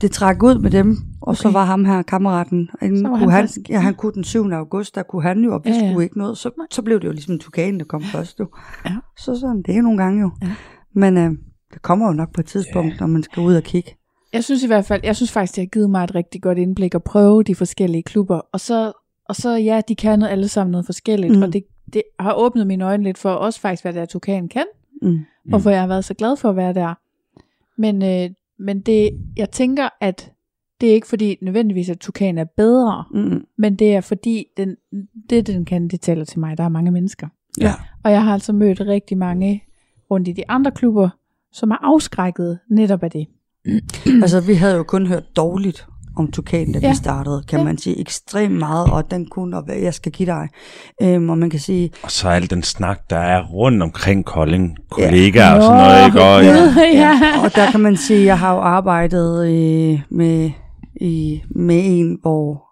[0.00, 1.36] det trak ud med dem, og okay.
[1.36, 4.24] så var ham her, kammeraten, han, Så var kunne han han, ja, han kunne den
[4.24, 4.50] 7.
[4.52, 5.90] august, der kunne han jo, og vi Ja, ja, ja.
[5.92, 6.38] skulle ikke noget.
[6.38, 8.40] Så, så blev det jo ligesom Tukanen, der kom først.
[8.40, 8.48] Jo.
[8.84, 8.96] Ja.
[9.18, 10.30] Så sådan, det er nogle gange jo.
[10.42, 10.50] Ja.
[10.94, 11.30] Men øh,
[11.74, 13.96] det kommer jo nok på et tidspunkt, når man skal ud og kigge.
[14.32, 16.58] Jeg synes i hvert fald, jeg synes faktisk, det har givet mig et rigtig godt
[16.58, 18.40] indblik at prøve de forskellige klubber.
[18.52, 18.92] Og så,
[19.28, 21.32] og så ja, de kan noget, alle sammen noget forskelligt.
[21.32, 21.36] Mm.
[21.36, 21.42] Mm.
[21.42, 24.64] Og det, det har åbnet mine øjne lidt for også faktisk, hvad der Tukan kan.
[25.02, 25.18] Mm.
[25.52, 26.94] Og for jeg har været så glad for at være der.
[27.80, 30.32] Men, øh, men det, jeg tænker, at
[30.80, 33.04] det er ikke fordi nødvendigvis, at Tukan er bedre.
[33.14, 33.44] Mm.
[33.58, 34.76] Men det er fordi, den,
[35.30, 36.58] det den kan, det tæller til mig.
[36.58, 37.28] Der er mange mennesker.
[37.60, 37.72] Ja.
[38.04, 39.62] Og jeg har altså mødt rigtig mange
[40.10, 41.08] rundt i de andre klubber,
[41.52, 43.26] som er afskrækket netop af det.
[44.22, 45.86] Altså, vi havde jo kun hørt dårligt
[46.16, 46.88] om Tukan, da ja.
[46.88, 47.64] Vi startede, kan Ja.
[47.64, 48.00] man sige.
[48.00, 50.48] Ekstremt meget, og den kunne, og hvad jeg skal give dig.
[51.02, 54.76] Øhm, og man kan sige, Og så al den snak, der er rundt omkring Kolding,
[54.90, 55.54] kollegaer ja.
[55.56, 56.20] og sådan noget, ikke?
[56.22, 57.00] Og, ja.
[57.00, 57.20] Ja.
[57.44, 60.50] og der kan man sige, jeg har jo arbejdet øh, med,
[61.00, 62.63] i, med en, hvor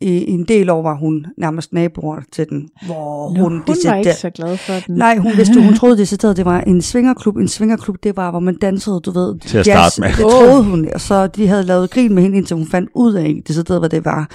[0.00, 3.94] i, en del år var hun nærmest naboer til den, hvor Nå, hun, hun var
[3.94, 4.96] ikke så glad for den.
[4.96, 7.36] Nej, hun vidste, hun troede decideret, det var en svingerklub.
[7.36, 9.38] En svingerklub, det var, hvor man dansede, du ved.
[9.38, 10.08] Til at starte med.
[10.08, 13.14] Det troede hun, og så de havde lavet grin med hende, indtil hun fandt ud
[13.14, 14.30] af, decideret, hvad det var.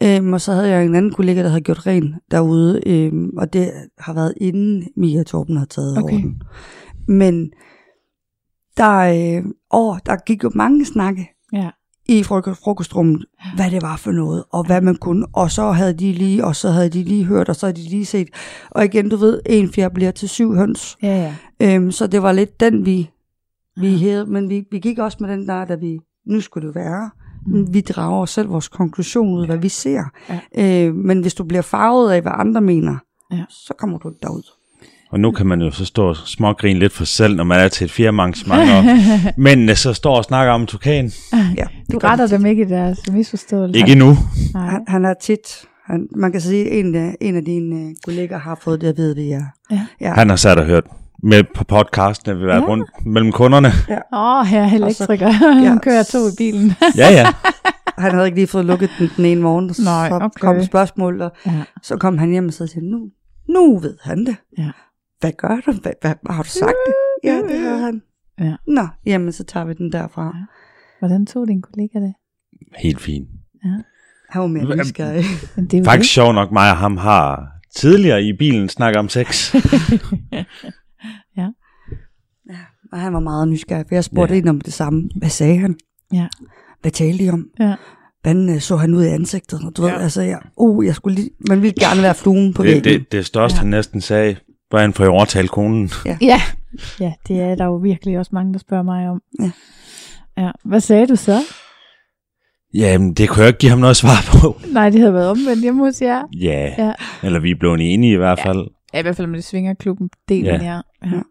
[0.00, 0.16] Ja.
[0.16, 3.52] Øhm, og så havde jeg en anden kollega, der havde gjort ren derude, øhm, og
[3.52, 6.12] det har været inden Mia Torben har taget Okay.
[6.14, 6.42] over den.
[7.08, 7.50] Men
[8.76, 11.70] der, øh, åh, der gik jo mange snakke ja.
[12.18, 13.24] I frok- frokostrummet,
[13.56, 16.56] hvad det var for noget, og hvad man kunne, og så havde de lige, og
[16.56, 18.28] så havde de lige hørt, og så havde de lige set,
[18.70, 21.74] og igen, du ved, en fjer bliver til syv høns, Ja, ja.
[21.76, 23.10] øhm, så det var lidt den, vi,
[23.76, 26.74] vi havde, men vi, vi gik også med den der, da vi, nu skulle det
[26.74, 27.10] være,
[27.46, 27.74] Mm.
[27.74, 30.02] vi drager selv vores konklusion ud, hvad vi ser,
[30.56, 30.86] Ja.
[30.88, 32.96] øh, men hvis du bliver farvet af, hvad andre mener,
[33.32, 33.44] Ja.
[33.48, 34.42] så kommer du ikke derud.
[35.12, 37.68] Og nu kan man jo så stå og smågrine lidt for selv, når man er
[37.68, 38.84] til et firmaarrangement, og
[39.36, 41.12] mændene så står og snakker om tukan.
[41.56, 43.78] Ja, Du retter vi dem ikke i deres misforståelse.
[43.78, 44.16] Ikke endnu.
[44.54, 44.70] Nej.
[44.70, 45.40] Han, han er tit,
[45.86, 48.96] han, man kan sige, en af, en af dine øh, kolleger har fået det at
[48.96, 49.42] vide, det er.
[49.70, 49.80] Ja.
[50.00, 50.12] ja.
[50.14, 50.84] Han har sat og hørt
[51.22, 52.66] med på podcasten, at vi været Ja.
[52.66, 53.68] rundt mellem kunderne.
[53.68, 55.26] Åh, oh, her er elektriker.
[55.62, 55.68] ja.
[55.68, 56.72] Han kører to i bilen.
[56.96, 57.26] Ja, ja.
[57.98, 60.40] Han havde ikke lige fået lukket den den ene morgen, og Nej, så okay.
[60.40, 61.52] kom spørgsmål, og ja.
[61.82, 62.98] så kom han hjem og så sagde, nu,
[63.48, 64.36] nu ved han det.
[64.58, 64.70] Ja.
[65.22, 65.72] Hvad gør du?
[65.82, 66.94] Hvad, hvad, har du sagt det?
[67.30, 68.02] Ja, det havde han.
[68.40, 68.54] Ja.
[68.66, 70.34] Nå, jamen så tager vi den derfra.
[70.98, 72.14] Hvordan tog din kollega det?
[72.78, 73.28] Helt fint.
[74.30, 75.24] Han var mere nysgerrig.
[75.56, 79.08] Det er jo Faktisk sjov nok, mig og ham har tidligere i bilen snakket om
[79.08, 79.54] sex.
[82.92, 84.36] Og han var meget nysgerrig, for jeg spurgte Ja.
[84.36, 84.40] ja.
[84.40, 85.08] ind om det samme.
[85.16, 85.76] Hvad sagde han?
[86.12, 86.26] Ja.
[86.80, 87.46] Hvad talte de om?
[87.60, 87.74] Ja.
[88.22, 89.60] Hvordan øh, så han ud i ansigtet?
[89.66, 89.88] Og du ja.
[89.88, 89.94] Ja.
[89.94, 93.00] ved, altså, jeg, uh, jeg skulle lige, man ville gerne være fluen på det, væggen.
[93.00, 93.58] det, det største, Ja.
[93.58, 93.60] ja.
[93.60, 94.36] han næsten sagde,
[94.72, 95.90] hvordan får jeg overtalt konen?
[96.06, 96.40] Ja.
[97.00, 99.22] ja, det er der jo virkelig også mange, der spørger mig om.
[99.40, 99.50] Ja.
[100.42, 100.50] ja.
[100.64, 101.38] Hvad sagde du så?
[102.74, 104.60] Jamen, det kunne jeg ikke give ham noget svar på.
[104.72, 106.22] Nej, det havde været omvendt hjemme hos jer.
[106.40, 106.92] Ja, Ja.
[107.22, 108.66] eller vi er blevet enige i hvert fald.
[108.94, 110.64] Ja, i hvert fald med det svingerklubben delen, Ja.
[110.64, 110.80] ja.
[111.04, 111.10] ja.
[111.16, 111.22] ja.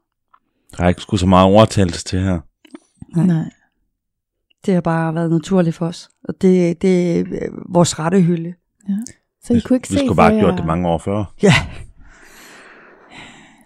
[0.78, 2.39] Der er ikke sgu så meget overtagelse til her.
[3.16, 3.26] Nej.
[3.26, 3.50] Nej.
[4.66, 6.10] Det har bare været naturligt for os.
[6.24, 7.24] Og det, det er
[7.70, 8.54] vores rette hylde.
[9.44, 11.34] Så I kunne ikke vi se skulle for bare have gjort det mange år før.
[11.44, 11.54] Ja.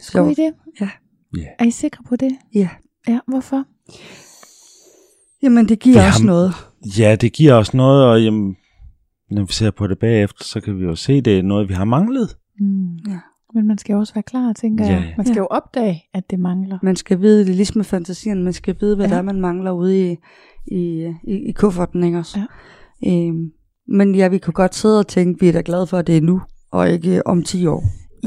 [0.07, 0.53] Skulle I det?
[0.81, 0.89] Ja.
[1.37, 1.47] Ja.
[1.59, 2.31] Er I sikre på det?
[2.55, 2.69] Ja.
[3.07, 3.63] Ja, hvorfor?
[5.43, 6.53] Jamen, det giver Vi også noget.
[6.99, 8.55] Ja, det giver os noget, og jamen,
[9.31, 11.73] når vi ser på det bagefter, så kan vi jo se, det er noget, vi
[11.73, 12.37] har manglet.
[12.59, 12.95] Mm.
[12.95, 13.19] Ja.
[13.53, 15.03] Men man skal jo også være klar, tænker Ja, jeg.
[15.09, 15.13] ja.
[15.17, 15.39] Man skal Ja.
[15.41, 16.79] jo opdage, at det mangler.
[16.83, 19.11] Man skal vide, det er ligesom med fantasien, man skal vide, hvad ja.
[19.11, 20.17] der er, man mangler ude i,
[20.67, 22.39] i, i, i kufferten, ikke også?
[23.03, 23.11] Ja.
[23.27, 23.51] Øhm,
[23.87, 26.17] men ja, vi kunne godt sidde og tænke, vi er da glade for, at det
[26.17, 26.41] er nu,
[26.71, 27.83] og ikke om 10 år.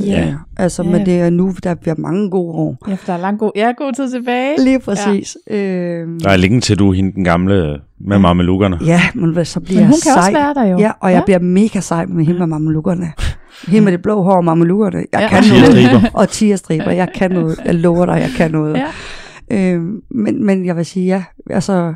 [0.07, 0.35] Ja.
[0.57, 0.91] Altså, Ja.
[0.91, 2.77] men det er nu, der bliver mange gode år.
[2.89, 4.65] Ja, for der er lang god, ja, god tid tilbage.
[4.65, 5.37] Lige præcis.
[5.51, 5.57] Ja.
[5.57, 8.79] Øhm, Der er længe til du er hende den gamle med mamelukkerne.
[8.87, 10.19] ja, men så bliver Men hun jeg kan sej.
[10.19, 10.79] også være der jo.
[10.79, 13.13] Ja, og jeg bliver mega sej med hende med mamelukkerne.
[13.69, 14.97] Hende med det blå hår og mamelukkerne.
[15.13, 15.29] Jeg Ja.
[15.29, 15.65] kan Og noget.
[15.75, 16.11] tierstriber.
[16.19, 16.91] Og tierstriber.
[16.91, 17.61] Jeg kan noget.
[17.65, 18.77] Jeg lover dig, jeg kan noget.
[19.51, 19.75] Ja.
[19.75, 21.95] Øhm, men, men jeg vil sige, ja, altså,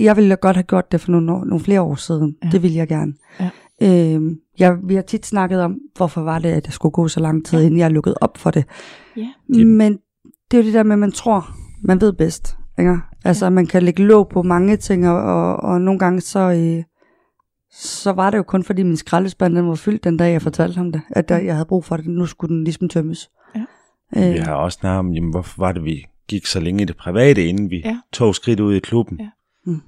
[0.00, 2.34] jeg ville godt have gjort det for nogle, år, nogle flere år siden.
[2.42, 2.46] Ja.
[2.46, 2.52] Ja.
[2.52, 3.12] Det ville jeg gerne.
[3.40, 3.48] Ja.
[3.82, 7.20] Øhm, jeg, vi har tit snakket om, hvorfor var det, at det skulle gå så
[7.20, 7.62] lang tid, Ja.
[7.62, 7.66] ja.
[7.66, 8.64] inden jeg lukkede op for det.
[9.16, 9.28] Ja.
[9.64, 9.98] Men
[10.50, 11.46] det er jo det der med, at man tror,
[11.82, 12.56] man ved bedst.
[12.78, 12.96] Ikke?
[13.24, 16.84] Altså, man kan lægge låg på mange ting, og, og, og nogle gange så, øh,
[17.72, 20.76] så var det jo kun fordi min skraldespand den var fyldt den dag, jeg fortalte
[20.76, 22.06] ham det, at der, jeg havde brug for det.
[22.06, 23.30] Nu skulle den ligesom tømmes.
[23.56, 23.64] Ja.
[24.16, 26.84] Øh, Vi har også snakket om, jamen, hvorfor var det, vi gik så længe i
[26.84, 27.88] det private, inden vi Ja.
[27.88, 27.98] ja.
[28.12, 29.20] tog skridt ud i klubben.
[29.20, 29.28] Ja.
[29.66, 29.80] Mm.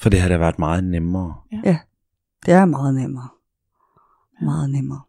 [0.00, 1.34] For det har da været meget nemmere.
[2.46, 3.28] Det er meget nemmere.
[4.42, 5.00] Meget nemmere.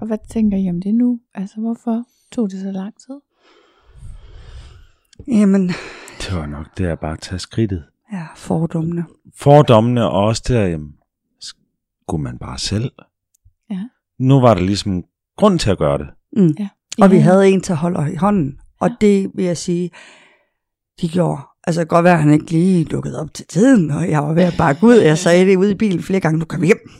[0.00, 1.20] Og hvad tænker I om det nu?
[1.34, 3.20] Altså, hvorfor tog det så lang tid?
[5.28, 5.68] Jamen,
[6.20, 7.84] Det var nok det at bare tage skridtet.
[8.12, 9.04] ja, fordommene.
[9.36, 10.94] Fordommene og også der, jamen,
[11.40, 12.92] skulle man bare selv.
[13.70, 13.88] Ja.
[14.18, 15.04] Nu var der ligesom
[15.36, 16.08] grund til at gøre det.
[16.32, 16.54] Mm.
[16.58, 16.68] Ja.
[17.02, 18.60] Og vi havde en til at holde i hånden.
[18.80, 18.94] Og Ja.
[19.00, 19.90] det vil jeg sige,
[21.00, 21.42] de gjorde.
[21.66, 24.22] Altså det kan godt være, at han ikke lige dukkede op til tiden, og jeg
[24.22, 24.94] var ved at bakke ud.
[24.94, 26.90] Jeg sagde det ude i bilen flere gange, nu kommer vi hjem.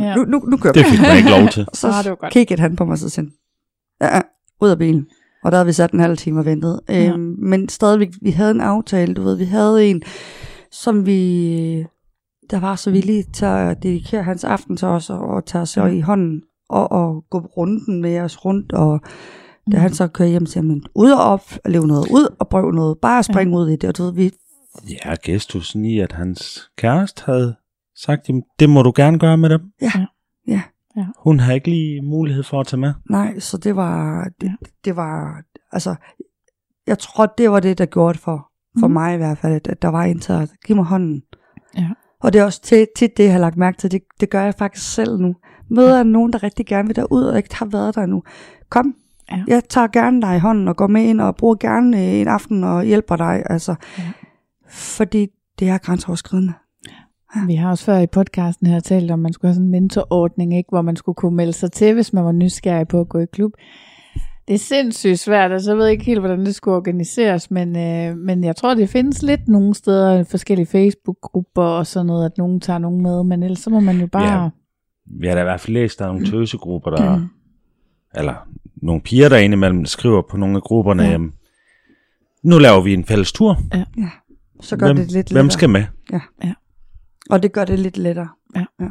[0.00, 0.14] Ja.
[0.16, 0.90] Nu, nu, nu kører Det vi.
[0.90, 1.66] fik man ikke lov til.
[1.74, 3.30] Så Ah, det kiggede han på mig så sagde,
[4.00, 4.20] ja, ja,
[4.60, 5.06] ud af bilen.
[5.44, 6.80] Og der havde vi sat en halv time og ventet.
[6.88, 7.08] Ja.
[7.12, 10.02] Øhm, men stadigvæk, vi havde en aftale, du ved, vi havde en,
[10.70, 11.86] som vi,
[12.50, 15.76] der var så villig til at dedikere hans aften til os, og, og tage os
[15.76, 15.86] Ja.
[15.86, 19.00] i hånden, og, og gå runden med os rundt, og
[19.72, 19.80] da Mm.
[19.82, 22.72] han så kører hjem, siger han, ud og op, og leve noget ud, og prøve
[22.72, 24.30] noget, bare springe ud i det, og du ved, vi,
[25.04, 27.54] Ja, gestusen i, at hans kæreste havde
[27.96, 29.60] sagt, jamen, det må du gerne gøre med dem.
[29.82, 29.92] Ja.
[30.48, 30.62] Ja.
[30.96, 31.06] Ja.
[31.18, 32.92] Hun har ikke lige mulighed for at tage med.
[33.10, 34.52] nej, så det var, det, Ja.
[34.84, 35.42] det var,
[35.72, 35.94] altså,
[36.86, 38.48] jeg tror, det var det, der gjorde det for,
[38.80, 38.92] for Mhm.
[38.92, 41.22] mig i hvert fald, at, at der var en til at give mig hånden.
[41.76, 41.90] Ja.
[42.20, 43.90] Og det er også tit, tit det, jeg har lagt mærke til.
[43.90, 45.34] Det, det gør jeg faktisk selv nu.
[45.70, 48.22] Møder jeg nogen, der rigtig gerne vil derud, og ikke har været der nu.
[48.70, 48.94] Kom,
[49.30, 49.44] Ja.
[49.48, 52.28] jeg tager gerne dig i hånden og går med ind og bruger gerne øh, en
[52.28, 53.42] aften og hjælper dig.
[53.50, 54.02] Altså, Ja.
[54.68, 55.26] Fordi
[55.58, 56.52] det er grænseoverskridende.
[57.46, 59.70] Vi har også før i podcasten her talt om, at man skulle have sådan en
[59.70, 60.68] mentorordning, ikke?
[60.68, 63.26] hvor man skulle kunne melde sig til, hvis man var nysgerrig på at gå i
[63.32, 63.52] klub.
[64.48, 68.16] Det er sindssygt svært, altså jeg ved ikke helt, hvordan det skulle organiseres, men, øh,
[68.16, 72.60] men jeg tror, det findes lidt nogle steder, forskellige Facebook-grupper og sådan noget, at nogen
[72.60, 74.42] tager nogen med, men ellers så må man jo bare...
[74.42, 74.48] Ja.
[75.20, 77.24] Vi har da i hvert fald læst, der er nogle tøsegrupper, der, Mm.
[78.14, 78.34] eller
[78.82, 81.10] nogle piger, der indimellem skriver på nogle af grupperne, Ja.
[81.10, 81.18] ja.
[82.42, 83.58] nu laver vi en fælles tur.
[84.60, 85.34] Så gør hvem, det lidt lettere.
[85.34, 85.84] hvem skal med?
[87.30, 88.28] Og det gør det lidt lettere.
[88.56, 88.64] Ja.
[88.80, 88.88] ja.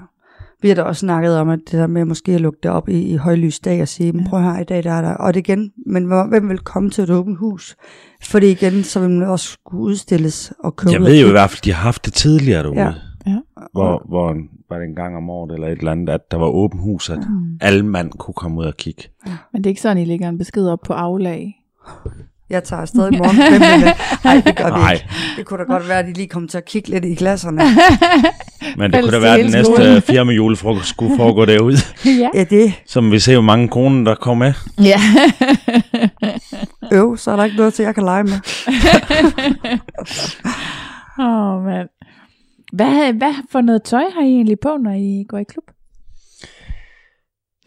[0.61, 2.89] Vi har da også snakket om, at det der med måske at lukke det op
[2.89, 4.19] i, i højlys dag og sige, ja.
[4.23, 4.29] Ja.
[4.29, 5.13] prøv her i dag, der er der.
[5.13, 7.75] Og det igen, men hvem vil komme til et åbent hus?
[8.23, 10.91] Fordi igen, så vil man også skulle udstilles og købe.
[10.91, 12.81] Jeg ved jo i hvert fald, de har haft det tidligere derude.
[12.81, 12.93] Ja.
[13.27, 13.37] Ja.
[13.71, 14.35] Hvor, hvor
[14.71, 17.09] var det en gang om året eller et eller andet, at der var åben hus,
[17.09, 17.57] at Mm.
[17.61, 19.03] alle mand kunne komme ud og kigge.
[19.25, 21.55] Men det er ikke sådan, I lægger en besked op på aflag.
[22.49, 23.35] Jeg tager afsted i morgen.
[24.25, 24.93] Nej, det gør vi Nej.
[24.93, 25.05] ikke.
[25.37, 27.61] Det kunne da godt være, at de lige kom til at kigge lidt i klasserne.
[28.77, 31.77] Men det Fælles kunne da være, at den næste øh, firma julefrokost skulle foregå derude.
[32.05, 32.29] ja.
[32.33, 34.85] Ja, det Som vi ser jo mange kroner, der kommer med.
[34.85, 34.99] ja.
[36.91, 38.39] øv, så er der ikke noget til, jeg kan lege med.
[41.19, 41.25] Åh,
[41.55, 41.89] oh, mand.
[42.71, 45.63] Hvad, hvad for noget tøj har I egentlig på, når I går i klub?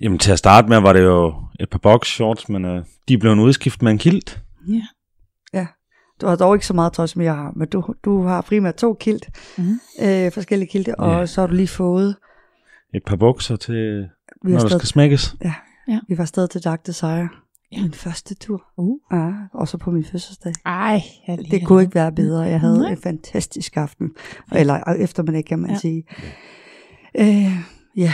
[0.00, 3.18] Jamen til at starte med var det jo et par box shorts, men øh, de
[3.18, 4.40] blev en udskift med en kilt.
[4.68, 5.66] Ja.
[6.20, 8.74] Du har dog ikke så meget tøj, som jeg har, men du, du har primært
[8.74, 9.28] to kilt,
[9.58, 9.80] Mhm.
[10.02, 11.26] øh, forskellige kilte, og Ja.
[11.26, 12.16] så har du lige fået,
[12.94, 14.08] Et par bukser til,
[14.42, 15.36] når der skal smækkes.
[16.08, 17.28] vi var stadig til Dag til sejr.
[17.76, 17.82] Ja.
[17.82, 18.62] Min første tur.
[18.76, 18.98] Uh.
[19.12, 20.52] Ja, også på min fødselsdag.
[20.66, 21.00] Ej,
[21.50, 22.40] Det kunne ikke være bedre.
[22.42, 22.90] Jeg havde Nej.
[22.90, 24.10] en fantastisk aften.
[24.52, 25.74] Eller eftermiddag, kan man Ja.
[25.74, 25.78] ja.
[25.78, 26.04] sige.
[27.18, 27.52] Øh,
[27.96, 28.12] ja,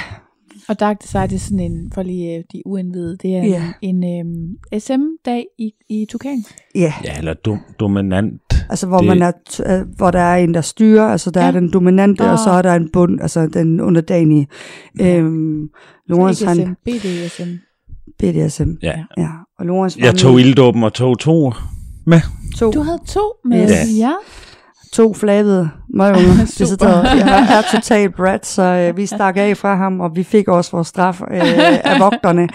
[0.69, 3.73] Og Dark Desire, det er sådan en, for lige øh, de uindvidede, det er Ja.
[3.83, 6.45] en, en øhm, SM-dag i, i Tukan.
[6.75, 6.93] ja.
[7.05, 8.43] Ja, eller dum, dominant.
[8.71, 11.41] Altså, hvor, Det- man er, t- øh, hvor der er en, der styrer, altså der
[11.41, 11.47] Ja.
[11.47, 11.53] ja.
[11.57, 12.31] er den dominante, Nå.
[12.31, 14.49] og så er der en bund, altså den underdanige.
[15.01, 15.69] Øhm,
[16.07, 17.51] Lorens, Så ikke han, SM, BDSM.
[18.19, 18.71] BDSM.
[18.83, 19.05] Ja.
[19.17, 19.29] Ja,
[19.61, 21.53] og Lorens var Jeg tog med ilddåben og tog to
[22.07, 22.21] med.
[22.59, 23.75] to, Du havde to med, Ja.
[23.99, 24.13] ja.
[24.93, 26.21] to flabede møgunger.
[26.47, 26.65] Super.
[26.65, 27.05] Decideret.
[27.05, 30.71] Jeg er totalt brat, så øh, vi stak af fra ham, og vi fik også
[30.73, 31.41] vores straf øh,
[31.85, 32.49] af vogterne.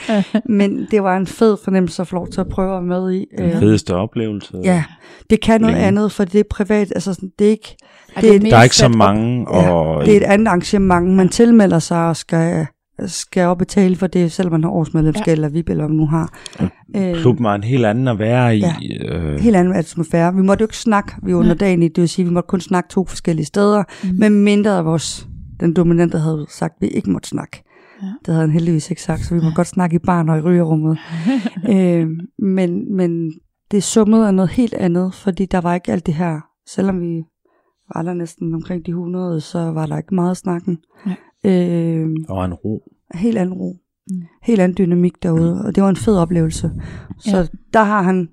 [0.49, 3.11] Men det var en fed fornemmelse at få lov til at prøve at være med
[3.13, 3.25] i.
[3.37, 4.57] Den Øh, fedeste oplevelse.
[4.63, 4.83] ja,
[5.29, 5.87] det kan noget Længe.
[5.87, 7.75] andet, for det er privat, altså sådan, det er ikke,
[8.15, 11.09] Er Det er- Der er ikke så mange, og det er et andet arrangement.
[11.09, 12.65] Man tilmelder sig og skal,
[13.05, 15.31] skal op betale for det, selvom man har årsmedlemskab, ja.
[15.31, 16.39] eller VIP, eller hvad man nu har.
[16.95, 18.59] Øh, klubben var en helt anden at være i.
[18.59, 18.75] Ja.
[19.15, 20.35] Øh, helt anden atmosfære.
[20.35, 22.47] Vi måtte jo ikke snakke, vi var under dagen i, det vil sige, vi måtte
[22.47, 24.09] kun snakke to forskellige steder, mm.
[24.19, 25.27] men mindre af vores,
[25.59, 27.63] den dominante havde sagt, at vi ikke måtte snakke.
[28.01, 28.07] Ja.
[28.25, 30.41] Det havde han heldigvis ikke sagt, så vi måtte godt snakke i barn og i
[30.41, 30.97] rygerummet.
[31.73, 32.07] øh,
[32.39, 33.31] men, men
[33.71, 37.23] det summede af noget helt andet, fordi der var ikke alt det her, selvom vi
[37.95, 40.77] var der næsten omkring de 100, så var der ikke meget snakken.
[41.05, 41.15] Nej.
[41.45, 42.91] Øh, og en ro.
[43.13, 43.71] helt anden ro.
[44.09, 44.15] Mm.
[44.15, 44.21] Mm.
[44.43, 46.71] Helt anden dynamik derude, og det var en fed oplevelse.
[47.19, 47.45] Så Ja.
[47.73, 48.29] der har han,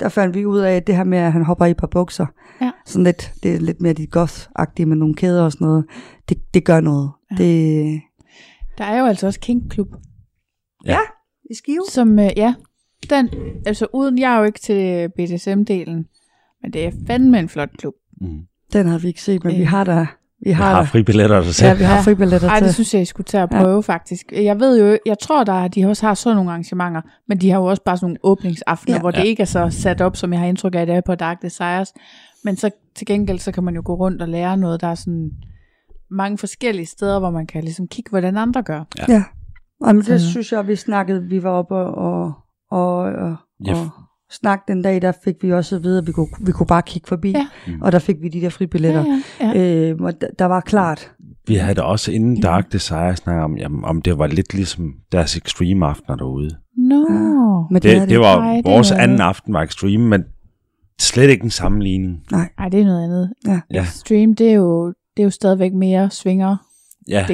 [0.00, 1.86] der fandt vi ud af, at det her med, at han hopper i et par
[1.86, 2.26] bukser,
[2.60, 2.70] Ja.
[2.86, 5.84] sådan lidt, det er lidt mere de goth-agtige med nogle kæder og sådan noget,
[6.28, 7.10] det, det gør noget.
[7.30, 7.44] Ja.
[7.44, 7.48] Ja.
[7.48, 8.00] Det,
[8.78, 9.88] Der er jo altså også King Club,
[11.50, 11.82] I skive?
[11.90, 12.54] som, øh, ja,
[13.10, 13.28] den,
[13.66, 16.04] altså uden, jeg er jo ikke til BDSM-delen,
[16.62, 17.94] men det er fandme en flot klub.
[18.20, 18.40] Mm.
[18.72, 19.58] Den har vi ikke set, men Øh.
[19.58, 20.06] vi har der,
[20.44, 21.68] vi Jeg har, har der, fribilletter til selv.
[21.68, 22.00] ja, vi har Ja.
[22.00, 22.66] fribilletter Ej, til.
[22.66, 23.80] det synes jeg, I skulle tage at prøve, ja.
[23.80, 24.32] faktisk.
[24.32, 27.50] Jeg ved jo, jeg tror, der er, de også har sådan nogle arrangementer, men de
[27.50, 28.96] har jo også bare sådan nogle åbningsaftener, ja.
[28.96, 29.00] Ja.
[29.00, 29.22] hvor det Ja.
[29.24, 31.92] ikke er så sat op, som jeg har indtryk af, det er på Dark Desires.
[32.44, 34.80] Men så til gengæld, så kan man jo gå rundt og lære noget.
[34.80, 35.30] Der er sådan
[36.10, 38.84] mange forskellige steder, hvor man kan ligesom kigge, hvordan andre gør.
[39.08, 39.24] Ja,
[39.86, 42.32] Jamen, det Så- synes jeg, vi snakkede, vi var oppe og, og,
[42.70, 43.74] og, og, Ja.
[44.34, 46.66] Og snakke den dag, der fik vi også at vide, at vi kunne, vi kunne
[46.66, 47.46] bare kigge forbi, Ja.
[47.80, 49.04] Og der fik vi de der fribilletter.
[49.40, 49.90] Ja, ja, ja.
[49.90, 51.10] Øh, og der, der var klart,
[51.48, 54.92] Vi havde da også inden Dark Desire snakket om, jamen, om det var lidt ligesom
[55.12, 56.50] deres extreme aftener derude.
[56.76, 57.66] Nå.
[57.70, 60.24] men Det, er det var Nej, det er vores noget anden aften var extreme, men
[61.00, 62.18] slet ikke en sammenligning.
[62.58, 63.32] Ej, det er noget andet.
[63.46, 63.60] Ja.
[63.72, 63.82] Ja.
[63.82, 66.58] Extreme, det er jo, det er jo stadigvæk mere svinger-delen.
[67.08, 67.24] Ja,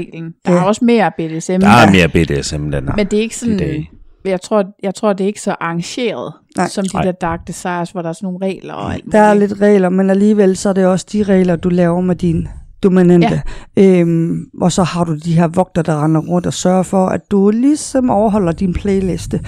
[0.47, 0.64] Der er Ja.
[0.64, 1.52] også mere BDSM.
[1.60, 2.97] der er mere BDSM, den her.
[2.97, 3.86] Men det er ikke sådan.
[4.25, 6.69] Jeg tror, jeg tror, det er ikke så arrangeret, Nej.
[6.69, 7.03] Som de Nej.
[7.03, 9.89] der Dark Desires, hvor der er sådan nogle regler og alt der er lidt regler,
[9.89, 12.49] men alligevel så er det også de regler, du laver med din
[12.83, 13.43] dominante.
[13.77, 14.01] Ja.
[14.01, 17.31] Øhm, og så har du de her vogter, der render rundt og sørger for, at
[17.31, 19.41] du ligesom overholder din playliste.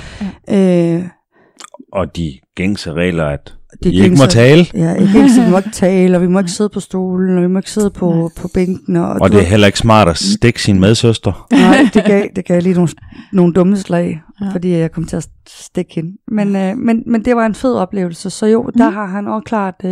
[0.49, 0.94] Ja.
[0.97, 1.05] Øh,
[1.93, 3.55] Og de gængse regler, at
[3.85, 6.39] de I ikke må tale, Ja, ikke engang, vi må ikke tale, og vi må
[6.39, 8.97] ikke sidde på stolen, og vi må ikke sidde på, på bænken.
[8.97, 11.47] Og, og det er heller ikke smart at stikke sin medsøster.
[11.53, 12.89] Nej, det gav, det gav lige nogle,
[13.32, 14.47] nogle dumme slag, Ja.
[14.47, 14.53] ja.
[14.53, 16.12] fordi jeg kom til at stikke hende.
[16.28, 18.94] Men, øh, men, men det var en fed oplevelse, så jo, der Mm.
[18.94, 19.90] har han også klart, øh,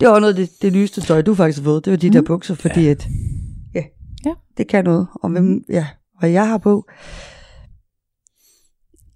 [0.00, 2.08] det var noget af det, det nyeste tøj, du faktisk har fået, det var de
[2.08, 2.12] Mm.
[2.12, 3.06] der bukser, fordi at,
[3.74, 3.82] ja,
[4.26, 4.30] Ja.
[4.58, 5.06] det kan noget.
[5.22, 5.86] Og hvem, ja,
[6.20, 6.84] hvad jeg har på,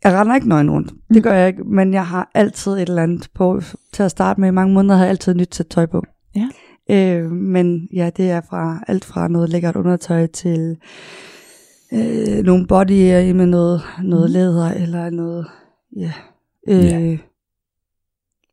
[0.05, 0.99] jeg render ikke nøgen rundt, Mm.
[1.15, 3.61] det gør jeg ikke, men jeg har altid et eller andet på,
[3.93, 6.03] til at starte med, i mange måneder har jeg altid nyt sæt tøj på.
[6.37, 6.49] Ja.
[6.91, 10.77] Øh, men ja, det er fra alt fra noget lækkert undertøj til
[11.93, 14.33] øh, nogle bodyer i med noget, noget Mhm.
[14.33, 15.47] læder eller noget,
[15.97, 16.13] ja,
[16.69, 17.17] øh, Ja.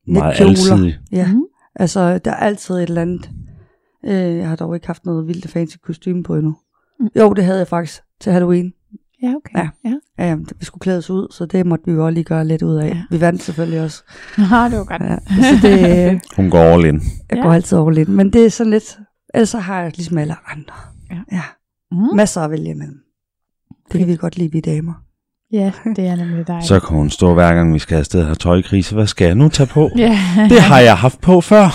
[0.08, 1.00] Meget alsidig.
[1.12, 1.44] Ja, Mhm.
[1.76, 3.30] altså der er altid et eller andet.
[4.06, 6.56] Øh, jeg har dog ikke haft noget vildt fancy kostume på endnu.
[7.00, 7.08] Mm.
[7.16, 8.74] Jo, det havde jeg faktisk til Halloween.
[9.24, 9.58] Ja, okay.
[9.60, 9.70] Ja.
[9.86, 9.96] ja.
[10.20, 12.62] Ja, jamen, vi skulle klædes ud, så det måtte vi jo også lige gøre lidt
[12.62, 12.88] ud af.
[12.90, 13.02] Ja.
[13.10, 14.04] Vi vandt selvfølgelig også.
[14.38, 15.02] Aha, det var godt.
[15.02, 16.96] Ja, så det, øh, Hun går all in.
[17.30, 17.42] jeg Ja.
[17.44, 18.10] går altid over lidt.
[18.10, 19.00] Men det er sådan lidt,
[19.34, 20.74] ellers så har jeg ligesom alle andre.
[21.12, 21.18] Ja.
[21.32, 21.42] ja.
[21.92, 22.16] Mm.
[22.16, 22.98] Masser at vælge imellem.
[23.92, 24.94] Det kan vi godt lide, vi damer.
[25.52, 26.68] Ja, det er nemlig dejligt.
[26.68, 28.96] Så kan hun stå hver gang, vi skal afsted og have tøjkrise.
[28.96, 29.90] Hvad skal jeg nu tage på?
[29.98, 30.20] Ja.
[30.50, 31.66] Det har jeg haft på før.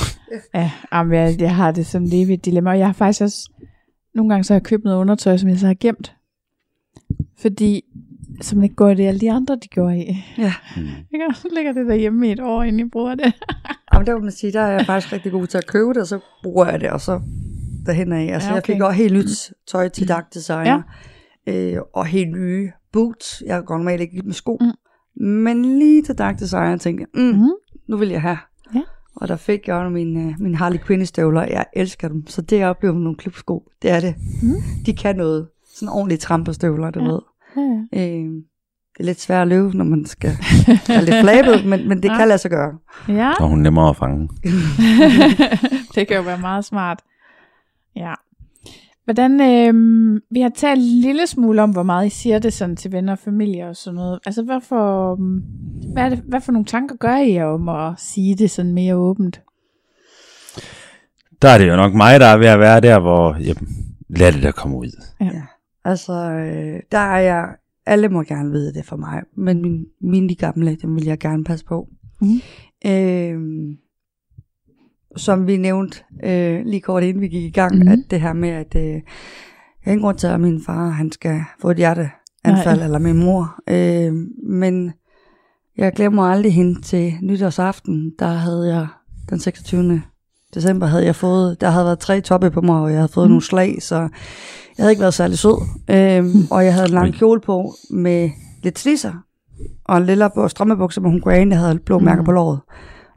[0.54, 3.50] Ja, jamen, jeg, jeg har det som det evigt dilemma, og jeg har faktisk også,
[4.14, 6.14] nogle gange så har jeg købt noget undertøj, som jeg så har gemt,
[7.38, 7.82] fordi,
[8.40, 10.24] som ikke går i det, alle de andre, de går i.
[10.38, 10.52] Ja.
[11.14, 11.26] Ikke?
[11.28, 13.32] Og Så ligger det derhjemme i et år, inden jeg bruger det.
[13.92, 15.96] Jamen, der vil man sige, der er jeg faktisk rigtig god til at købe det,
[15.96, 17.20] og så bruger jeg det, og så
[17.86, 18.32] derhen af.
[18.34, 18.68] Altså, Ja, okay.
[18.68, 20.82] jeg fik også helt nyt tøj til Dark Designer.
[21.46, 21.76] Ja.
[21.76, 23.42] Øh, og helt nye boots.
[23.46, 24.58] Jeg går normalt ikke med sko.
[24.60, 24.66] Mm.
[24.66, 25.26] Mm.
[25.26, 27.48] Men lige til Dark Designer tænkte jeg, mm, mm.
[27.88, 28.38] nu vil jeg have.
[28.74, 28.80] Ja.
[29.16, 31.42] Og der fik jeg også mine, mine Harley Quinn støvler.
[31.42, 32.26] Jeg elsker dem.
[32.26, 33.62] Så det er oplevet nogle klubsko.
[33.82, 34.14] Det er det.
[34.42, 34.54] Mm.
[34.86, 35.48] De kan noget.
[35.78, 37.06] Sådan ordentlige tramperstøvler, du Ja.
[37.06, 37.20] ved.
[37.56, 38.08] Ja, ja.
[38.18, 38.24] Øh,
[38.98, 40.30] det er lidt svært at løbe, når man skal
[40.88, 42.72] være lidt flabet, men, men det kan lade sig gøre.
[43.08, 44.28] Ja, er hun nemmere at fange.
[45.94, 47.00] det kan jo være meget smart.
[47.96, 48.14] Ja.
[49.04, 52.76] Hvordan, øh, vi har talt en lille smule om, hvor meget I siger det sådan
[52.76, 54.18] til venner og familie og sådan noget.
[54.26, 55.42] Altså, hvad for, øhm,
[55.92, 58.94] hvad, er det, hvad for nogle tanker gør I om at sige det sådan mere
[58.96, 59.40] åbent?
[61.42, 63.68] Der er det jo nok mig, der er ved at være der, hvor jamen,
[64.08, 65.02] lad det der komme ud.
[65.20, 65.42] Ja.
[65.84, 67.54] Altså, øh, der er jeg,
[67.86, 71.18] alle må gerne vide det for mig, men min, mine de gamle, dem vil jeg
[71.18, 71.88] gerne passe på.
[72.20, 72.40] Mhm.
[72.86, 73.76] Øh,
[75.16, 77.88] som vi nævnte øh, lige kort inden vi gik i gang, mm.
[77.88, 79.02] at det her med, at øh, jeg
[79.84, 82.84] har ingen grund til, at min far han skal få et hjerteanfald, Nej.
[82.84, 83.58] eller min mor.
[83.68, 84.92] Øh, men
[85.76, 88.86] jeg glemmer aldrig hende til nytårsaften, der havde jeg
[89.30, 90.02] den 26.
[90.54, 93.26] december havde jeg fået, der havde været tre toppe på mig, og jeg havde fået
[93.26, 93.30] mm.
[93.30, 94.08] nogle slag, så jeg
[94.78, 95.60] havde ikke været særlig sød.
[95.90, 98.30] Øhm, og jeg havde en lang kjole på med
[98.62, 99.12] lidt slisser,
[99.84, 102.26] og en lille på strømmebukser, hvor hun ane, jeg havde blå mærker Mm.
[102.26, 102.60] på låret.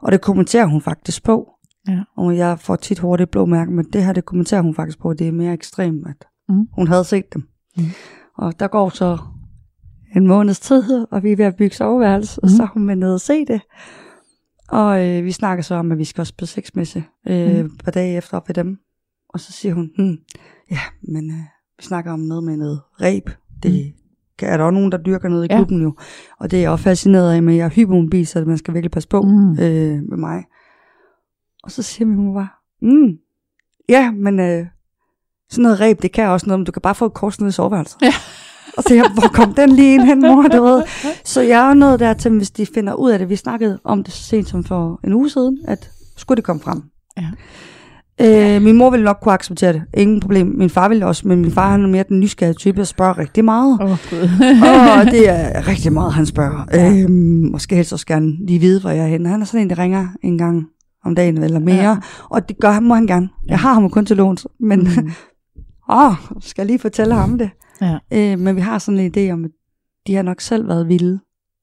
[0.02, 1.48] Og det kommenterer hun faktisk på.
[1.88, 2.00] Ja.
[2.16, 5.12] Og jeg får tit hurtigt blå mærker, men det her, det kommenterer hun faktisk på.
[5.12, 6.66] Det er mere ekstremt, at Mm.
[6.74, 7.42] hun havde set dem.
[7.76, 7.84] Mm.
[8.38, 9.18] Og der går så
[10.16, 12.56] en måneds tid, og vi er ved at bygge soveværelse, og Mm.
[12.56, 13.60] så er hun med nede og se det.
[14.72, 17.76] Og øh, vi snakker så om, at vi skal også på sexmesse øh, Mm.
[17.84, 18.78] på dage efter op ved dem.
[19.28, 20.16] Og så siger hun, hmm,
[20.70, 21.36] ja, men øh,
[21.78, 23.30] vi snakker om noget med noget ræb.
[23.62, 24.46] Det mm.
[24.46, 25.56] er der også nogen, der dyrker noget i Ja.
[25.56, 25.94] klubben jo.
[26.40, 28.90] Og det er jeg også fascineret af, men jeg er hypermobil, så man skal virkelig
[28.90, 29.50] passe på Mm.
[29.50, 30.44] øh, med mig.
[31.62, 32.48] Og så siger min mor bare,
[32.82, 33.18] mm,
[33.88, 34.66] ja, men øh,
[35.50, 37.48] sådan noget ræb, det kan også noget, men du kan bare få et kors ned
[37.48, 38.02] i soveværelset.
[38.02, 38.12] Ja.
[38.76, 40.82] Og så jeg, hvor kom den lige ind hen, mor, du ved.
[41.24, 43.28] Så jeg er nået dertil, hvis de finder ud af det.
[43.28, 46.62] Vi snakkede om det så sent som for en uge siden, at skulle det komme
[46.62, 46.82] frem.
[47.16, 47.26] Ja.
[48.20, 49.82] Øh, min mor ville nok kunne acceptere det.
[49.94, 50.46] Ingen problem.
[50.46, 53.18] Min far ville også, men min far han er mere den nysgerrige type, og spørger
[53.18, 53.78] rigtig meget.
[53.82, 53.90] Oh,
[54.98, 56.64] og det er rigtig meget, han spørger.
[56.72, 57.06] Ja.
[57.54, 59.28] Og skal helst også gerne lige vide, hvor jeg er henne.
[59.28, 60.64] Han er sådan en, der ringer en gang
[61.04, 61.90] om dagen eller mere.
[61.90, 61.96] Ja.
[62.30, 63.28] Og det gør han, må han gerne.
[63.48, 65.10] Jeg har ham jo kun til låns, men Mm.
[65.98, 67.50] åh, skal jeg lige fortælle ham det.
[67.82, 67.98] Ja.
[68.12, 69.50] Øh, men vi har sådan en idé om, at
[70.06, 71.20] de har nok selv været vilde.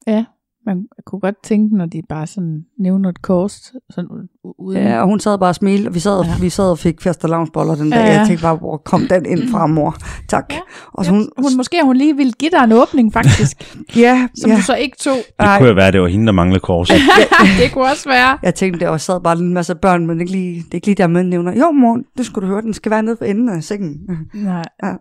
[0.07, 0.25] ja,
[0.65, 4.77] man kunne godt tænke, når de bare sådan nævner et kors, sådan u- uden...
[4.83, 6.27] Ja, og hun sad bare og smilte, og vi sad, Ja.
[6.27, 6.35] ja.
[6.41, 7.97] vi sad og fik fastelavnsboller den dag.
[7.99, 8.17] Ja, Ja, ja.
[8.17, 9.95] Jeg tænkte bare, hvor kom den ind fra, mor?
[10.27, 10.45] Tak.
[10.49, 10.55] Ja.
[10.55, 10.61] Ja.
[10.93, 13.57] Og så hun, hun, hun, måske hun lige ville give dig en åbning, faktisk,
[14.05, 14.57] ja, som ja.
[14.57, 15.15] du så ikke tog.
[15.15, 15.57] Det Ej.
[15.57, 16.97] kunne jo være, det var hende, der manglede korset.
[17.61, 18.37] det kunne også være.
[18.43, 20.95] Jeg tænkte, der sad bare en masse børn, men ikke lige, det er ikke lige
[20.95, 21.57] der, man nævner.
[21.59, 23.97] Jo, mor, det skulle du høre, den skal være nede for enden af sengen.
[24.33, 24.63] Nej.
[24.83, 24.93] Ja.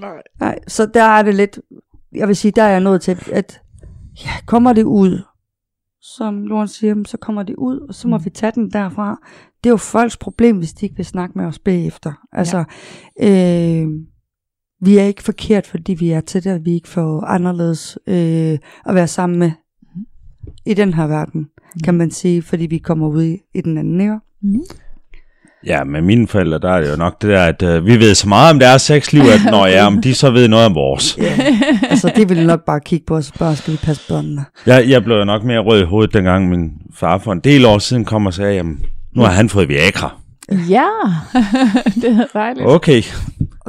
[0.00, 0.22] Nej.
[0.40, 1.60] Nej, så der er det lidt,
[2.12, 3.60] jeg vil sige, der er jeg nået til, at
[4.24, 5.22] ja, kommer det ud,
[6.00, 8.24] som Loren siger, så kommer det ud, og så må Mm.
[8.24, 9.20] vi tage den derfra.
[9.64, 12.12] Det er jo folks problem, hvis de ikke vil snakke med os bagefter.
[12.32, 12.64] Altså,
[13.22, 13.86] øh,
[14.80, 18.58] vi er ikke forkert, fordi vi er til det, at vi ikke får anderledes øh,
[18.86, 19.50] at være sammen med
[20.66, 21.48] i den her verden,
[21.84, 24.18] kan man sige, fordi vi kommer ud i, i den anden, ikke?
[24.42, 24.60] Mm.
[25.66, 28.14] Ja, med mine forældre, der er det jo nok det der, at øh, vi ved
[28.14, 31.18] så meget om deres sexliv, at når ja, om de så ved noget om vores.
[31.18, 31.32] Ja.
[31.90, 34.44] altså, det vil nok bare kigge på os og spørge, skal vi passe børnene?
[34.66, 37.64] Jeg, jeg blev jo nok mere rød i hovedet, dengang min far for en del
[37.64, 38.80] år siden kom og sagde, jamen,
[39.16, 40.14] nu har han fået Viagra.
[40.52, 40.88] Ja,
[42.02, 42.66] det er dejligt.
[42.66, 43.02] Okay,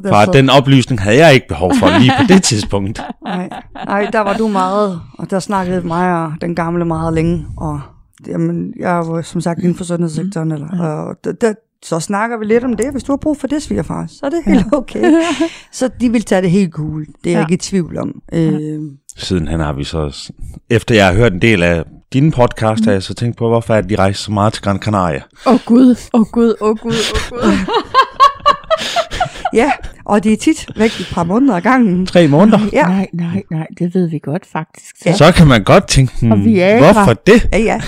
[0.08, 3.02] far, den oplysning havde jeg ikke behov for lige på det tidspunkt.
[3.24, 3.50] Nej,
[3.88, 7.82] nej, der var du meget, og der snakkede mig og den gamle meget længe, og
[8.28, 11.54] jamen, jeg var som sagt inden for sundhedssektoren, eller, og der, der,
[11.86, 12.92] så snakker vi lidt om det.
[12.92, 15.14] Hvis du har brug for det, svigerfar, så er det helt okay.
[15.72, 17.06] Så de vil tage det helt cool.
[17.24, 17.42] Det er jeg Ja.
[17.46, 18.22] ikke i tvivl om.
[18.34, 18.80] Øh,
[19.18, 20.32] Sidenhen har vi så,
[20.70, 21.84] efter jeg har hørt en del af
[22.14, 24.80] dine podcast, har jeg så tænkt på, hvorfor er de rejser så meget til Gran
[24.80, 25.22] Canaria.
[25.48, 26.94] Åh oh, Gud, åh oh, Gud, åh oh, Gud,
[27.32, 27.52] åh oh, Gud.
[29.54, 29.72] ja,
[30.06, 32.06] og det er tit væk et par måneder ad gangen.
[32.06, 32.60] Tre måneder.
[32.74, 34.96] Ja, Nej, nej, nej, det ved vi godt faktisk.
[35.04, 35.14] Så.
[35.18, 36.30] Så kan man godt tænke, hmm,
[36.78, 37.50] hvorfor det?
[37.54, 37.82] ja, ja.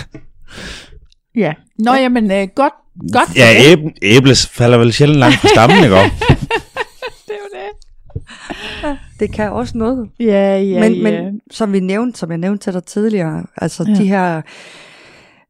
[1.36, 1.54] Ja.
[1.80, 2.74] Nå, jamen, øh, godt,
[3.14, 5.96] godt Ja, æble, æbles falder vel sjældent langt fra stammen, ikke?
[5.96, 6.12] også?
[7.28, 8.98] det er jo det.
[9.20, 10.10] Det kan også noget.
[10.20, 11.22] Ja, ja, men, ja.
[11.24, 13.94] men som vi nævnte, som jeg nævnte til dig tidligere, altså Ja.
[13.94, 14.42] de her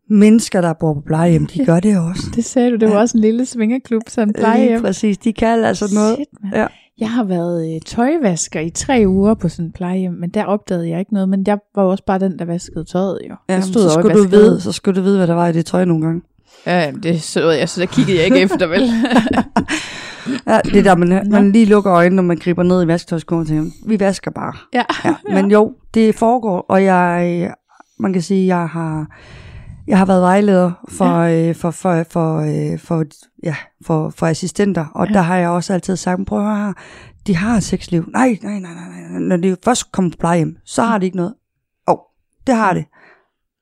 [0.10, 2.24] mennesker, der bor på plejehjem, de gør det også.
[2.36, 3.02] det sagde du, det var Ja.
[3.02, 4.82] også en lille svingerklub, sådan en Lige plejehjem.
[4.82, 6.16] præcis, de kan altså noget.
[6.16, 6.54] Shit, man.
[6.54, 6.68] Ja.
[7.00, 10.90] Jeg har været øh, tøjvasker i tre uger på sådan en plejehjem, men der opdagede
[10.90, 13.36] jeg ikke noget, men jeg var jo også bare den, der vaskede tøjet jo.
[13.50, 15.48] Ja, jeg så, over i skulle du vide, så skulle du vide, hvad der var
[15.48, 16.22] i det tøj nogle gange.
[16.70, 18.82] Ja, jamen, det så jeg, så der kiggede jeg ikke efter, vel?
[20.48, 23.42] Ja, det er der, man, man lige lukker øjnene, når man griber ned i vasketøjskurven
[23.42, 24.54] og tænker, vi vasker bare.
[24.74, 24.84] ja.
[25.06, 27.54] Ja, men jo, det foregår, og jeg,
[28.00, 29.08] man kan sige, jeg har,
[29.88, 31.50] jeg har været vejleder for, ja.
[31.50, 33.06] øh, for, for, for, øh, for,
[33.44, 33.56] ja,
[33.86, 35.14] for, for assistenter, og Ja.
[35.14, 36.74] der har jeg også altid sagt, prøv at høre
[37.28, 38.06] de har et sexliv.
[38.14, 39.20] Nej, nej, nej, nej, nej.
[39.20, 41.34] Når de først kommer på plejehjem, så har de ikke noget.
[41.88, 42.00] Åh, oh,
[42.48, 42.86] det har det.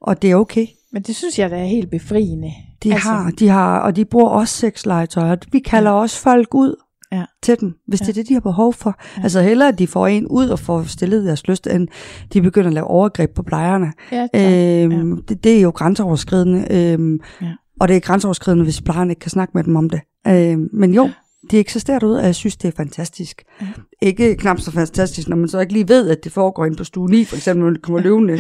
[0.02, 0.66] Og det er okay.
[0.94, 2.52] Men det synes jeg, der er helt befriende.
[2.84, 5.98] De altså, har, de har, og de bruger også sexlegetøj, og vi kalder ja.
[5.98, 6.76] også folk ud
[7.12, 7.26] Ja.
[7.44, 8.06] til dem, hvis ja.
[8.06, 8.90] Det er det, de har behov for.
[8.99, 9.20] Ja.
[9.20, 9.24] Ja.
[9.24, 11.88] Altså hellere, at de får en ud og får stillet deres lyst, end
[12.34, 13.94] de begynder at lave overgreb på plejerne.
[14.12, 15.16] Ja, Øhm, ja.
[15.30, 17.48] det, det er jo grænseoverskridende, øhm, Ja.
[17.80, 20.02] og det er grænseoverskridende, hvis plejerne ikke kan snakke med dem om det.
[20.28, 21.10] Øhm, men jo,
[21.52, 23.44] de eksisterer derude, og jeg synes, det er fantastisk.
[23.62, 23.68] Ja.
[24.02, 26.84] Ikke knap så fantastisk, når man så ikke lige ved, at det foregår inde på
[26.84, 28.34] stue 9, for eksempel, når det kommer løvende.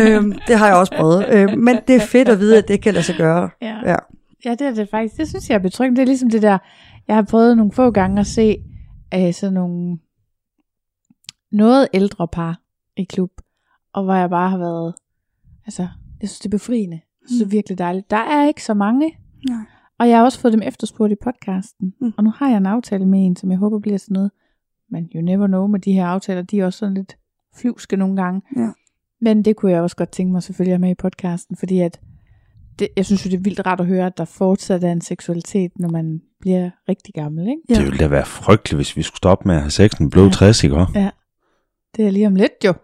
[0.00, 1.26] øhm, det har jeg også prøvet.
[1.28, 3.50] Øhm, men det er fedt at vide, at det kan lade sig gøre.
[3.62, 3.76] ja.
[3.90, 3.96] Ja.
[4.44, 5.16] Ja, det er det faktisk.
[5.16, 5.96] Det synes jeg er betryggende.
[5.96, 6.58] Det er ligesom det der,
[7.08, 8.56] jeg har prøvet nogle få gange at se
[9.14, 9.98] øh, sådan nogle
[11.52, 12.60] noget ældre par
[12.96, 13.30] i klub,
[13.94, 14.94] og hvor jeg bare har været,
[15.66, 15.88] altså,
[16.20, 16.96] jeg synes det er befriende.
[16.96, 18.10] Jeg synes det er virkelig dejligt.
[18.10, 19.16] Der er ikke så mange,
[19.48, 19.64] Nej.
[20.04, 22.12] Og jeg har også fået dem efterspurgt i podcasten, Mm.
[22.16, 24.30] og nu har jeg en aftale med en, som jeg håber bliver sådan noget,
[24.90, 27.16] men you never know med de her aftaler, de er også sådan lidt
[27.56, 28.42] flyvske nogle gange.
[28.56, 28.68] Ja.
[29.20, 32.00] Men det kunne jeg også godt tænke mig selvfølgelig at med i podcasten, fordi at
[32.78, 35.00] det, jeg synes jo, det er vildt rart at høre, at der fortsat er en
[35.00, 37.60] seksualitet, når man bliver rigtig gammel, ikke?
[37.68, 37.74] Ja.
[37.74, 40.24] Det ville da være frygteligt, hvis vi skulle stoppe med at have sex, når blev
[40.24, 40.30] Ja.
[40.30, 40.76] 60, ikke?
[40.76, 41.10] også?
[41.96, 42.74] Det er lige om lidt jo,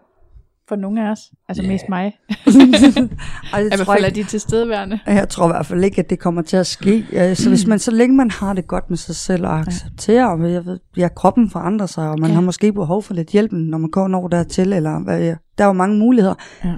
[0.71, 1.19] for nogle af os.
[1.49, 1.67] Altså Ja.
[1.69, 2.03] mest mig.
[2.03, 4.99] Ej, det I hvert tror fald er de tilstedeværende.
[5.05, 7.05] jeg tror i hvert fald ikke, at det kommer til at ske.
[7.11, 10.25] Ja, Så hvis man, så længe man har det godt med sig selv og accepterer,
[10.25, 12.31] og jeg ved, ja, kroppen forandrer sig, og man Ja.
[12.31, 12.33] ja.
[12.33, 15.35] har måske behov for lidt hjælp, når man går over dertil, eller hvad, ja.
[15.57, 16.35] der er jo mange muligheder.
[16.63, 16.75] Ja.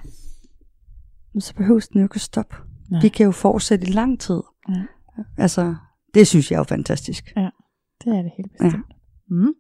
[1.33, 2.55] Men så behøves den jo ikke at stoppe.
[2.91, 3.01] Nej.
[3.01, 4.41] Vi kan jo fortsætte i lang tid.
[4.69, 4.81] Ja.
[5.37, 5.75] Altså,
[6.13, 7.25] det synes jeg er jo fantastisk.
[8.05, 8.73] Det er det helt bestemt.
[8.73, 9.35] Ja.
[9.35, 9.53] Mm.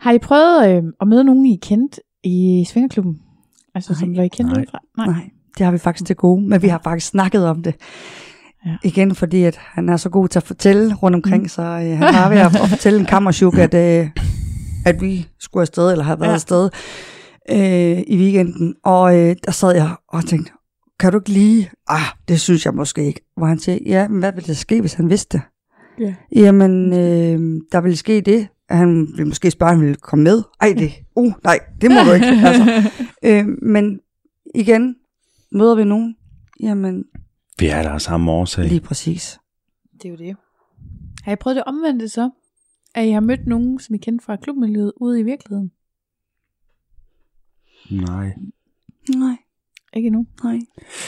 [0.00, 3.18] Har I prøvet øh, at møde nogen, I kendte i Svingerklubben?
[3.74, 4.16] Altså, som Nej.
[4.18, 4.60] var I kendt Nej.
[4.60, 4.78] udefra?
[4.96, 5.06] Nej.
[5.06, 7.74] Nej, det har vi faktisk til gode, men vi har faktisk snakket om det.
[8.66, 8.76] Ja.
[8.84, 11.48] Igen, fordi at han er så god til at fortælle rundt omkring, mm.
[11.48, 14.08] så øh, han var ved at, at fortælle en kammersjuk, at, øh,
[14.86, 16.30] at vi skulle afsted, eller har været Ja.
[16.30, 16.34] ja.
[16.34, 16.70] afsted
[17.50, 18.74] øh, i weekenden.
[18.84, 20.52] Og øh, der sad jeg og tænkte,
[21.00, 23.20] kan du ikke lige, ah, det synes jeg måske ikke.
[23.36, 25.44] Hvor han siger, ja, men hvad ville der ske, hvis han vidste det?
[26.00, 26.14] Ja.
[26.36, 30.22] Jamen, øh, der ville ske det, at han ville måske spørge, om han ville komme
[30.24, 30.42] med.
[30.60, 32.26] Ej, det, uh, nej, det må du ikke.
[32.46, 32.90] Altså.
[33.22, 34.00] Øh, men
[34.54, 34.96] igen,
[35.52, 36.16] møder vi nogen?
[36.60, 37.04] Jamen,
[37.58, 38.64] Vi er der af samme årsag.
[38.68, 39.38] lige præcis.
[39.92, 40.36] Det er jo det.
[41.24, 42.30] Har I prøvet det omvendte så?
[42.94, 45.72] At I har mødt nogen, som I kendte fra klubmiljøet, ude i virkeligheden?
[47.90, 48.32] Nej.
[49.16, 49.36] Nej,
[49.96, 50.26] Ikke endnu.
[50.44, 50.58] nej.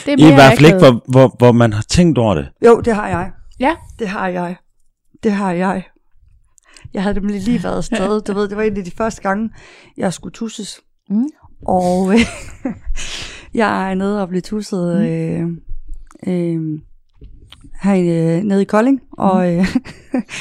[0.05, 2.49] Det er I hvert fald ikke, hvor, hvor, hvor man har tænkt over det.
[2.65, 3.31] Jo, det har jeg.
[3.59, 3.75] Ja.
[3.99, 4.55] Det har jeg.
[5.23, 5.83] Det har jeg.
[6.93, 8.21] Jeg havde nemlig lige været afsted.
[8.21, 9.49] Du ved, det var en af de første gange,
[9.97, 10.81] jeg skulle tusses.
[11.09, 11.25] Mm.
[11.67, 12.19] Og øh,
[13.53, 15.47] jeg er nede og blive tusset øh,
[16.27, 16.79] øh,
[17.81, 19.01] her øh, nede i Kolding.
[19.11, 19.65] Og øh,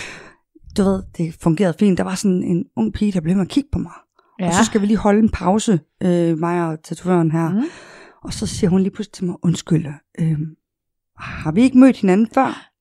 [0.77, 1.99] du ved, det fungerede fint.
[1.99, 3.93] Der var sådan en ung pige, der blev med at kigge på mig.
[4.41, 4.47] Ja.
[4.47, 7.49] Og så skal vi lige holde en pause, øh, mig og tatovøren her.
[7.49, 7.65] Mm.
[8.25, 9.87] Og så siger hun lige pludselig til mig, undskyld,
[10.21, 10.39] øh,
[11.19, 12.74] har vi ikke mødt hinanden før?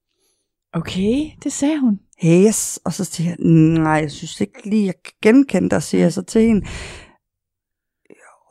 [0.73, 1.99] Okay, det sagde hun.
[2.25, 2.79] Yes.
[2.85, 3.37] Og så siger jeg,
[3.79, 6.65] nej, jeg synes ikke lige, jeg kan genkende dig, siger jeg så til hende.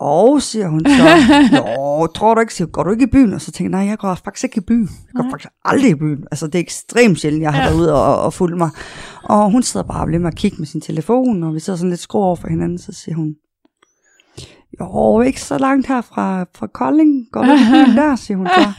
[0.00, 1.08] Og siger hun så,
[1.56, 3.32] jo, tror du ikke, siger, går du ikke i byen?
[3.32, 4.88] Og så tænker jeg, nej, jeg går faktisk ikke i byen.
[5.06, 6.24] Jeg går faktisk aldrig i byen.
[6.30, 7.68] Altså, det er ekstremt sjældent, jeg har Ja.
[7.68, 8.70] været ude og, og fulgt mig.
[9.24, 11.76] Og hun sidder bare og bliver med at kigge med sin telefon, og vi sidder
[11.76, 13.34] sådan lidt skrå over for hinanden, så siger hun,
[14.80, 17.26] jo, ikke så langt her fra, fra Kolding.
[17.32, 17.48] Går du
[18.00, 18.72] der, siger hun så.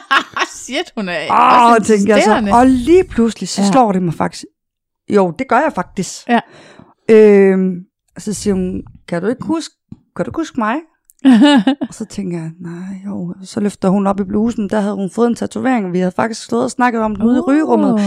[0.64, 2.50] Shit, hun er Åh, også tænker jeg så.
[2.52, 3.70] Og lige pludselig, så Ja.
[3.70, 4.44] slår det mig faktisk.
[5.10, 6.28] Jo, det gør jeg faktisk.
[6.28, 6.40] Ja.
[7.10, 7.74] Øhm,
[8.18, 9.74] så siger hun, kan du ikke huske,
[10.16, 10.76] kan du ikke huske mig?
[11.88, 13.34] Og så tænker jeg, nej jo.
[13.44, 16.12] Så løfter hun op i blusen, der havde hun fået en tatovering, og vi havde
[16.16, 18.00] faktisk stået og snakket om det ude i rygerummet.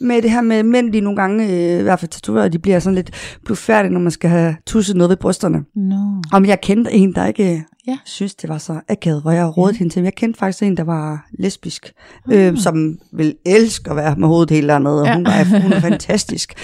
[0.00, 1.44] Med det her med mænd, de nogle gange,
[1.74, 3.10] øh, i hvert fald tatoverer, de bliver sådan lidt
[3.44, 5.64] blufærdige, når man skal have tusset noget ved brysterne.
[5.74, 6.22] Nå.
[6.32, 7.42] Om jeg kendte en, der ikke
[7.86, 7.92] Ja.
[7.92, 7.98] ja.
[8.04, 9.78] synes, det var så akavet, hvor jeg rådede ja.
[9.78, 10.02] hende til.
[10.02, 11.92] Jeg kendte faktisk en, der var lesbisk,
[12.30, 12.46] Ah.
[12.46, 15.14] øh, som ville elske at være med hovedet helt dernede, og Ja.
[15.14, 16.54] hun, var, hun er fantastisk.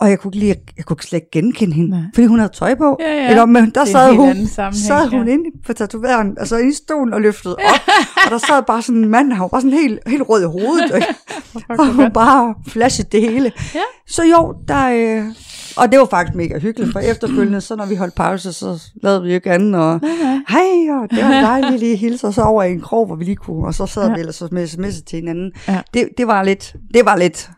[0.00, 2.00] Og jeg kunne, ikke lige, jeg kunne slet ikke genkende hende, Nej.
[2.14, 2.96] Fordi hun havde tøj på.
[3.00, 3.30] Ja, ja.
[3.30, 5.32] Eller, men der er sad hun, sad hun ja.
[5.32, 7.80] inde på tatoveren, altså inde i stolen og løftede op.
[8.24, 10.46] og der sad bare sådan en mand, han var bare sådan helt, helt rød i
[10.46, 10.94] hovedet.
[10.94, 11.14] ikke?
[11.80, 13.52] og hun bare flashede det hele.
[13.74, 13.80] Ja.
[14.08, 15.24] Så jo, der, øh,
[15.76, 19.22] og det var faktisk mega hyggeligt, for efterfølgende, så når vi holdt pause, så lavede
[19.22, 20.00] vi jo ikke andet, og
[20.48, 23.24] hej, og det var dejligt lige hilse, og så over i en krog, hvor vi
[23.24, 24.14] lige kunne, og så sad ja.
[24.14, 25.52] vi ellers med sms'er til hinanden.
[25.68, 25.80] Ja.
[25.94, 27.50] Det, det var lidt, det var lidt,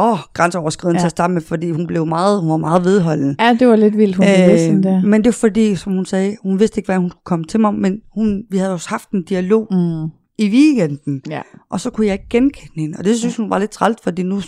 [0.00, 1.00] åh, grænseoverskridende Ja.
[1.00, 1.02] ja.
[1.02, 3.36] til at starte med, fordi hun blev meget, hun var meget vedholdende.
[3.40, 5.02] Ja, det var lidt vildt, hun øh, sådan der.
[5.02, 7.60] men det var fordi, som hun sagde, hun vidste ikke, hvad hun skulle komme til
[7.60, 10.04] mig, men hun, vi havde jo haft en dialog Mm.
[10.38, 11.40] i weekenden, Ja.
[11.70, 14.22] og så kunne jeg ikke genkende hende, og det synes hun var lidt trælt, fordi
[14.22, 14.40] nu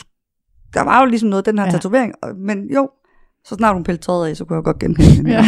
[0.75, 1.69] der var jo ligesom noget, den her Ja.
[1.71, 1.73] ja.
[1.73, 2.89] tatovering, men jo,
[3.45, 5.31] så snart hun pillede tøjet af, så kunne jeg godt genkende hende.
[5.31, 5.45] Ja.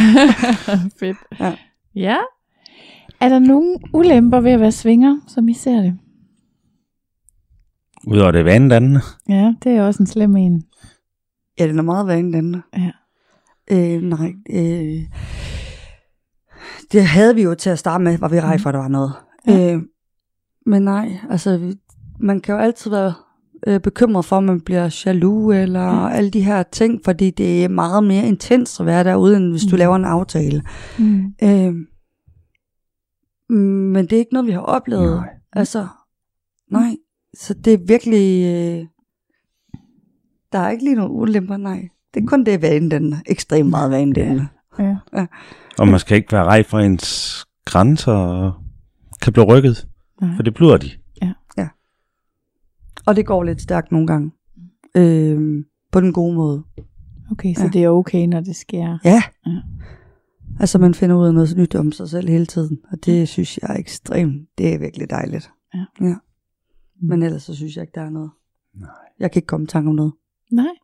[1.00, 1.16] Fedt.
[1.40, 1.52] Ja.
[1.94, 2.16] ja.
[3.20, 5.98] Er der nogen ulemper ved at være svinger, som I ser det?
[8.06, 9.00] Udover det vanedannende.
[9.28, 10.62] Ja, det er også en slem en.
[11.58, 12.62] Ja, den er meget vanedannende.
[12.76, 12.90] Ja.
[13.70, 15.02] Øh, nej, øh,
[16.92, 18.88] det havde vi jo til at starte med, var vi rej for, at der var
[18.88, 19.12] noget.
[19.48, 19.74] Ja.
[19.74, 19.82] Øh,
[20.66, 21.76] men nej, altså, vi-
[22.20, 23.12] man kan jo altid være
[23.66, 26.08] øh, bekymret for, at man bliver jaloux, eller Ja.
[26.10, 29.62] alle de her ting, fordi det er meget mere intens at være derude, end hvis
[29.62, 29.78] du Mm.
[29.78, 30.62] laver en aftale.
[30.98, 31.24] Mm.
[31.42, 31.74] Øh,
[33.92, 35.10] men det er ikke noget, vi har oplevet.
[35.16, 35.28] Nej.
[35.52, 35.86] Altså,
[36.70, 36.96] nej.
[37.38, 38.44] Så det er virkelig...
[38.44, 38.86] Øh,
[40.52, 41.88] der er ikke lige nogen ulemper, nej.
[42.14, 43.16] Det er kun det vanedannende.
[43.26, 44.46] Ekstremt meget vanedannende.
[44.78, 44.96] Ja.
[45.78, 48.52] Og man skal ikke være rej for ens grænser og
[49.22, 49.88] kan blive rykket.
[50.20, 50.30] Nej.
[50.36, 50.90] For det bliver de.
[53.06, 54.30] Og det går lidt stærkt nogle gange.
[54.94, 56.64] Øh, på den gode måde.
[57.30, 57.68] Okay, så Ja.
[57.68, 58.98] det er okay, når det sker.
[59.04, 59.22] Ja.
[59.46, 59.60] Ja.
[60.60, 62.78] Altså man finder ud af noget nyt om sig selv hele tiden.
[62.92, 64.48] Og det synes jeg er ekstremt.
[64.58, 65.50] Det er virkelig dejligt.
[65.74, 65.84] Ja.
[66.00, 66.14] ja.
[67.00, 68.30] Men ellers så synes jeg ikke, der er noget.
[68.74, 68.90] Nej.
[69.18, 70.12] Jeg kan ikke komme i tanke om noget.
[70.50, 70.74] Nej.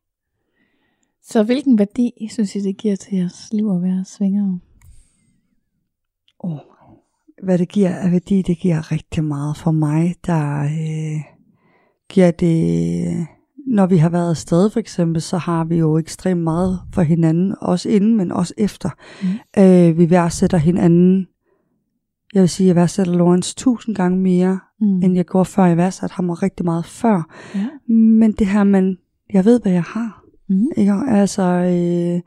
[1.22, 4.58] Så hvilken værdi, synes I, det giver til jeres liv at være svinger?
[6.38, 6.58] Oh,
[7.42, 10.14] hvad det giver af værdi, det giver rigtig meget for mig.
[10.26, 11.20] Der øh,
[12.08, 13.26] giver det,
[13.66, 17.54] når vi har været afsted for eksempel, så har vi jo ekstremt meget for hinanden,
[17.60, 18.90] også inden, men også efter.
[19.22, 19.62] Mm.
[19.62, 21.26] Øh, vi værdsætter hinanden.
[22.34, 25.02] Jeg vil sige, jeg værdsætter Lawrence tusind gange mere, Mm.
[25.02, 25.64] end jeg gjorde før.
[25.64, 27.22] Jeg værdsatte ham rigtig meget før.
[27.54, 27.66] Ja.
[27.94, 28.96] Men det her, man,
[29.32, 30.22] jeg ved, hvad jeg har.
[30.48, 30.66] Mm.
[30.76, 30.92] Ikke?
[31.08, 32.20] Altså, øh,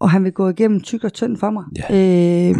[0.00, 1.64] og han vil gå igennem tyk og tynd for mig.
[1.90, 2.50] Ja.
[2.50, 2.56] Øh,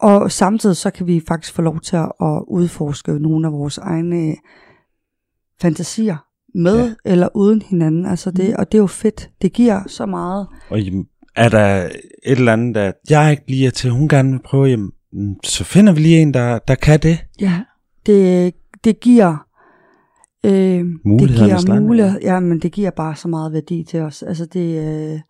[0.00, 3.78] og samtidig så kan vi faktisk få lov til at, at udforske nogle af vores
[3.78, 4.34] egne
[5.60, 6.16] fantasier
[6.54, 6.94] med Ja.
[7.12, 8.06] eller uden hinanden.
[8.06, 9.30] Altså det, og det er jo fedt.
[9.42, 10.46] Det giver så meget.
[10.70, 11.84] Og jamen, er der
[12.26, 14.92] et eller andet, at jeg ikke lige er til, hun gerne vil prøve, jamen, mm,
[15.44, 17.18] så finder vi lige en, der, der kan det.
[17.40, 17.60] Ja.
[18.06, 18.54] Det,
[18.84, 19.36] det giver...
[20.44, 24.22] Øh, det Mulighedernes giver mulighed, ja, men det giver bare så meget værdi til os.
[24.22, 24.78] Altså det,
[25.14, 25.20] øh,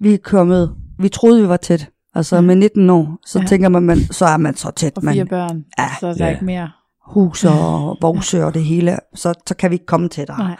[0.00, 1.90] vi er kommet, vi troede vi var tæt.
[2.14, 2.42] Altså Ja.
[2.42, 3.46] med 19 år, så Ja.
[3.46, 4.96] tænker man, man, så er man så tæt.
[4.96, 5.88] Og fire Man, børn, Ja.
[6.00, 6.32] så er der Ja.
[6.32, 6.70] ikke mere.
[7.06, 10.38] hus og voksø og det hele, så, så kan vi ikke komme tættere.
[10.38, 10.56] Nej.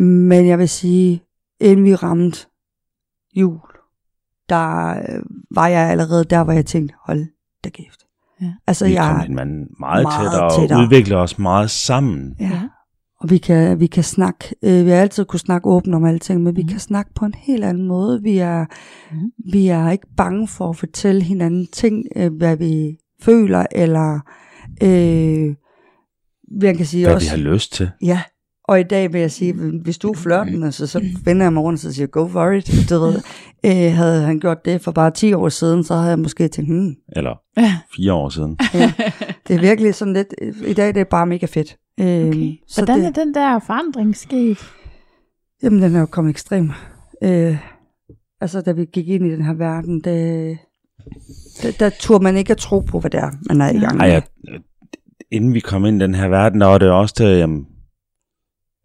[0.00, 1.22] Men jeg vil sige,
[1.60, 2.46] inden vi ramte
[3.36, 3.58] jul,
[4.48, 5.22] der øh,
[5.54, 7.26] var jeg allerede der, hvor jeg tænkte, hold
[7.64, 8.00] da kæft.
[8.42, 8.52] Ja.
[8.66, 10.78] Altså vi jeg, kom hinanden meget, meget tættere, tættere.
[10.78, 12.34] og udvikler os meget sammen.
[12.40, 12.62] Ja.
[13.20, 16.42] Og vi kan, vi kan snakke, øh, vi har altid kunne snakke åbent om alting,
[16.42, 16.68] men vi Mhm.
[16.68, 18.22] kan snakke på en helt anden måde.
[18.22, 18.64] Vi er,
[19.14, 19.30] Mhm.
[19.52, 24.20] vi er ikke bange for at fortælle hinanden ting, øh, hvad vi føler, eller
[24.82, 25.54] øh,
[26.62, 27.90] jeg kan sige Hvad også, vi har lyst til.
[28.02, 28.22] ja,
[28.68, 31.62] og i dag vil jeg sige, hvis du er flørten, altså, så vender jeg mig
[31.62, 32.70] rundt og så siger, go for it.
[32.90, 33.14] Du ved,
[33.66, 36.70] øh, havde han gjort det for bare 10 år siden, så havde jeg måske tænkt,
[36.70, 37.78] hmm, Eller Ja.
[37.96, 38.56] fire år siden.
[39.48, 40.34] det er virkelig sådan lidt,
[40.66, 41.76] i dag det er bare mega fedt.
[42.00, 42.52] Øh, Okay.
[42.68, 44.58] så Hvordan det, er den der forandring sket?
[45.62, 46.70] Jamen, den er jo kommet ekstrem.
[47.22, 47.56] Øh,
[48.40, 50.58] altså, da vi gik ind i den her verden, det,
[51.62, 53.96] der, der turde man ikke at tro på, hvad det er, man er i gang
[53.96, 54.04] med.
[54.04, 54.22] Ej, jeg,
[55.32, 57.66] inden vi kom ind i den her verden, der var det også det, jamen,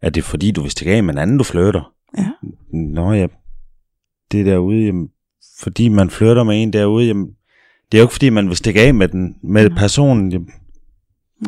[0.02, 1.92] er det fordi, du vil stikke af med en anden, du flytter?
[2.18, 2.28] Ja.
[2.72, 3.26] Nå ja,
[4.32, 5.08] det derude, jamen,
[5.60, 7.26] fordi man flytter med en derude, jamen,
[7.92, 10.48] det er jo ikke fordi, man vil stikke af med den, med personen, jamen,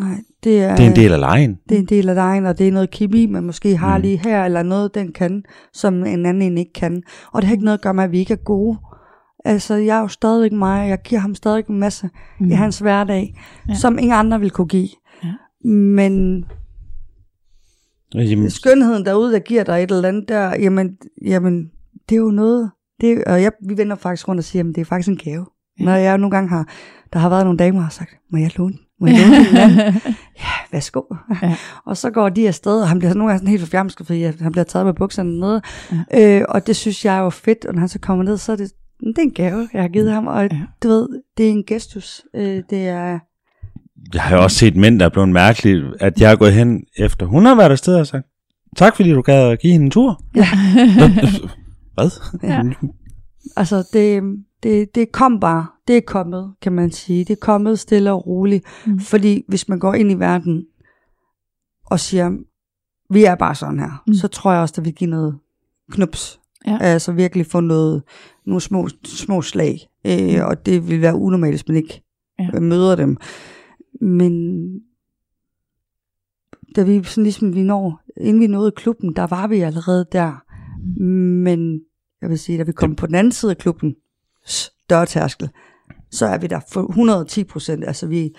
[0.01, 1.59] Nej, det er, det er en del af lejen.
[1.69, 4.03] det er en del af dig, og det er noget kemi, man måske har Mm.
[4.03, 7.03] lige her, eller noget, den kan, som en anden en ikke kan.
[7.33, 8.79] Og det har ikke noget at gøre med, at vi ikke er gode.
[9.45, 12.09] Altså, jeg er jo stadigvæk mig, jeg giver ham stadig en masse
[12.41, 12.51] mm.
[12.51, 13.35] i hans hverdag,
[13.69, 13.74] ja.
[13.74, 14.89] som ingen andre vil kunne give.
[15.24, 15.33] Ja.
[15.70, 16.45] Men
[18.14, 21.70] Jamen, skønheden derude, der giver dig et eller andet der, jamen, jamen
[22.09, 22.70] det er jo noget,
[23.01, 25.16] det er, og jeg, vi vender faktisk rundt og siger, at det er faktisk en
[25.16, 25.47] gave.
[25.80, 25.84] Ja.
[25.84, 26.68] Når jeg nogle gange har,
[27.12, 30.01] der har været nogle damer, der har sagt, må jeg låne, må jeg låne?
[30.43, 31.02] Ja, værsgo.
[31.43, 31.56] Ja.
[31.86, 34.52] Og så går de afsted, og han bliver nogle gange sådan helt forfjamsket, fordi han
[34.52, 35.62] bliver taget med bukserne nede.
[36.12, 36.39] Ja.
[36.39, 38.52] Øh, og det synes jeg er jo fedt, og når han så kommer ned, så
[38.52, 40.60] er det, det er en gave, jeg har givet ham, og ja.
[40.82, 42.22] du ved, det er en gestus.
[42.34, 43.18] Øh, det er,
[44.15, 46.85] jeg har jo også set mænd, der er blevet mærkelige, at jeg er gået hen
[46.99, 48.27] efter, hun har været afsted og sagt,
[48.77, 50.23] tak fordi du gad at give hende en tur.
[50.37, 50.47] Ja.
[51.95, 52.11] Hvad?
[52.43, 52.62] Ja.
[53.57, 54.23] Altså, det,
[54.62, 55.66] det, det kom bare.
[55.89, 57.24] Det er kommet, kan man sige.
[57.24, 58.65] Det er kommet stille og roligt.
[58.87, 58.93] Mm.
[58.93, 59.01] Mm.
[59.01, 60.65] Fordi hvis man går ind i verden
[61.87, 62.31] og siger,
[63.12, 64.11] vi er bare sådan her, Mm.
[64.11, 64.15] mm.
[64.15, 65.39] så tror jeg også, der vil give noget
[65.91, 66.39] knups.
[66.66, 66.79] Ja.
[66.81, 68.03] Altså virkelig få noget,
[68.47, 69.79] nogle små, små slag.
[70.07, 72.03] Øh, og det vil være unormalt, hvis man ikke
[72.39, 72.61] ja.
[72.61, 73.16] møder dem.
[74.03, 74.73] Men
[76.77, 80.45] da vi sådan ligesom vi når, inden vi nåede klubben, der var vi allerede der.
[81.43, 81.81] Men
[82.20, 83.97] jeg vil sige, da vi kom på den anden side af klubben,
[84.91, 85.51] dørtærskel,
[86.11, 87.85] så er vi der for 110 procent.
[87.85, 88.35] Altså vi,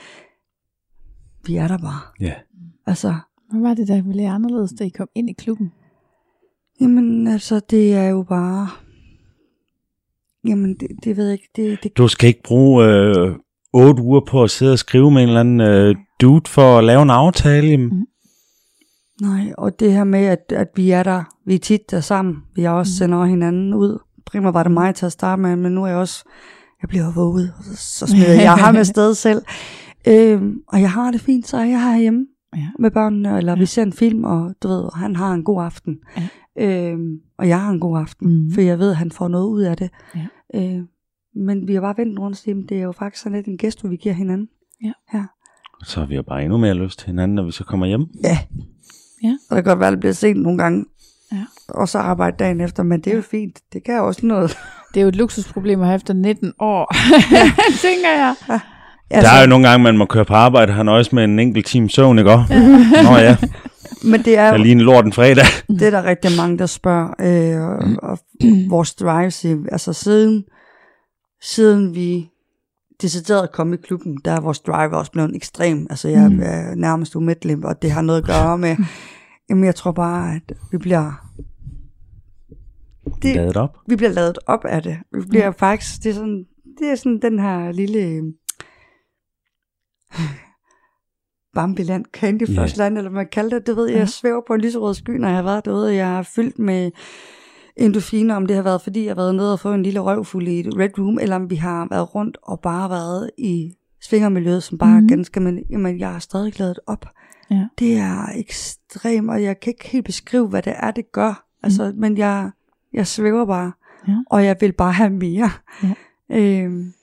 [1.45, 2.01] vi er der bare.
[2.19, 2.33] Ja.
[2.85, 3.15] Altså,
[3.51, 5.71] Hvad var det, der ville anderledes, da I kom ind i klubben?
[6.81, 8.67] jamen altså, det er jo bare...
[10.47, 11.49] Jamen, det, det ved jeg ikke.
[11.55, 13.35] Det, det, Du skal ikke bruge øh,
[13.73, 16.83] otte uger på at sidde og skrive med en eller anden øh, dude for at
[16.83, 17.67] lave en aftale.
[17.67, 18.05] Jamen,
[19.21, 22.35] nej, og det her med, at, at vi er der, vi er tit der sammen.
[22.55, 22.97] Vi er også Mm.
[22.97, 23.99] sender hinanden ud.
[24.25, 26.23] Primært var det mig til at starte med, men nu er jeg også...
[26.81, 29.41] Jeg bliver våget, og så, så smider jeg ham afsted selv.
[30.07, 32.25] Øhm, og jeg har det fint, så er jeg herhjemme
[32.55, 32.67] Ja.
[32.79, 33.59] med børnene, eller Ja.
[33.59, 35.97] vi ser en film, og du ved, han har en god aften.
[36.17, 36.27] Ja.
[36.91, 38.51] Øhm, og jeg har en god aften, Mhm.
[38.53, 39.89] for jeg ved, at han får noget ud af det.
[40.15, 40.25] Ja.
[40.55, 40.81] Øh,
[41.35, 43.57] men vi har bare vendt rundt og sagt, det er jo faktisk sådan lidt en
[43.57, 44.47] gæst, vi giver hinanden.
[45.83, 48.05] så har vi jo bare endnu mere lyst til hinanden, når vi så kommer hjem.
[48.23, 48.37] Ja.
[49.23, 49.37] Ja.
[49.49, 50.85] Og det kan godt være, at det bliver sent nogle gange.
[51.31, 51.37] Ja.
[51.69, 53.59] Og så arbejde dagen efter, men det er jo fint.
[53.73, 54.57] Det kan også noget.
[54.93, 56.93] Det er jo et luksusproblem at have efter 19 år,
[57.87, 58.35] tænker jeg.
[59.09, 61.23] Altså, der er jo nogle gange, man må køre på arbejde og har nøjes med
[61.23, 62.53] en enkelt time søvn, ikke også?
[63.03, 63.37] Nå ja,
[64.11, 65.45] Men det er er jo lige en lort en fredag.
[65.67, 67.07] det er der rigtig mange, der spørger.
[67.19, 68.19] Øh, og, og
[68.69, 70.43] vores drives, i- altså siden,
[71.43, 72.29] siden vi
[73.01, 75.87] decideret kom i klubben, der er vores drive også blevet ekstrem.
[75.89, 76.39] Altså jeg Mm.
[76.43, 78.75] er nærmest umættelig, og det har noget at gøre med,
[79.49, 81.29] jamen jeg tror bare, at vi bliver...
[83.21, 83.77] Det, Ladet op.
[83.87, 84.97] vi bliver lavet op af det.
[85.13, 85.49] Vi bliver ja.
[85.49, 86.45] faktisk, det er sådan,
[86.79, 88.23] det er sådan den her lille øh,
[91.53, 92.47] Bambiland, Candy.
[92.55, 94.93] First Land, eller hvad man kalder det, det ved jeg, jeg svæver på en lyserød
[94.93, 96.91] sky, når jeg har været derude, jeg har fyldt med
[97.75, 100.47] endorfiner, om det har været, fordi jeg har været nede og fået en lille røvfuld
[100.47, 104.63] i et Red Room, eller om vi har været rundt og bare været i svingermiljøet,
[104.63, 104.99] som bare Mhm.
[104.99, 105.05] mm.
[105.05, 107.05] er ganske, men jamen, jeg har stadig lavet op.
[107.51, 107.67] Ja.
[107.79, 111.45] Det er ekstremt, og jeg kan ikke helt beskrive, hvad det er, det gør.
[111.63, 111.99] Altså, mm.
[111.99, 112.51] men jeg,
[112.93, 113.71] jeg svæver bare,
[114.07, 114.15] Ja.
[114.29, 115.49] og jeg vil bare have mere.
[115.83, 115.93] Ja.
[116.29, 116.93] Øhm,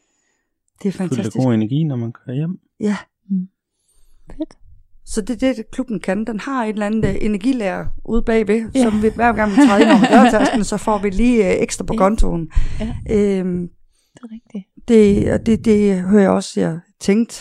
[0.82, 1.36] det er Fyldt af fantastisk.
[1.44, 2.59] god energi, når man kører hjem.
[2.80, 2.97] Ja,
[4.36, 4.56] Fedt.
[5.12, 6.24] Så det er det, klubben kan.
[6.24, 8.78] Den har et eller andet uh, energilærer ude bagved, Ja.
[8.78, 8.82] ja.
[8.91, 11.85] som vi, hver gang vi træder ind over dørtasken, så får vi lige uh, ekstra
[11.85, 11.99] på Ja.
[11.99, 12.51] kontoen.
[12.81, 12.97] Ja.
[13.11, 13.69] Øhm,
[14.15, 14.65] Det er rigtigt.
[14.89, 17.35] det, og det, det hører jeg også, jeg tænkte,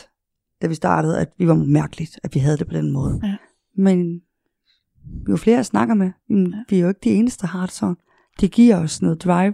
[0.62, 3.20] da vi startede, at vi var mærkeligt, at vi havde det på den måde.
[3.24, 3.36] Ja.
[3.78, 4.22] Men
[5.26, 6.12] vi jo flere, jeg snakker med.
[6.30, 6.58] Jamen, Ja.
[6.70, 7.96] Vi er jo ikke de eneste, der har det sådan.
[8.42, 9.54] Det giver os noget drive.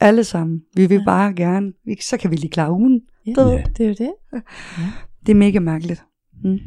[0.00, 0.62] Alle sammen.
[0.76, 1.00] Vi vil Ja.
[1.00, 1.04] ja.
[1.04, 1.72] bare gerne.
[2.00, 3.00] Så kan vi lige klare ugen.
[3.26, 3.62] Ja, Ja.
[3.78, 4.12] det er jo det.
[5.26, 6.04] Det er mega mærkeligt.
[6.44, 6.58] Mm.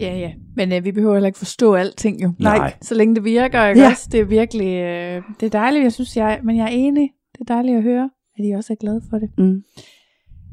[0.00, 0.32] Ja, ja.
[0.56, 2.32] Men øh, vi behøver heller ikke forstå alting jo.
[2.38, 2.58] Nej.
[2.58, 2.74] Nej.
[2.82, 3.88] Så længe det virker, ikke Ja.
[3.90, 4.08] også?
[4.12, 7.10] Det er virkelig, øh, det er dejligt, jeg synes, jeg, men jeg er enig.
[7.32, 9.30] Det er dejligt at høre, at I også er glade for det.
[9.38, 9.62] Mm.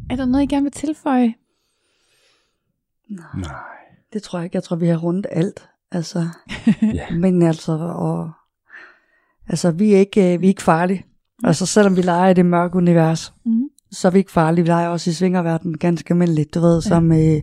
[0.09, 1.33] Er der noget, I gerne vil tilføje?
[3.09, 3.49] Nej.
[4.13, 4.55] Det tror jeg ikke.
[4.55, 5.69] Jeg tror, vi har rundt alt.
[5.91, 6.25] Altså,
[6.93, 7.09] Ja.
[7.11, 8.31] men altså, og,
[9.49, 11.05] altså vi, er ikke, øh, vi er ikke farlige.
[11.43, 13.69] Altså, selvom vi leger i det mørke univers, Mm.
[13.91, 14.63] så er vi ikke farlige.
[14.63, 16.81] Vi leger også i svingerverdenen ganske almindeligt, du ved, ja.
[16.89, 17.41] som øh,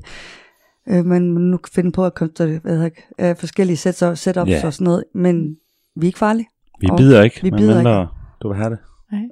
[0.89, 4.51] øh, man nu kan finde på at komme til hvad det, øh, forskellige setups, setups
[4.51, 4.67] Ja.
[4.67, 5.57] og sådan noget, men
[5.97, 6.47] vi er ikke farlige.
[6.81, 8.09] Vi Og bider ikke, vi men bider mindre
[8.43, 8.79] du vil have det.
[9.13, 9.23] Nej.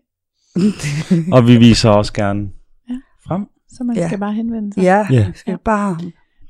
[1.37, 2.49] Og vi viser også gerne
[2.91, 2.95] Ja.
[3.27, 3.47] frem.
[3.69, 4.07] Så man Ja.
[4.07, 4.83] skal bare henvende sig.
[4.83, 5.27] ja, Ja.
[5.27, 5.97] vi skal bare...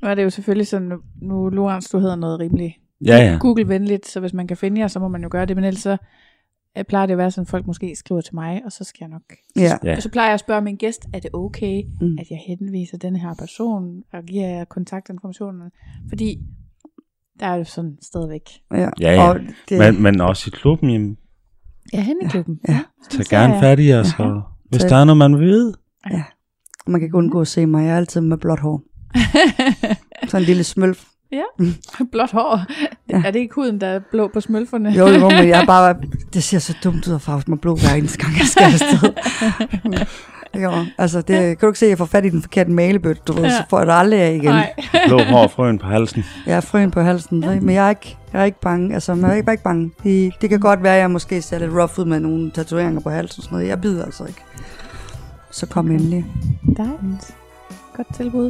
[0.01, 3.37] Nu er det jo selvfølgelig sådan, nu, nu Lorenz, du hedder noget rimelig Ja, ja.
[3.39, 5.55] Google-venligt, så hvis man kan finde jer, så må man jo gøre det.
[5.55, 5.97] Men ellers så
[6.77, 8.97] øh, plejer det at være sådan, at folk måske skriver til mig, og så skal
[9.01, 9.21] jeg nok...
[9.55, 9.77] Ja.
[9.83, 9.95] Ja.
[9.95, 12.17] Og så plejer jeg at spørge min gæst, er det okay, Mm.
[12.19, 15.71] at jeg henviser den her person, og giver jer kontaktinformationerne?
[16.09, 16.39] Fordi
[17.39, 18.41] der er jo sådan stadigvæk.
[18.71, 19.29] Ja, Ja, ja.
[19.29, 19.39] Og
[19.69, 21.17] det, Men, men også i klubben, jamen,
[21.93, 22.59] Ja, hen i klubben.
[22.67, 22.79] Ja.
[23.09, 24.23] tag gerne fat i os, Ja.
[24.25, 25.73] og hvis Så- der er noget, man vil vide.
[26.87, 27.83] man kan ikke undgå at se mig.
[27.85, 28.83] Jeg er altid med blåt hår.
[30.27, 31.05] Sådan en lille smølf.
[32.11, 32.61] Blåt hår.
[33.09, 33.21] Ja.
[33.25, 34.89] Er det ikke huden, der er blå på smølferne?
[34.89, 35.95] Jo, jo, men jeg er bare...
[36.33, 39.13] Det ser så dumt ud at farve mig blå hver eneste gang, jeg skal afsted.
[40.63, 43.21] jo, altså, det, kan du ikke se, at jeg får fat i den forkerte malebøtte,
[43.27, 43.49] du ved, Ja.
[43.49, 44.43] så får jeg det aldrig af igen.
[44.45, 44.73] Nej.
[45.07, 46.23] Blå hår og frøen på halsen.
[46.45, 47.59] Er frøen på halsen, ja.
[47.59, 48.93] men jeg er ikke, jeg er ikke bange.
[48.93, 49.91] Altså, jeg er ikke, bare ikke bange.
[50.03, 53.01] Det, det kan godt være, at jeg måske ser lidt rough ud med nogle tatoveringer
[53.01, 53.67] på halsen og sådan noget.
[53.69, 54.41] Jeg bider altså ikke.
[55.51, 56.25] Så kom endelig.
[56.77, 57.35] Dejligt.
[57.97, 58.49] Godt tilbud.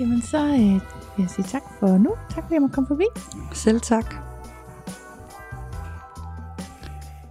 [0.00, 0.80] Jamen så øh,
[1.16, 2.10] vil jeg sige tak for nu.
[2.34, 3.04] Tak fordi jeg måtte komme forbi.
[3.52, 4.14] Selv tak.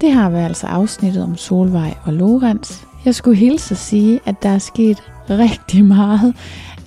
[0.01, 2.83] Det har været altså afsnittet om Solvej og Lorenz.
[3.05, 6.35] Jeg skulle hilse at sige, at der er sket rigtig meget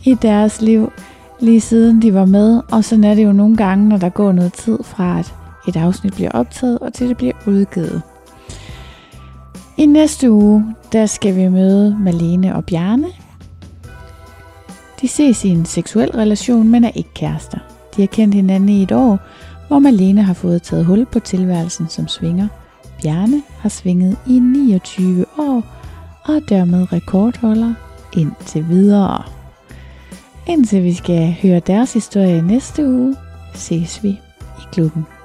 [0.04, 0.92] i deres liv,
[1.40, 2.62] lige siden de var med.
[2.72, 5.34] Og sådan er det jo nogle gange, når der går noget tid fra, at
[5.68, 8.02] et afsnit bliver optaget, og til det bliver udgivet.
[9.76, 13.06] I næste uge, der skal vi møde Malene og Bjarne.
[15.00, 17.58] De ses i en seksuel relation, men er ikke kærester.
[17.96, 19.18] De har kendt hinanden i et år,
[19.68, 22.48] hvor Malene har fået taget hul på tilværelsen som svinger.
[23.02, 25.62] Bjarne har svinget i 29 år
[26.24, 27.74] og er dermed rekordholder
[28.16, 29.22] indtil videre.
[30.48, 33.16] Indtil vi skal høre deres historie næste uge,
[33.54, 35.15] ses vi i klubben.